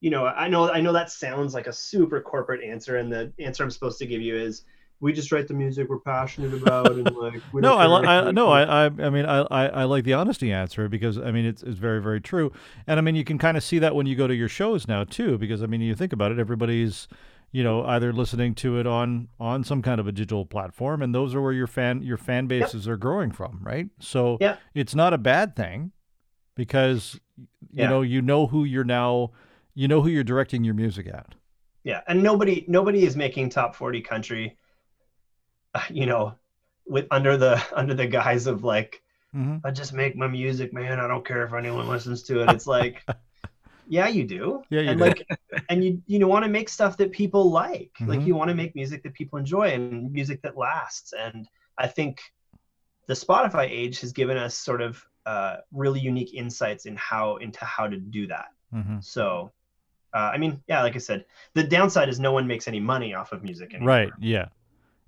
you 0.00 0.10
know 0.10 0.26
i 0.26 0.46
know 0.46 0.70
i 0.70 0.80
know 0.80 0.92
that 0.92 1.10
sounds 1.10 1.52
like 1.54 1.66
a 1.66 1.72
super 1.72 2.20
corporate 2.20 2.62
answer 2.62 2.98
and 2.98 3.12
the 3.12 3.32
answer 3.40 3.64
i'm 3.64 3.70
supposed 3.72 3.98
to 3.98 4.06
give 4.06 4.20
you 4.22 4.36
is 4.36 4.64
we 5.00 5.12
just 5.12 5.32
write 5.32 5.48
the 5.48 5.54
music 5.54 5.88
we're 5.88 5.98
passionate 6.00 6.54
about 6.54 6.92
and 6.96 7.04
like 7.16 7.42
no, 7.54 7.74
I, 7.76 7.86
care 7.86 7.88
li- 7.88 8.06
I 8.08 8.30
no, 8.32 8.48
I, 8.50 8.62
I, 8.62 8.84
I 8.86 9.10
mean, 9.10 9.26
I, 9.26 9.40
I, 9.50 9.66
I 9.68 9.84
like 9.84 10.04
the 10.04 10.14
honesty 10.14 10.52
answer 10.52 10.88
because 10.88 11.18
I 11.18 11.30
mean, 11.30 11.44
it's, 11.44 11.62
it's 11.62 11.78
very, 11.78 12.00
very 12.00 12.20
true, 12.20 12.52
and 12.86 12.98
I 12.98 13.02
mean, 13.02 13.14
you 13.14 13.24
can 13.24 13.38
kind 13.38 13.56
of 13.56 13.62
see 13.64 13.78
that 13.80 13.94
when 13.94 14.06
you 14.06 14.16
go 14.16 14.26
to 14.26 14.34
your 14.34 14.48
shows 14.48 14.88
now 14.88 15.04
too, 15.04 15.38
because 15.38 15.62
I 15.62 15.66
mean, 15.66 15.80
you 15.80 15.94
think 15.94 16.12
about 16.12 16.32
it, 16.32 16.38
everybody's, 16.38 17.06
you 17.52 17.62
know, 17.62 17.84
either 17.84 18.12
listening 18.12 18.54
to 18.56 18.78
it 18.78 18.86
on 18.86 19.28
on 19.38 19.62
some 19.64 19.82
kind 19.82 20.00
of 20.00 20.06
a 20.06 20.12
digital 20.12 20.46
platform, 20.46 21.02
and 21.02 21.14
those 21.14 21.34
are 21.34 21.40
where 21.42 21.52
your 21.52 21.66
fan 21.66 22.02
your 22.02 22.16
fan 22.16 22.46
bases 22.46 22.88
are 22.88 22.96
growing 22.96 23.30
from, 23.30 23.60
right? 23.62 23.88
So 24.00 24.38
Yeah. 24.40 24.56
it's 24.74 24.94
not 24.94 25.12
a 25.12 25.18
bad 25.18 25.54
thing 25.56 25.92
because 26.54 27.20
you 27.36 27.82
Yeah. 27.82 27.88
know 27.88 28.02
you 28.02 28.22
know 28.22 28.46
who 28.46 28.64
you're 28.64 28.84
now, 28.84 29.30
you 29.74 29.88
know 29.88 30.02
who 30.02 30.08
you're 30.08 30.24
directing 30.24 30.64
your 30.64 30.74
music 30.74 31.06
at. 31.08 31.34
yeah 31.84 32.00
and 32.08 32.22
nobody 32.22 32.64
nobody 32.68 33.04
is 33.04 33.14
making 33.16 33.50
top 33.50 33.74
40 33.74 34.00
country 34.00 34.56
you 35.90 36.06
know 36.06 36.34
with 36.86 37.06
under 37.10 37.36
the 37.36 37.62
under 37.76 37.94
the 37.94 38.06
guise 38.06 38.46
of 38.46 38.64
like 38.64 39.00
Mm-hmm. 39.34 39.66
i 39.66 39.70
just 39.72 39.92
make 39.92 40.14
my 40.16 40.28
music 40.28 40.72
man 40.72 41.00
i 41.00 41.08
don't 41.08 41.26
care 41.26 41.44
if 41.44 41.52
anyone 41.52 41.88
listens 41.88 42.22
to 42.24 42.42
it 42.42 42.50
it's 42.52 42.68
like 42.68 43.02
yeah 43.88 44.06
you 44.08 44.24
do 44.24 44.62
Yeah, 44.70 44.80
you 44.82 44.90
and 44.90 44.98
do. 44.98 45.04
like 45.06 45.26
and 45.68 45.82
you 45.84 46.00
you 46.06 46.18
know 46.20 46.28
want 46.28 46.44
to 46.44 46.50
make 46.50 46.68
stuff 46.68 46.96
that 46.98 47.10
people 47.10 47.50
like 47.50 47.90
like 48.06 48.20
Mhm. 48.20 48.26
you 48.26 48.36
want 48.36 48.50
to 48.50 48.54
make 48.54 48.76
music 48.76 49.02
that 49.02 49.14
people 49.14 49.38
enjoy 49.40 49.70
and 49.74 50.12
music 50.12 50.40
that 50.42 50.56
lasts 50.56 51.12
and 51.18 51.48
i 51.78 51.86
think 51.88 52.22
the 53.08 53.14
spotify 53.14 53.66
age 53.68 54.00
has 54.00 54.12
given 54.12 54.36
us 54.36 54.56
sort 54.56 54.80
of 54.82 55.02
uh, 55.26 55.56
really 55.72 56.00
unique 56.00 56.32
insights 56.34 56.86
in 56.86 56.94
how 56.96 57.36
into 57.38 57.64
how 57.64 57.88
to 57.88 57.96
do 57.98 58.26
that 58.28 58.46
Mm-hmm. 58.72 58.98
so 59.00 59.52
uh, 60.14 60.30
i 60.34 60.38
mean 60.38 60.62
yeah 60.68 60.82
like 60.82 60.94
i 60.94 60.98
said 60.98 61.24
the 61.54 61.64
downside 61.64 62.08
is 62.08 62.20
no 62.20 62.32
one 62.32 62.46
makes 62.46 62.68
any 62.68 62.80
money 62.80 63.14
off 63.14 63.32
of 63.32 63.42
music 63.42 63.74
anymore. 63.74 63.96
Right. 63.96 64.12
Yeah. 64.20 64.46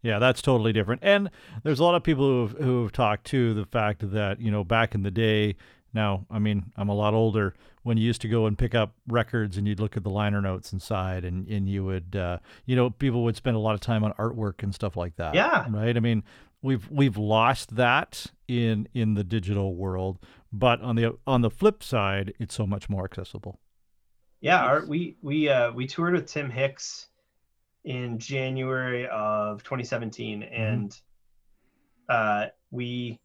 Yeah, 0.07 0.21
that's 0.21 0.41
totally 0.41 0.73
different. 0.73 1.03
And 1.05 1.31
there's 1.65 1.81
a 1.81 1.85
lot 1.85 1.97
of 1.97 2.05
people 2.05 2.25
who've 2.25 2.53
who've 2.53 2.93
talked 2.93 3.27
to 3.27 3.55
the 3.55 3.65
fact 3.67 4.09
that 4.13 4.41
you 4.41 4.53
know 4.53 4.63
back 4.63 4.95
in 4.95 5.03
the 5.03 5.11
day. 5.11 5.57
Now, 5.93 6.27
I 6.31 6.39
mean, 6.39 6.73
I'm 6.77 6.89
a 6.89 6.95
lot 6.95 7.13
older. 7.15 7.55
When 7.83 7.97
you 7.97 8.05
used 8.05 8.21
to 8.21 8.29
go 8.29 8.47
and 8.47 8.57
pick 8.57 8.75
up 8.75 8.95
records 9.09 9.57
and 9.57 9.67
you'd 9.67 9.81
look 9.81 9.97
at 9.97 10.05
the 10.05 10.11
liner 10.11 10.41
notes 10.41 10.73
inside, 10.73 11.25
and 11.25 11.49
and 11.49 11.69
you 11.69 11.85
would, 11.85 12.15
uh, 12.15 12.39
you 12.67 12.77
know, 12.77 12.91
people 12.91 13.25
would 13.25 13.35
spend 13.35 13.57
a 13.57 13.61
lot 13.61 13.75
of 13.75 13.81
time 13.81 14.05
on 14.05 14.13
artwork 14.13 14.63
and 14.63 14.73
stuff 14.73 14.97
like 14.97 15.17
that. 15.17 15.35
Yeah. 15.35 15.67
Right. 15.69 15.97
I 15.97 16.01
mean, 16.01 16.23
we've 16.63 16.89
we've 16.91 17.17
lost 17.17 17.75
that 17.77 18.27
in 18.47 18.89
in 18.95 19.15
the 19.15 19.25
digital 19.25 19.75
world, 19.75 20.19
but 20.53 20.81
on 20.83 20.95
the 20.95 21.17
on 21.27 21.41
the 21.41 21.51
flip 21.51 21.83
side, 21.83 22.33
it's 22.39 22.55
so 22.55 22.65
much 22.67 22.89
more 22.89 23.05
accessible. 23.05 23.59
yeah 24.41 24.61
our, 24.63 24.85
we 24.87 25.17
we 25.23 25.49
uh 25.49 25.73
we 25.73 25.87
toured 25.87 26.13
with 26.15 26.27
tim 26.27 26.51
hicks 26.51 27.09
in 27.87 28.19
january 28.19 29.07
of 29.09 29.63
2017 29.63 30.43
and 30.43 31.01
uh 32.09 32.47
we 32.71 33.19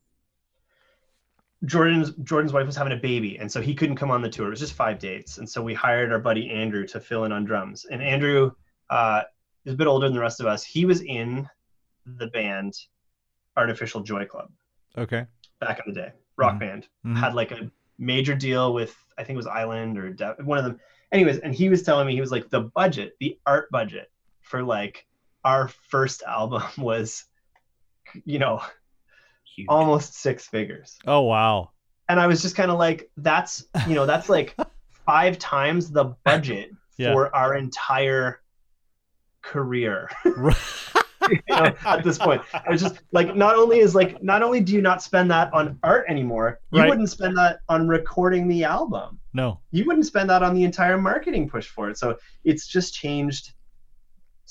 jordan's 1.66 2.12
jordan's 2.24 2.54
wife 2.54 2.66
was 2.66 2.76
having 2.76 2.94
a 2.94 2.98
baby 2.98 3.38
and 3.38 3.52
so 3.52 3.60
he 3.60 3.74
couldn't 3.76 3.96
come 3.96 4.10
on 4.12 4.22
the 4.22 4.30
tour 4.30 4.48
it 4.48 4.50
was 4.52 4.60
just 4.60 4.74
five 4.74 4.98
dates 5.00 5.38
and 5.40 5.50
so 5.50 5.62
we 5.62 5.74
hired 5.74 6.12
our 6.12 6.20
buddy 6.20 6.50
andrew 6.50 6.86
to 6.86 7.00
fill 7.00 7.24
in 7.26 7.32
on 7.32 7.44
drums 7.44 7.86
and 7.92 8.02
andrew 8.04 8.52
uh 8.92 9.22
is 9.66 9.74
a 9.74 9.78
bit 9.78 9.88
older 9.88 10.08
than 10.08 10.14
the 10.16 10.22
rest 10.22 10.40
of 10.40 10.46
us 10.48 10.64
he 10.64 10.86
was 10.86 11.02
in 11.02 11.48
the 12.18 12.28
band 12.28 12.74
artificial 13.58 14.02
joy 14.02 14.26
club 14.26 14.50
Okay. 14.98 15.26
back 15.60 15.82
in 15.86 15.94
the 15.94 16.00
day 16.02 16.12
rock 16.38 16.56
Mhm. 16.56 16.60
band 16.60 16.88
Mhm. 17.06 17.18
had 17.18 17.34
like 17.34 17.52
a 17.52 17.70
major 17.98 18.36
deal 18.36 18.74
with 18.74 18.96
I 19.18 19.24
think 19.24 19.36
it 19.36 19.38
was 19.38 19.48
Island 19.48 19.98
or 20.00 20.12
De- 20.12 20.36
one 20.44 20.58
of 20.58 20.64
them. 20.64 20.80
Anyways, 21.12 21.38
and 21.40 21.54
he 21.54 21.70
was 21.70 21.84
telling 21.84 22.08
me 22.08 22.16
he 22.16 22.22
was 22.22 22.32
like 22.32 22.50
the 22.50 22.62
budget, 22.62 23.16
the 23.20 23.38
art 23.46 23.70
budget 23.70 24.10
for 24.52 24.62
like 24.64 25.08
our 25.46 25.70
first 25.90 26.22
album 26.24 26.62
was, 26.78 27.24
you 28.26 28.38
know, 28.38 28.62
Huge. 29.56 29.68
almost 29.70 30.14
six 30.14 30.46
figures. 30.48 31.00
Oh 31.08 31.22
wow. 31.22 31.72
And 32.10 32.20
I 32.20 32.28
was 32.28 32.42
just 32.42 32.56
kind 32.58 32.70
of 32.70 32.78
like, 32.78 33.10
that's 33.18 33.64
you 33.88 33.96
know, 33.96 34.06
that's 34.06 34.28
like 34.30 34.54
five 35.06 35.40
times 35.40 35.90
the 35.90 36.14
budget 36.26 36.70
Yeah. 36.98 37.14
for 37.14 37.34
our 37.36 37.56
entire 37.56 38.42
career. 39.42 40.10
you 40.26 41.40
know, 41.50 41.74
at 41.86 42.04
this 42.04 42.18
point. 42.18 42.42
I 42.54 42.70
was 42.70 42.82
just 42.82 43.00
like, 43.14 43.36
not 43.36 43.56
only 43.56 43.80
is 43.80 43.96
like, 43.96 44.22
not 44.22 44.44
only 44.44 44.60
do 44.60 44.74
you 44.74 44.82
not 44.82 45.02
spend 45.02 45.32
that 45.32 45.54
on 45.54 45.80
art 45.84 46.06
anymore, 46.10 46.60
you 46.72 46.82
Right. 46.82 46.90
wouldn't 46.90 47.10
spend 47.10 47.38
that 47.38 47.60
on 47.70 47.88
recording 47.88 48.48
the 48.48 48.64
album. 48.66 49.20
no. 49.34 49.62
You 49.72 49.86
wouldn't 49.86 50.06
spend 50.06 50.30
that 50.30 50.44
on 50.44 50.54
the 50.54 50.64
entire 50.66 50.98
marketing 50.98 51.50
push 51.50 51.68
for 51.68 51.90
it. 51.90 51.98
So 51.98 52.18
it's 52.44 52.68
just 52.68 52.94
changed 52.94 53.54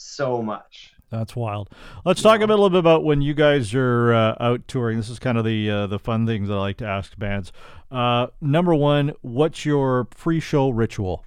so 0.01 0.43
much. 0.43 0.93
That's 1.11 1.35
wild. 1.35 1.71
Let's 2.05 2.23
talk 2.23 2.41
a 2.41 2.47
little 2.47 2.71
bit 2.71 2.79
about 2.79 3.05
when 3.05 3.21
you 3.21 3.35
guys 3.35 3.75
are 3.75 4.13
uh, 4.15 4.37
out 4.39 4.67
touring. 4.69 4.97
This 4.97 5.09
is 5.09 5.19
kind 5.19 5.37
of 5.37 5.45
the 5.45 5.69
uh, 5.69 5.87
the 5.89 5.99
fun 5.99 6.25
things 6.25 6.49
that 6.49 6.55
I 6.55 6.59
like 6.61 6.77
to 6.79 6.87
ask 6.87 7.19
bands. 7.19 7.53
Uh, 7.91 8.29
number 8.41 8.75
one, 8.75 9.13
what's 9.23 9.65
your 9.65 10.05
pre-show 10.05 10.71
ritual? 10.71 11.25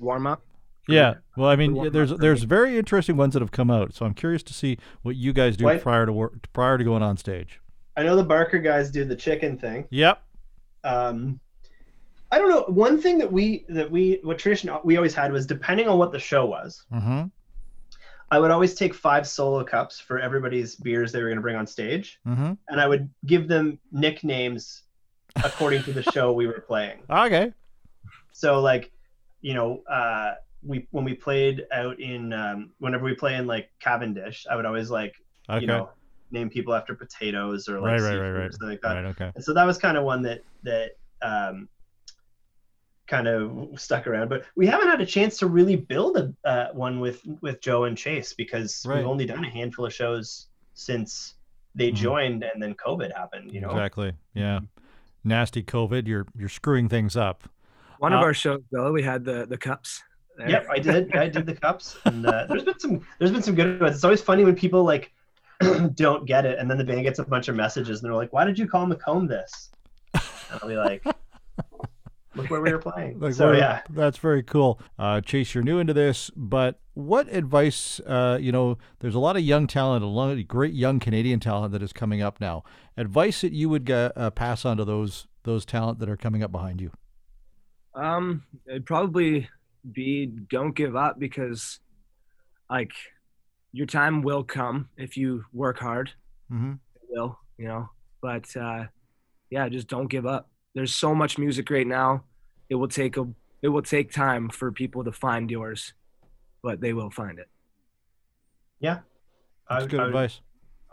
warm 0.00 0.26
up. 0.26 0.42
Yeah. 0.88 1.14
Well, 1.36 1.48
I 1.48 1.56
mean, 1.56 1.74
warm 1.74 1.92
there's 1.92 2.10
up 2.12 2.18
for 2.18 2.22
there's 2.22 2.42
very 2.42 2.76
interesting 2.76 3.16
ones 3.16 3.32
that 3.34 3.40
have 3.40 3.52
come 3.52 3.70
out. 3.70 3.94
So 3.94 4.04
I'm 4.04 4.12
curious 4.14 4.42
to 4.42 4.52
see 4.52 4.76
what 5.02 5.16
you 5.16 5.32
guys 5.32 5.56
do 5.56 5.64
What? 5.64 5.80
prior 5.80 6.04
to 6.06 6.12
work, 6.12 6.52
prior 6.52 6.76
to 6.76 6.84
going 6.84 7.02
on 7.02 7.16
stage. 7.16 7.60
I 7.96 8.02
know 8.02 8.16
the 8.16 8.24
Barker 8.24 8.58
guys 8.58 8.90
do 8.90 9.04
the 9.04 9.16
chicken 9.16 9.56
thing. 9.56 9.86
Yep. 9.90 10.20
Um, 10.82 11.40
I 12.34 12.38
don't 12.38 12.48
know. 12.50 12.64
One 12.68 13.00
thing 13.00 13.18
that 13.18 13.30
we 13.30 13.64
that 13.68 13.88
we 13.90 14.18
what 14.22 14.38
tradition 14.38 14.70
we 14.84 14.96
always 14.96 15.14
had 15.14 15.30
was 15.32 15.46
depending 15.46 15.86
on 15.88 15.98
what 15.98 16.10
the 16.12 16.18
show 16.18 16.44
was, 16.46 16.84
Mm-hmm. 16.92 17.22
I 18.30 18.38
would 18.40 18.50
always 18.50 18.74
take 18.74 18.94
five 18.94 19.28
solo 19.28 19.62
cups 19.64 20.00
for 20.00 20.18
everybody's 20.18 20.74
beers 20.76 21.12
they 21.12 21.20
were 21.22 21.28
going 21.28 21.36
to 21.36 21.42
bring 21.42 21.56
on 21.56 21.66
stage, 21.66 22.18
Mm-hmm. 22.26 22.52
and 22.68 22.80
I 22.80 22.86
would 22.88 23.08
give 23.26 23.46
them 23.48 23.78
nicknames 23.92 24.82
according 25.36 25.82
to 25.84 25.92
the 25.92 26.02
show 26.14 26.32
we 26.32 26.46
were 26.46 26.60
playing. 26.66 26.98
Okay. 27.08 27.52
So 28.32 28.60
like, 28.60 28.90
you 29.40 29.54
know, 29.54 29.82
uh, 29.88 30.32
we 30.66 30.88
when 30.90 31.04
we 31.04 31.14
played 31.14 31.66
out 31.72 32.00
in 32.00 32.32
um, 32.32 32.70
whenever 32.78 33.04
we 33.04 33.14
play 33.14 33.34
in 33.36 33.46
like 33.46 33.70
Cavendish, 33.80 34.46
I 34.50 34.56
would 34.56 34.66
always 34.66 34.90
like 34.90 35.14
Okay. 35.48 35.60
you 35.60 35.66
know 35.66 35.90
name 36.30 36.48
people 36.50 36.74
after 36.74 36.94
potatoes 36.94 37.68
or 37.68 37.78
like 37.80 38.00
Right, 38.00 38.00
right, 38.00 38.18
right, 38.18 38.30
right. 38.42 38.54
like 38.62 38.80
that. 38.80 38.94
right. 38.94 39.04
Okay. 39.12 39.30
And 39.36 39.44
so 39.44 39.52
that 39.54 39.64
was 39.66 39.78
kind 39.78 39.96
of 39.96 40.02
one 40.04 40.22
that 40.22 40.40
that 40.64 40.92
um, 41.22 41.68
kind 43.06 43.28
of 43.28 43.68
stuck 43.78 44.06
around. 44.06 44.28
But 44.28 44.44
we 44.56 44.66
haven't 44.66 44.88
had 44.88 45.00
a 45.00 45.06
chance 45.06 45.36
to 45.38 45.46
really 45.46 45.76
build 45.76 46.16
a 46.16 46.32
uh, 46.48 46.68
one 46.72 47.00
with 47.00 47.20
with 47.42 47.60
Joe 47.60 47.84
and 47.84 47.96
Chase 47.96 48.32
because 48.32 48.84
Right. 48.86 48.98
we've 48.98 49.06
only 49.06 49.26
done 49.26 49.44
a 49.44 49.50
handful 49.50 49.86
of 49.86 49.92
shows 49.92 50.46
since 50.74 51.34
they 51.74 51.90
Mhm. 51.90 51.94
joined 51.96 52.44
and 52.44 52.62
then 52.62 52.74
COVID 52.74 53.14
happened. 53.14 53.52
You 53.52 53.60
know, 53.60 53.70
Exactly. 53.70 54.12
Yeah. 54.34 54.60
Nasty 55.24 55.62
COVID. 55.62 56.06
You're 56.06 56.26
you're 56.36 56.48
screwing 56.48 56.88
things 56.88 57.16
up. 57.16 57.48
One 57.98 58.12
of 58.12 58.20
Uh, 58.20 58.24
our 58.24 58.34
shows, 58.34 58.60
though, 58.70 58.92
we 58.92 59.02
had 59.02 59.24
the 59.24 59.46
the 59.46 59.56
cups. 59.58 60.02
there. 60.36 60.50
Yep, 60.50 60.66
I 60.70 60.78
did. 60.78 61.14
I 61.16 61.28
did 61.28 61.46
the 61.46 61.54
cups, 61.54 61.96
and 62.06 62.26
uh, 62.26 62.46
there's 62.48 62.64
been 62.64 62.78
some. 62.78 63.06
There's 63.18 63.30
been 63.30 63.42
some 63.42 63.54
good 63.54 63.80
ones. 63.80 63.94
It's 63.94 64.04
always 64.04 64.20
funny 64.20 64.44
when 64.44 64.56
people 64.56 64.82
like 64.82 65.12
don't 65.94 66.26
get 66.26 66.44
it, 66.44 66.58
and 66.58 66.68
then 66.68 66.76
the 66.76 66.84
band 66.84 67.02
gets 67.04 67.20
a 67.20 67.24
bunch 67.24 67.46
of 67.48 67.54
messages, 67.54 68.02
and 68.02 68.06
they're 68.10 68.16
like, 68.16 68.32
"Why 68.32 68.44
did 68.44 68.58
you 68.58 68.66
call 68.66 68.86
McComb 68.86 69.28
this?" 69.28 69.70
And 70.12 70.22
I'll 70.60 70.68
be 70.68 70.76
like, 70.76 71.04
"Look 72.34 72.50
where 72.50 72.60
we 72.60 72.72
were 72.72 72.78
playing." 72.78 73.18
Like, 73.20 73.34
so 73.34 73.52
yeah, 73.52 73.82
that's 73.90 74.18
very 74.18 74.42
cool. 74.42 74.80
Uh, 74.98 75.20
Chase, 75.20 75.54
you're 75.54 75.64
new 75.64 75.78
into 75.78 75.92
this, 75.92 76.30
but 76.36 76.80
what 76.94 77.28
advice? 77.28 78.00
Uh, 78.00 78.38
you 78.40 78.52
know, 78.52 78.78
there's 79.00 79.14
a 79.14 79.18
lot 79.18 79.36
of 79.36 79.42
young 79.42 79.66
talent, 79.66 80.04
a 80.04 80.08
lot 80.08 80.30
of 80.30 80.48
great 80.48 80.74
young 80.74 80.98
Canadian 81.00 81.40
talent 81.40 81.72
that 81.72 81.82
is 81.82 81.92
coming 81.92 82.22
up 82.22 82.40
now. 82.40 82.64
Advice 82.96 83.40
that 83.40 83.52
you 83.52 83.68
would 83.68 83.90
uh, 83.90 84.12
uh, 84.16 84.30
pass 84.30 84.64
on 84.64 84.76
to 84.76 84.84
those 84.84 85.26
those 85.44 85.64
talent 85.64 85.98
that 85.98 86.08
are 86.08 86.16
coming 86.16 86.42
up 86.42 86.52
behind 86.52 86.80
you. 86.80 86.90
Um, 87.94 88.42
it'd 88.66 88.86
probably 88.86 89.48
be 89.92 90.26
don't 90.26 90.74
give 90.74 90.96
up 90.96 91.18
because, 91.18 91.80
like, 92.70 92.92
your 93.72 93.86
time 93.86 94.22
will 94.22 94.44
come 94.44 94.88
if 94.96 95.16
you 95.16 95.44
work 95.52 95.78
hard. 95.78 96.10
Mm-hmm. 96.50 96.72
It 96.94 97.02
will, 97.10 97.38
you 97.58 97.68
know. 97.68 97.88
But 98.20 98.56
uh, 98.56 98.84
yeah, 99.50 99.68
just 99.68 99.88
don't 99.88 100.08
give 100.08 100.26
up. 100.26 100.48
There's 100.74 100.94
so 100.94 101.14
much 101.14 101.38
music 101.38 101.70
right 101.70 101.86
now. 101.86 102.24
It 102.68 102.74
will 102.74 102.88
take 102.88 103.16
a 103.16 103.26
it 103.62 103.68
will 103.68 103.82
take 103.82 104.12
time 104.12 104.48
for 104.50 104.70
people 104.72 105.04
to 105.04 105.12
find 105.12 105.50
yours, 105.50 105.94
but 106.62 106.80
they 106.80 106.92
will 106.92 107.10
find 107.10 107.38
it. 107.38 107.48
I 109.66 109.76
That's 109.76 109.82
would, 109.84 109.90
good 109.92 110.00
I, 110.00 110.02
would, 110.02 110.08
advice. 110.08 110.40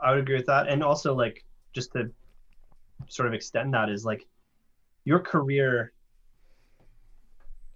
I 0.01 0.11
would 0.11 0.19
agree 0.21 0.37
with 0.37 0.45
that, 0.45 0.69
and 0.69 0.81
also 0.81 1.13
like 1.13 1.43
just 1.73 1.91
to 1.91 2.09
sort 3.09 3.27
of 3.27 3.33
extend 3.33 3.73
that 3.73 3.89
is 3.89 4.05
like 4.05 4.25
your 5.03 5.19
career 5.19 5.91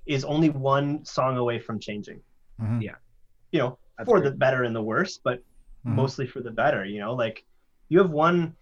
is 0.06 0.24
only 0.24 0.50
one 0.50 1.04
song 1.04 1.36
away 1.36 1.60
from 1.60 1.80
changing. 1.80 2.22
Mhm. 2.62 2.82
Yeah. 2.82 2.96
You 3.52 3.60
know, 3.60 3.78
That's 3.98 4.08
for 4.08 4.22
great. 4.22 4.32
the 4.32 4.38
better 4.38 4.64
and 4.64 4.74
the 4.74 4.82
worse, 4.82 5.18
but 5.18 5.44
Mhm. 5.86 5.96
mostly 5.96 6.28
for 6.28 6.40
the 6.42 6.52
better. 6.52 6.86
You 6.86 7.00
know, 7.00 7.14
like 7.14 7.44
you 7.90 8.00
have 8.00 8.12
one, 8.12 8.56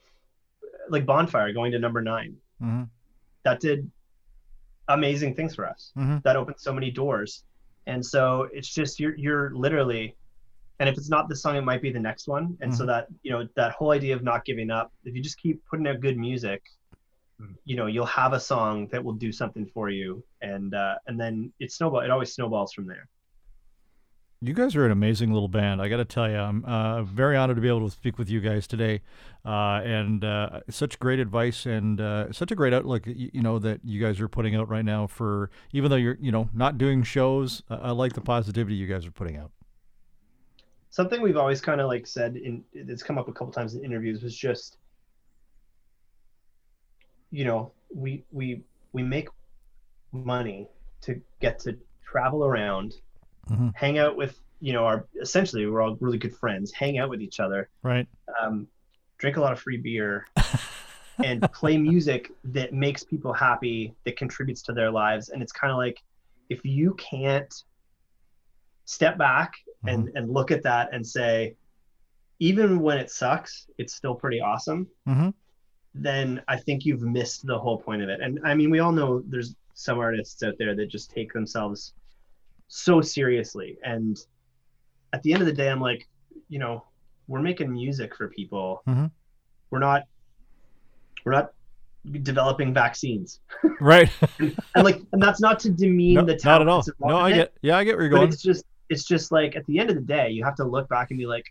like 0.89 1.05
Bonfire 1.05 1.53
going 1.53 1.71
to 1.73 1.79
number 1.79 2.01
nine. 2.01 2.37
Mhm. 2.61 2.89
That 3.43 3.59
did 3.59 3.89
amazing 4.87 5.35
things 5.35 5.55
for 5.55 5.65
us. 5.67 5.91
Mhm. 5.97 6.23
That 6.23 6.35
opened 6.35 6.59
so 6.59 6.73
many 6.73 6.91
doors, 6.91 7.43
and 7.87 8.05
so 8.05 8.49
it's 8.53 8.69
just 8.73 8.99
you're 8.99 9.15
you're 9.17 9.53
literally, 9.55 10.15
and 10.79 10.89
if 10.89 10.97
it's 10.97 11.09
not 11.09 11.29
this 11.29 11.41
song, 11.41 11.55
it 11.55 11.61
might 11.63 11.81
be 11.81 11.91
the 11.91 11.99
next 11.99 12.27
one. 12.27 12.57
And 12.61 12.73
so 12.73 12.85
that 12.85 13.07
you 13.21 13.31
know 13.31 13.47
that 13.55 13.71
whole 13.73 13.91
idea 13.91 14.15
of 14.15 14.23
not 14.23 14.45
giving 14.45 14.69
up. 14.71 14.91
If 15.05 15.15
you 15.15 15.21
just 15.21 15.37
keep 15.37 15.63
putting 15.65 15.87
out 15.87 15.99
good 16.01 16.17
music, 16.17 16.63
Mhm. 17.41 17.55
you 17.65 17.75
know 17.75 17.87
you'll 17.87 18.05
have 18.05 18.33
a 18.33 18.39
song 18.39 18.87
that 18.91 19.03
will 19.03 19.13
do 19.13 19.31
something 19.31 19.65
for 19.67 19.89
you, 19.89 20.23
and 20.41 20.73
uh, 20.73 20.95
and 21.07 21.19
then 21.19 21.51
it 21.59 21.71
snowball. 21.71 22.01
It 22.01 22.09
always 22.11 22.33
snowballs 22.33 22.73
from 22.73 22.87
there. 22.87 23.07
You 24.45 24.53
guys 24.53 24.75
are 24.75 24.85
an 24.85 24.91
amazing 24.91 25.31
little 25.31 25.47
band. 25.47 25.81
I 25.81 25.87
got 25.87 25.97
to 25.97 26.05
tell 26.05 26.29
you, 26.29 26.35
I'm 26.35 26.65
uh, 26.65 27.03
very 27.03 27.37
honored 27.37 27.55
to 27.55 27.61
be 27.61 27.69
able 27.69 27.87
to 27.87 27.89
speak 27.89 28.17
with 28.17 28.29
you 28.29 28.41
guys 28.41 28.67
today, 28.67 28.99
uh, 29.45 29.79
and 29.85 30.21
uh, 30.21 30.59
such 30.69 30.99
great 30.99 31.19
advice 31.19 31.65
and 31.65 32.01
uh, 32.01 32.29
such 32.33 32.51
a 32.51 32.55
great 32.55 32.73
outlook. 32.73 33.07
You, 33.07 33.29
you 33.31 33.41
know 33.41 33.57
that 33.59 33.79
you 33.85 34.01
guys 34.01 34.19
are 34.19 34.27
putting 34.27 34.53
out 34.53 34.67
right 34.67 34.83
now. 34.83 35.07
For 35.07 35.49
even 35.71 35.89
though 35.89 35.95
you're, 35.95 36.17
you 36.19 36.29
know, 36.29 36.49
not 36.53 36.77
doing 36.77 37.03
shows, 37.03 37.63
uh, 37.69 37.79
I 37.81 37.91
like 37.91 38.11
the 38.11 38.19
positivity 38.19 38.75
you 38.75 38.85
guys 38.85 39.05
are 39.05 39.11
putting 39.11 39.37
out. 39.37 39.51
something 40.89 41.21
we've 41.21 41.37
always 41.37 41.61
kind 41.61 41.79
of 41.79 41.87
like 41.87 42.05
said 42.05 42.35
in 42.35 42.65
it's 42.73 43.01
come 43.01 43.17
up 43.17 43.29
a 43.29 43.31
couple 43.31 43.53
times 43.53 43.75
in 43.75 43.85
interviews 43.85 44.21
was 44.23 44.35
just 44.35 44.75
you 47.31 47.45
know 47.45 47.71
we 47.95 48.25
we 48.31 48.61
we 48.91 49.03
make 49.03 49.29
money 50.11 50.67
to 50.99 51.21
get 51.39 51.59
to 51.59 51.77
travel 52.03 52.43
around 52.43 52.95
Mhm. 53.49 53.73
hang 53.75 53.97
out 53.97 54.15
with 54.15 54.39
you 54.61 54.71
know 54.73 54.85
our 54.85 55.05
essentially 55.21 55.65
we're 55.65 55.81
all 55.81 55.95
really 55.99 56.17
good 56.17 56.35
friends 56.35 56.71
hang 56.71 56.97
out 56.97 57.09
with 57.09 57.21
each 57.21 57.39
other 57.39 57.69
Right. 57.81 58.07
um, 58.41 58.67
drink 59.17 59.37
a 59.37 59.41
lot 59.41 59.51
of 59.51 59.59
free 59.59 59.77
beer 59.77 60.25
and 61.23 61.41
play 61.51 61.77
music 61.77 62.31
that 62.45 62.73
makes 62.73 63.03
people 63.03 63.33
happy 63.33 63.93
that 64.05 64.15
contributes 64.17 64.61
to 64.63 64.73
their 64.73 64.89
lives 64.91 65.29
and 65.29 65.41
it's 65.43 65.51
kind 65.51 65.71
of 65.71 65.77
like 65.77 66.01
if 66.49 66.63
you 66.63 66.93
can't 66.95 67.53
step 68.85 69.17
back 69.17 69.53
and 69.85 70.09
and 70.15 70.29
look 70.31 70.49
at 70.51 70.63
that 70.63 70.89
and 70.93 71.05
say 71.05 71.55
even 72.39 72.79
when 72.79 72.97
it 72.97 73.09
sucks 73.11 73.67
it's 73.77 73.93
still 73.93 74.15
pretty 74.15 74.39
awesome 74.39 74.87
Mm-hmm. 75.07 75.29
then 75.93 76.41
i 76.47 76.55
think 76.57 76.85
you've 76.85 77.01
missed 77.01 77.45
the 77.45 77.57
whole 77.59 77.77
point 77.77 78.01
of 78.01 78.07
it 78.09 78.21
and 78.21 78.39
i 78.45 78.53
mean 78.53 78.69
we 78.69 78.79
all 78.79 78.91
know 78.93 79.21
there's 79.27 79.55
some 79.73 79.99
artists 79.99 80.41
out 80.43 80.53
there 80.57 80.73
that 80.75 80.87
just 80.87 81.11
take 81.11 81.33
themselves 81.33 81.93
so 82.75 83.01
seriously 83.01 83.77
and 83.83 84.17
at 85.13 85.21
the 85.21 85.31
end 85.31 85.43
of 85.43 85.45
the 85.45 85.53
day 85.53 85.69
i'm 85.69 85.79
like 85.79 86.07
you 86.49 86.57
know 86.57 86.83
we're 87.27 87.39
making 87.41 87.71
music 87.71 88.15
for 88.15 88.29
people 88.29 88.81
Mhm. 88.87 89.11
we're 89.69 89.77
not 89.77 90.03
we're 91.23 91.33
not 91.33 91.53
developing 92.23 92.73
vaccines 92.73 93.41
Right. 93.79 94.09
and 94.39 94.83
like 94.83 95.01
and 95.11 95.21
that's 95.21 95.39
not 95.39 95.59
to 95.59 95.69
demean 95.69 96.15
no, 96.15 96.25
the 96.25 96.33
not 96.33 96.39
talent 96.41 96.87
at 96.87 96.93
all. 96.99 97.09
No, 97.09 97.17
I 97.17 97.31
get. 97.31 97.53
Yeah, 97.61 97.77
I 97.77 97.83
get 97.83 97.95
where 97.95 98.05
you're 98.05 98.09
going. 98.17 98.27
it's 98.27 98.41
just 98.41 98.65
it's 98.89 99.03
just 99.05 99.31
like 99.31 99.55
at 99.55 99.63
the 99.67 99.77
end 99.77 99.91
of 99.91 99.95
the 99.95 100.01
day 100.01 100.31
you 100.31 100.43
have 100.43 100.55
to 100.55 100.63
look 100.65 100.89
back 100.89 101.11
and 101.11 101.19
be 101.19 101.27
like 101.27 101.45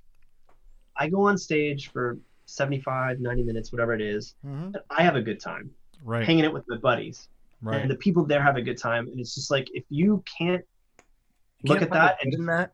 i 0.96 1.08
go 1.08 1.22
on 1.28 1.38
stage 1.38 1.92
for 1.92 2.18
75 2.46 3.20
90 3.20 3.44
minutes 3.44 3.70
whatever 3.70 3.94
it 3.94 4.00
is 4.02 4.34
Mhm. 4.44 4.64
and 4.74 4.78
i 4.90 5.04
have 5.04 5.14
a 5.14 5.22
good 5.22 5.38
time 5.38 5.70
Right. 6.04 6.26
hanging 6.26 6.44
out 6.46 6.52
with 6.52 6.64
my 6.68 6.78
buddies 6.78 7.28
Right. 7.62 7.80
and 7.80 7.88
the 7.88 7.94
people 7.94 8.24
there 8.24 8.42
have 8.42 8.56
a 8.56 8.62
good 8.62 8.76
time 8.76 9.06
and 9.06 9.20
it's 9.20 9.36
just 9.36 9.52
like 9.52 9.68
if 9.72 9.84
you 9.88 10.22
can't 10.36 10.64
look 11.64 11.82
at 11.82 11.90
that 11.90 12.18
and 12.22 12.48
that. 12.48 12.72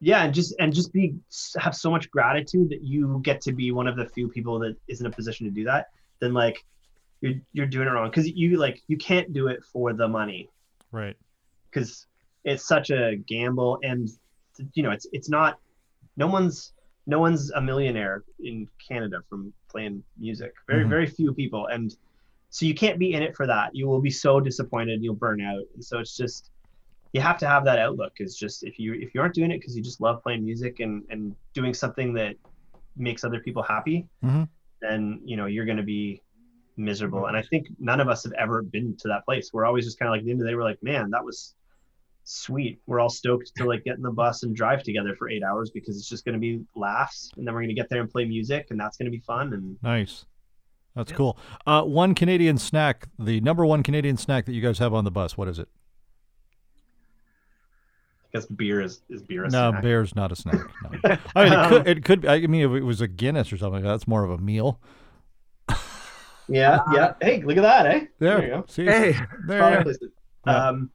yeah 0.00 0.24
and 0.24 0.32
just 0.34 0.54
and 0.58 0.72
just 0.72 0.92
be 0.92 1.14
have 1.58 1.74
so 1.74 1.90
much 1.90 2.10
gratitude 2.10 2.68
that 2.70 2.82
you 2.82 3.20
get 3.22 3.40
to 3.42 3.52
be 3.52 3.70
one 3.72 3.86
of 3.86 3.96
the 3.96 4.06
few 4.06 4.28
people 4.28 4.58
that 4.58 4.76
is 4.88 5.00
in 5.00 5.06
a 5.06 5.10
position 5.10 5.46
to 5.46 5.52
do 5.52 5.64
that 5.64 5.86
then 6.20 6.32
like 6.32 6.64
you're 7.20 7.34
you're 7.52 7.66
doing 7.66 7.86
it 7.86 7.90
wrong. 7.90 8.08
Because 8.08 8.26
you 8.30 8.56
like 8.56 8.80
you 8.88 8.96
can't 8.96 9.30
do 9.34 9.48
it 9.48 9.62
for 9.62 9.92
the 9.92 10.08
money. 10.08 10.48
Right. 10.90 11.16
because 11.70 12.06
it's 12.44 12.66
such 12.66 12.90
a 12.90 13.16
gamble 13.28 13.78
and 13.82 14.08
you 14.72 14.82
know 14.82 14.90
it's 14.90 15.06
it's 15.12 15.28
not 15.28 15.58
no 16.16 16.26
one's 16.26 16.72
no 17.06 17.18
one's 17.20 17.50
a 17.52 17.60
millionaire 17.60 18.24
in 18.40 18.66
canada 18.88 19.18
from 19.28 19.52
playing 19.68 20.02
music. 20.18 20.54
Very 20.66 20.84
Mhm. 20.84 20.88
very 20.88 21.06
few 21.06 21.34
people. 21.34 21.66
And 21.66 21.94
so 22.48 22.64
you 22.66 22.74
can't 22.74 22.98
be 22.98 23.12
in 23.12 23.22
it 23.22 23.36
for 23.36 23.46
that. 23.46 23.74
You 23.74 23.86
will 23.86 24.00
be 24.00 24.10
so 24.10 24.40
disappointed 24.40 24.94
and 24.94 25.04
you'll 25.04 25.14
burn 25.14 25.40
out. 25.42 25.62
And 25.74 25.84
so 25.84 25.98
it's 25.98 26.16
just 26.16 26.50
you 27.12 27.20
have 27.20 27.38
to 27.38 27.46
have 27.46 27.64
that 27.64 27.78
outlook 27.78 28.12
is 28.18 28.36
just 28.36 28.62
if 28.64 28.78
you 28.78 28.94
if 28.94 29.14
you 29.14 29.20
aren't 29.20 29.34
doing 29.34 29.50
it 29.50 29.58
because 29.60 29.76
you 29.76 29.82
just 29.82 30.00
love 30.00 30.22
playing 30.22 30.44
music 30.44 30.80
and 30.80 31.02
and 31.10 31.34
doing 31.54 31.74
something 31.74 32.12
that 32.14 32.36
makes 32.96 33.24
other 33.24 33.40
people 33.40 33.62
happy 33.62 34.06
Mhm. 34.24 34.48
then 34.80 35.20
you 35.24 35.36
know 35.36 35.46
you're 35.46 35.64
going 35.64 35.76
to 35.78 35.82
be 35.82 36.22
miserable 36.76 37.26
and 37.26 37.36
i 37.36 37.42
think 37.42 37.66
none 37.78 38.00
of 38.00 38.08
us 38.08 38.24
have 38.24 38.32
ever 38.34 38.62
been 38.62 38.96
to 38.96 39.08
that 39.08 39.24
place 39.24 39.52
we're 39.52 39.64
always 39.66 39.84
just 39.84 39.98
kind 39.98 40.08
of 40.08 40.12
like 40.14 40.24
the 40.24 40.30
end 40.30 40.40
of 40.40 40.44
the 40.44 40.50
day 40.50 40.54
we're 40.54 40.62
like 40.64 40.82
man 40.82 41.10
that 41.10 41.24
was 41.24 41.54
sweet 42.24 42.80
we're 42.86 43.00
all 43.00 43.08
stoked 43.10 43.50
to 43.56 43.64
like 43.64 43.82
get 43.84 43.96
in 43.96 44.02
the 44.02 44.10
bus 44.10 44.42
and 44.44 44.54
drive 44.54 44.82
together 44.82 45.14
for 45.16 45.28
eight 45.28 45.42
hours 45.42 45.70
because 45.70 45.96
it's 45.96 46.08
just 46.08 46.24
going 46.24 46.32
to 46.34 46.38
be 46.38 46.60
laughs 46.76 47.30
and 47.36 47.46
then 47.46 47.52
we're 47.54 47.60
going 47.60 47.68
to 47.74 47.74
get 47.74 47.88
there 47.90 48.00
and 48.00 48.10
play 48.10 48.24
music 48.24 48.68
and 48.70 48.78
that's 48.78 48.96
going 48.96 49.06
to 49.06 49.10
be 49.10 49.20
fun 49.20 49.52
and 49.52 49.76
Nice. 49.82 50.26
That's 50.96 51.12
cool. 51.12 51.38
Uh, 51.68 51.82
one 51.84 52.14
Canadian 52.16 52.58
snack, 52.58 53.06
the 53.16 53.40
number 53.42 53.64
one 53.64 53.84
Canadian 53.84 54.16
snack 54.16 54.44
that 54.46 54.54
you 54.54 54.60
guys 54.60 54.78
have 54.80 54.92
on 54.92 55.04
the 55.04 55.10
bus. 55.12 55.36
What 55.38 55.46
is 55.46 55.60
it? 55.60 55.68
I 58.32 58.38
guess 58.38 58.46
beer 58.46 58.80
is, 58.80 59.02
is 59.10 59.22
beer 59.22 59.44
a 59.44 59.48
No, 59.50 59.70
snack? 59.70 59.82
bear's 59.82 60.14
not 60.14 60.30
a 60.32 60.36
snack. 60.36 60.60
No. 61.04 61.16
I 61.34 61.44
mean, 61.44 61.52
it 61.52 61.68
could. 61.68 61.88
It 61.88 62.04
could. 62.04 62.20
Be, 62.22 62.28
I 62.28 62.46
mean, 62.46 62.62
if 62.70 62.76
it 62.76 62.84
was 62.84 63.00
a 63.00 63.08
Guinness 63.08 63.52
or 63.52 63.56
something, 63.58 63.82
that's 63.82 64.06
more 64.06 64.22
of 64.24 64.30
a 64.30 64.38
meal. 64.38 64.80
yeah 66.48 66.80
yeah 66.92 67.12
hey 67.20 67.42
look 67.42 67.56
at 67.56 67.62
that 67.62 67.86
eh 67.86 68.04
There, 68.18 68.42
you 68.42 68.48
go 68.50 68.64
See, 68.68 68.84
Hey, 68.84 69.12
there. 69.46 69.58
Probably 69.60 69.78
you 69.78 69.82
places. 69.84 70.08
Yeah. 70.46 70.68
um 70.68 70.90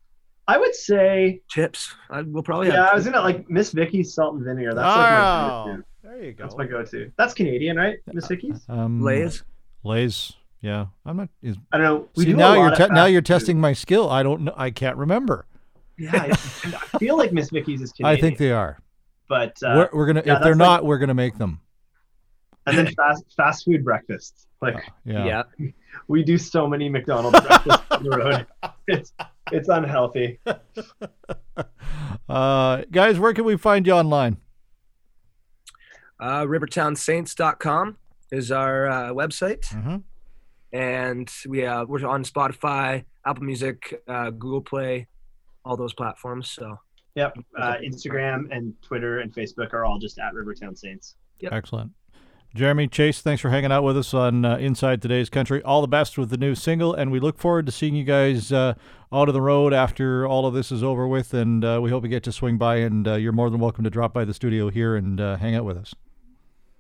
i 0.47 0.57
would 0.57 0.75
say 0.75 1.41
chips. 1.49 1.93
I, 2.09 2.21
we'll 2.23 2.43
probably 2.43 2.67
yeah 2.67 2.75
have. 2.83 2.89
i 2.91 2.95
was 2.95 3.05
gonna 3.05 3.21
like 3.21 3.49
miss 3.49 3.71
vicky's 3.71 4.13
salt 4.13 4.35
and 4.35 4.43
vinegar 4.43 4.71
go. 4.71 4.75
that's 4.75 4.95
like 4.97 5.09
my 5.11 5.49
Oh, 5.49 5.65
go-to. 5.65 5.83
there 6.03 6.23
you 6.25 6.31
go. 6.33 6.43
that's 6.43 6.57
my 6.57 6.65
go-to 6.65 7.11
that's 7.17 7.33
canadian 7.33 7.77
right 7.77 7.97
miss 8.13 8.27
vicky's 8.27 8.65
Um, 8.69 9.01
Lay's. 9.01 9.43
Lay's. 9.83 10.33
Yeah, 10.61 10.87
I'm 11.05 11.17
not. 11.17 11.29
Is, 11.43 11.57
i 11.71 11.77
don't 11.77 11.85
know 11.85 12.09
we 12.15 12.23
see 12.23 12.29
do 12.31 12.35
a 12.35 12.37
now 12.39 12.47
lot 12.49 12.55
you're 12.55 12.71
of 12.71 12.77
te- 12.89 12.93
now 12.95 13.05
you're 13.05 13.21
testing 13.21 13.59
my 13.61 13.73
skill. 13.73 14.09
I 14.09 14.23
don't 14.23 14.41
know. 14.41 14.53
I 14.57 14.71
can't 14.71 14.97
remember. 14.97 15.45
Yeah, 15.97 16.11
I 16.13 16.35
feel 16.99 17.17
like 17.17 17.31
Miss 17.31 17.49
Vicky's 17.49 17.81
is 17.81 17.91
Canadian. 17.93 18.17
I 18.17 18.21
think 18.21 18.37
they 18.37 18.51
are. 18.51 18.79
but 19.29 19.57
uh, 19.63 19.73
we're, 19.75 19.89
we're 19.99 20.05
gonna. 20.07 20.23
yeah, 20.25 20.35
if 20.37 20.41
they're 20.43 20.51
that's 20.53 20.57
not, 20.57 20.83
we're 20.85 20.97
gonna 20.97 21.13
make 21.13 21.37
them. 21.37 21.61
and 22.67 22.77
then 22.77 22.87
fast 22.95 23.23
fast 23.37 23.65
food 23.65 23.83
breakfasts. 23.83 24.47
Like 24.61 24.83
Yeah. 25.05 25.43
yeah. 25.59 25.69
we 26.07 26.23
do 26.23 26.37
so 26.37 26.67
many 26.67 26.89
McDonald's 26.89 27.39
breakfasts 27.39 27.85
on 27.91 28.03
the 28.03 28.09
road. 28.09 28.45
It's 28.87 29.13
it's 29.51 29.67
unhealthy. 29.69 30.39
Uh, 32.29 32.83
guys, 32.91 33.19
where 33.19 33.33
can 33.33 33.45
we 33.45 33.57
find 33.57 33.85
you 33.87 33.93
online? 33.93 34.37
Uh, 36.19 36.43
RivertownSaints.com 36.43 37.97
is 38.31 38.51
our 38.51 38.87
uh, 38.87 39.09
website, 39.13 39.61
Mhm. 39.73 40.03
and 40.71 41.31
we 41.47 41.65
uh, 41.65 41.85
we're 41.85 42.05
on 42.07 42.23
Spotify, 42.23 43.05
Apple 43.25 43.43
Music, 43.43 44.01
uh, 44.07 44.29
Google 44.31 44.61
Play, 44.61 45.07
all 45.65 45.75
those 45.75 45.93
platforms. 45.93 46.49
So 46.49 46.79
Yep. 47.15 47.37
Uh, 47.57 47.75
Instagram 47.81 48.51
and 48.51 48.73
Twitter 48.81 49.19
and 49.19 49.33
Facebook 49.33 49.73
are 49.73 49.85
all 49.85 49.97
just 49.97 50.19
at 50.19 50.33
Rivertown 50.33 50.75
Saints. 50.75 51.15
Excellent. 51.49 51.91
Jeremy 52.53 52.87
Chase, 52.87 53.21
thanks 53.21 53.41
for 53.41 53.49
hanging 53.49 53.71
out 53.71 53.83
with 53.83 53.97
us 53.97 54.13
on 54.13 54.45
uh, 54.45 54.57
Inside 54.57 55.01
Today's 55.01 55.29
Country. 55.29 55.61
All 55.63 55.81
the 55.81 55.87
best 55.87 56.17
with 56.17 56.29
the 56.29 56.37
new 56.37 56.55
single, 56.55 56.93
and 56.93 57.11
we 57.11 57.19
look 57.19 57.37
forward 57.37 57.65
to 57.65 57.71
seeing 57.71 57.95
you 57.95 58.05
guys 58.05 58.51
uh, 58.51 58.75
out 59.11 59.27
on 59.27 59.33
the 59.33 59.41
road 59.41 59.73
after 59.73 60.25
all 60.25 60.45
of 60.45 60.53
this 60.53 60.71
is 60.71 60.81
over 60.81 61.05
with. 61.05 61.33
And 61.33 61.65
uh, 61.65 61.79
we 61.81 61.89
hope 61.89 62.03
you 62.03 62.09
get 62.09 62.23
to 62.23 62.31
swing 62.31 62.57
by, 62.57 62.77
and 62.77 63.07
uh, 63.07 63.15
you're 63.15 63.33
more 63.33 63.49
than 63.49 63.59
welcome 63.59 63.83
to 63.83 63.89
drop 63.89 64.13
by 64.13 64.23
the 64.23 64.33
studio 64.33 64.69
here 64.69 64.95
and 64.95 65.19
uh, 65.19 65.35
hang 65.35 65.55
out 65.55 65.65
with 65.65 65.77
us. 65.77 65.93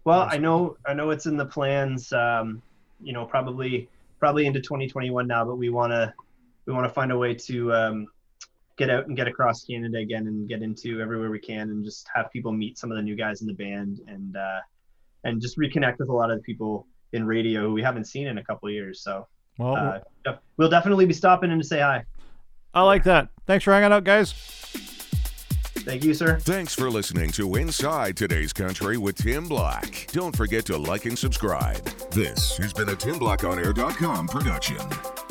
Well, 0.05 0.27
I 0.29 0.37
know 0.37 0.77
I 0.85 0.93
know 0.93 1.09
it's 1.09 1.25
in 1.25 1.35
the 1.35 1.45
plans. 1.45 2.13
Um, 2.13 2.61
you 3.01 3.11
know, 3.11 3.25
probably 3.25 3.89
probably 4.19 4.45
into 4.45 4.61
2021 4.61 5.27
now, 5.27 5.43
but 5.43 5.57
we 5.57 5.69
want 5.69 5.91
to 5.91 6.13
we 6.65 6.73
want 6.73 6.85
to 6.85 6.93
find 6.93 7.11
a 7.11 7.17
way 7.17 7.33
to 7.33 7.73
um, 7.73 8.07
get 8.77 8.89
out 8.89 9.07
and 9.07 9.15
get 9.15 9.27
across 9.27 9.63
Canada 9.63 9.99
again 9.99 10.27
and 10.27 10.47
get 10.47 10.61
into 10.61 11.01
everywhere 11.01 11.29
we 11.29 11.39
can 11.39 11.69
and 11.69 11.83
just 11.85 12.07
have 12.13 12.31
people 12.31 12.51
meet 12.51 12.77
some 12.77 12.91
of 12.91 12.97
the 12.97 13.03
new 13.03 13.15
guys 13.15 13.41
in 13.41 13.47
the 13.47 13.53
band 13.53 13.99
and 14.07 14.35
uh, 14.35 14.59
and 15.23 15.41
just 15.41 15.57
reconnect 15.57 15.99
with 15.99 16.09
a 16.09 16.13
lot 16.13 16.29
of 16.29 16.37
the 16.37 16.43
people 16.43 16.87
in 17.13 17.25
radio 17.25 17.61
who 17.61 17.73
we 17.73 17.81
haven't 17.81 18.05
seen 18.05 18.27
in 18.27 18.37
a 18.37 18.43
couple 18.43 18.67
of 18.67 18.73
years. 18.73 19.01
So 19.01 19.27
Well, 19.57 19.75
uh, 20.25 20.33
we'll 20.57 20.69
definitely 20.69 21.05
be 21.05 21.13
stopping 21.13 21.51
in 21.51 21.57
to 21.57 21.63
say 21.63 21.79
hi. 21.79 22.03
I 22.73 22.81
like 22.81 23.03
that. 23.05 23.29
Thanks 23.45 23.63
for 23.63 23.71
hanging 23.71 23.93
out, 23.93 24.03
guys. 24.03 24.33
Thank 25.85 26.03
you, 26.03 26.13
sir. 26.13 26.39
Thanks 26.39 26.73
for 26.73 26.89
listening 26.89 27.31
to 27.33 27.55
Inside 27.55 28.17
Today's 28.17 28.51
Country 28.51 28.97
with 28.97 29.17
Tim 29.17 29.47
Black. 29.47 30.07
Don't 30.11 30.35
forget 30.35 30.65
to 30.65 30.77
like 30.77 31.05
and 31.05 31.17
subscribe. 31.17 31.85
This 32.11 32.57
has 32.57 32.73
been 32.73 32.89
a 32.89 32.95
TimBlackOnAir.com 32.95 34.27
production. 34.27 35.24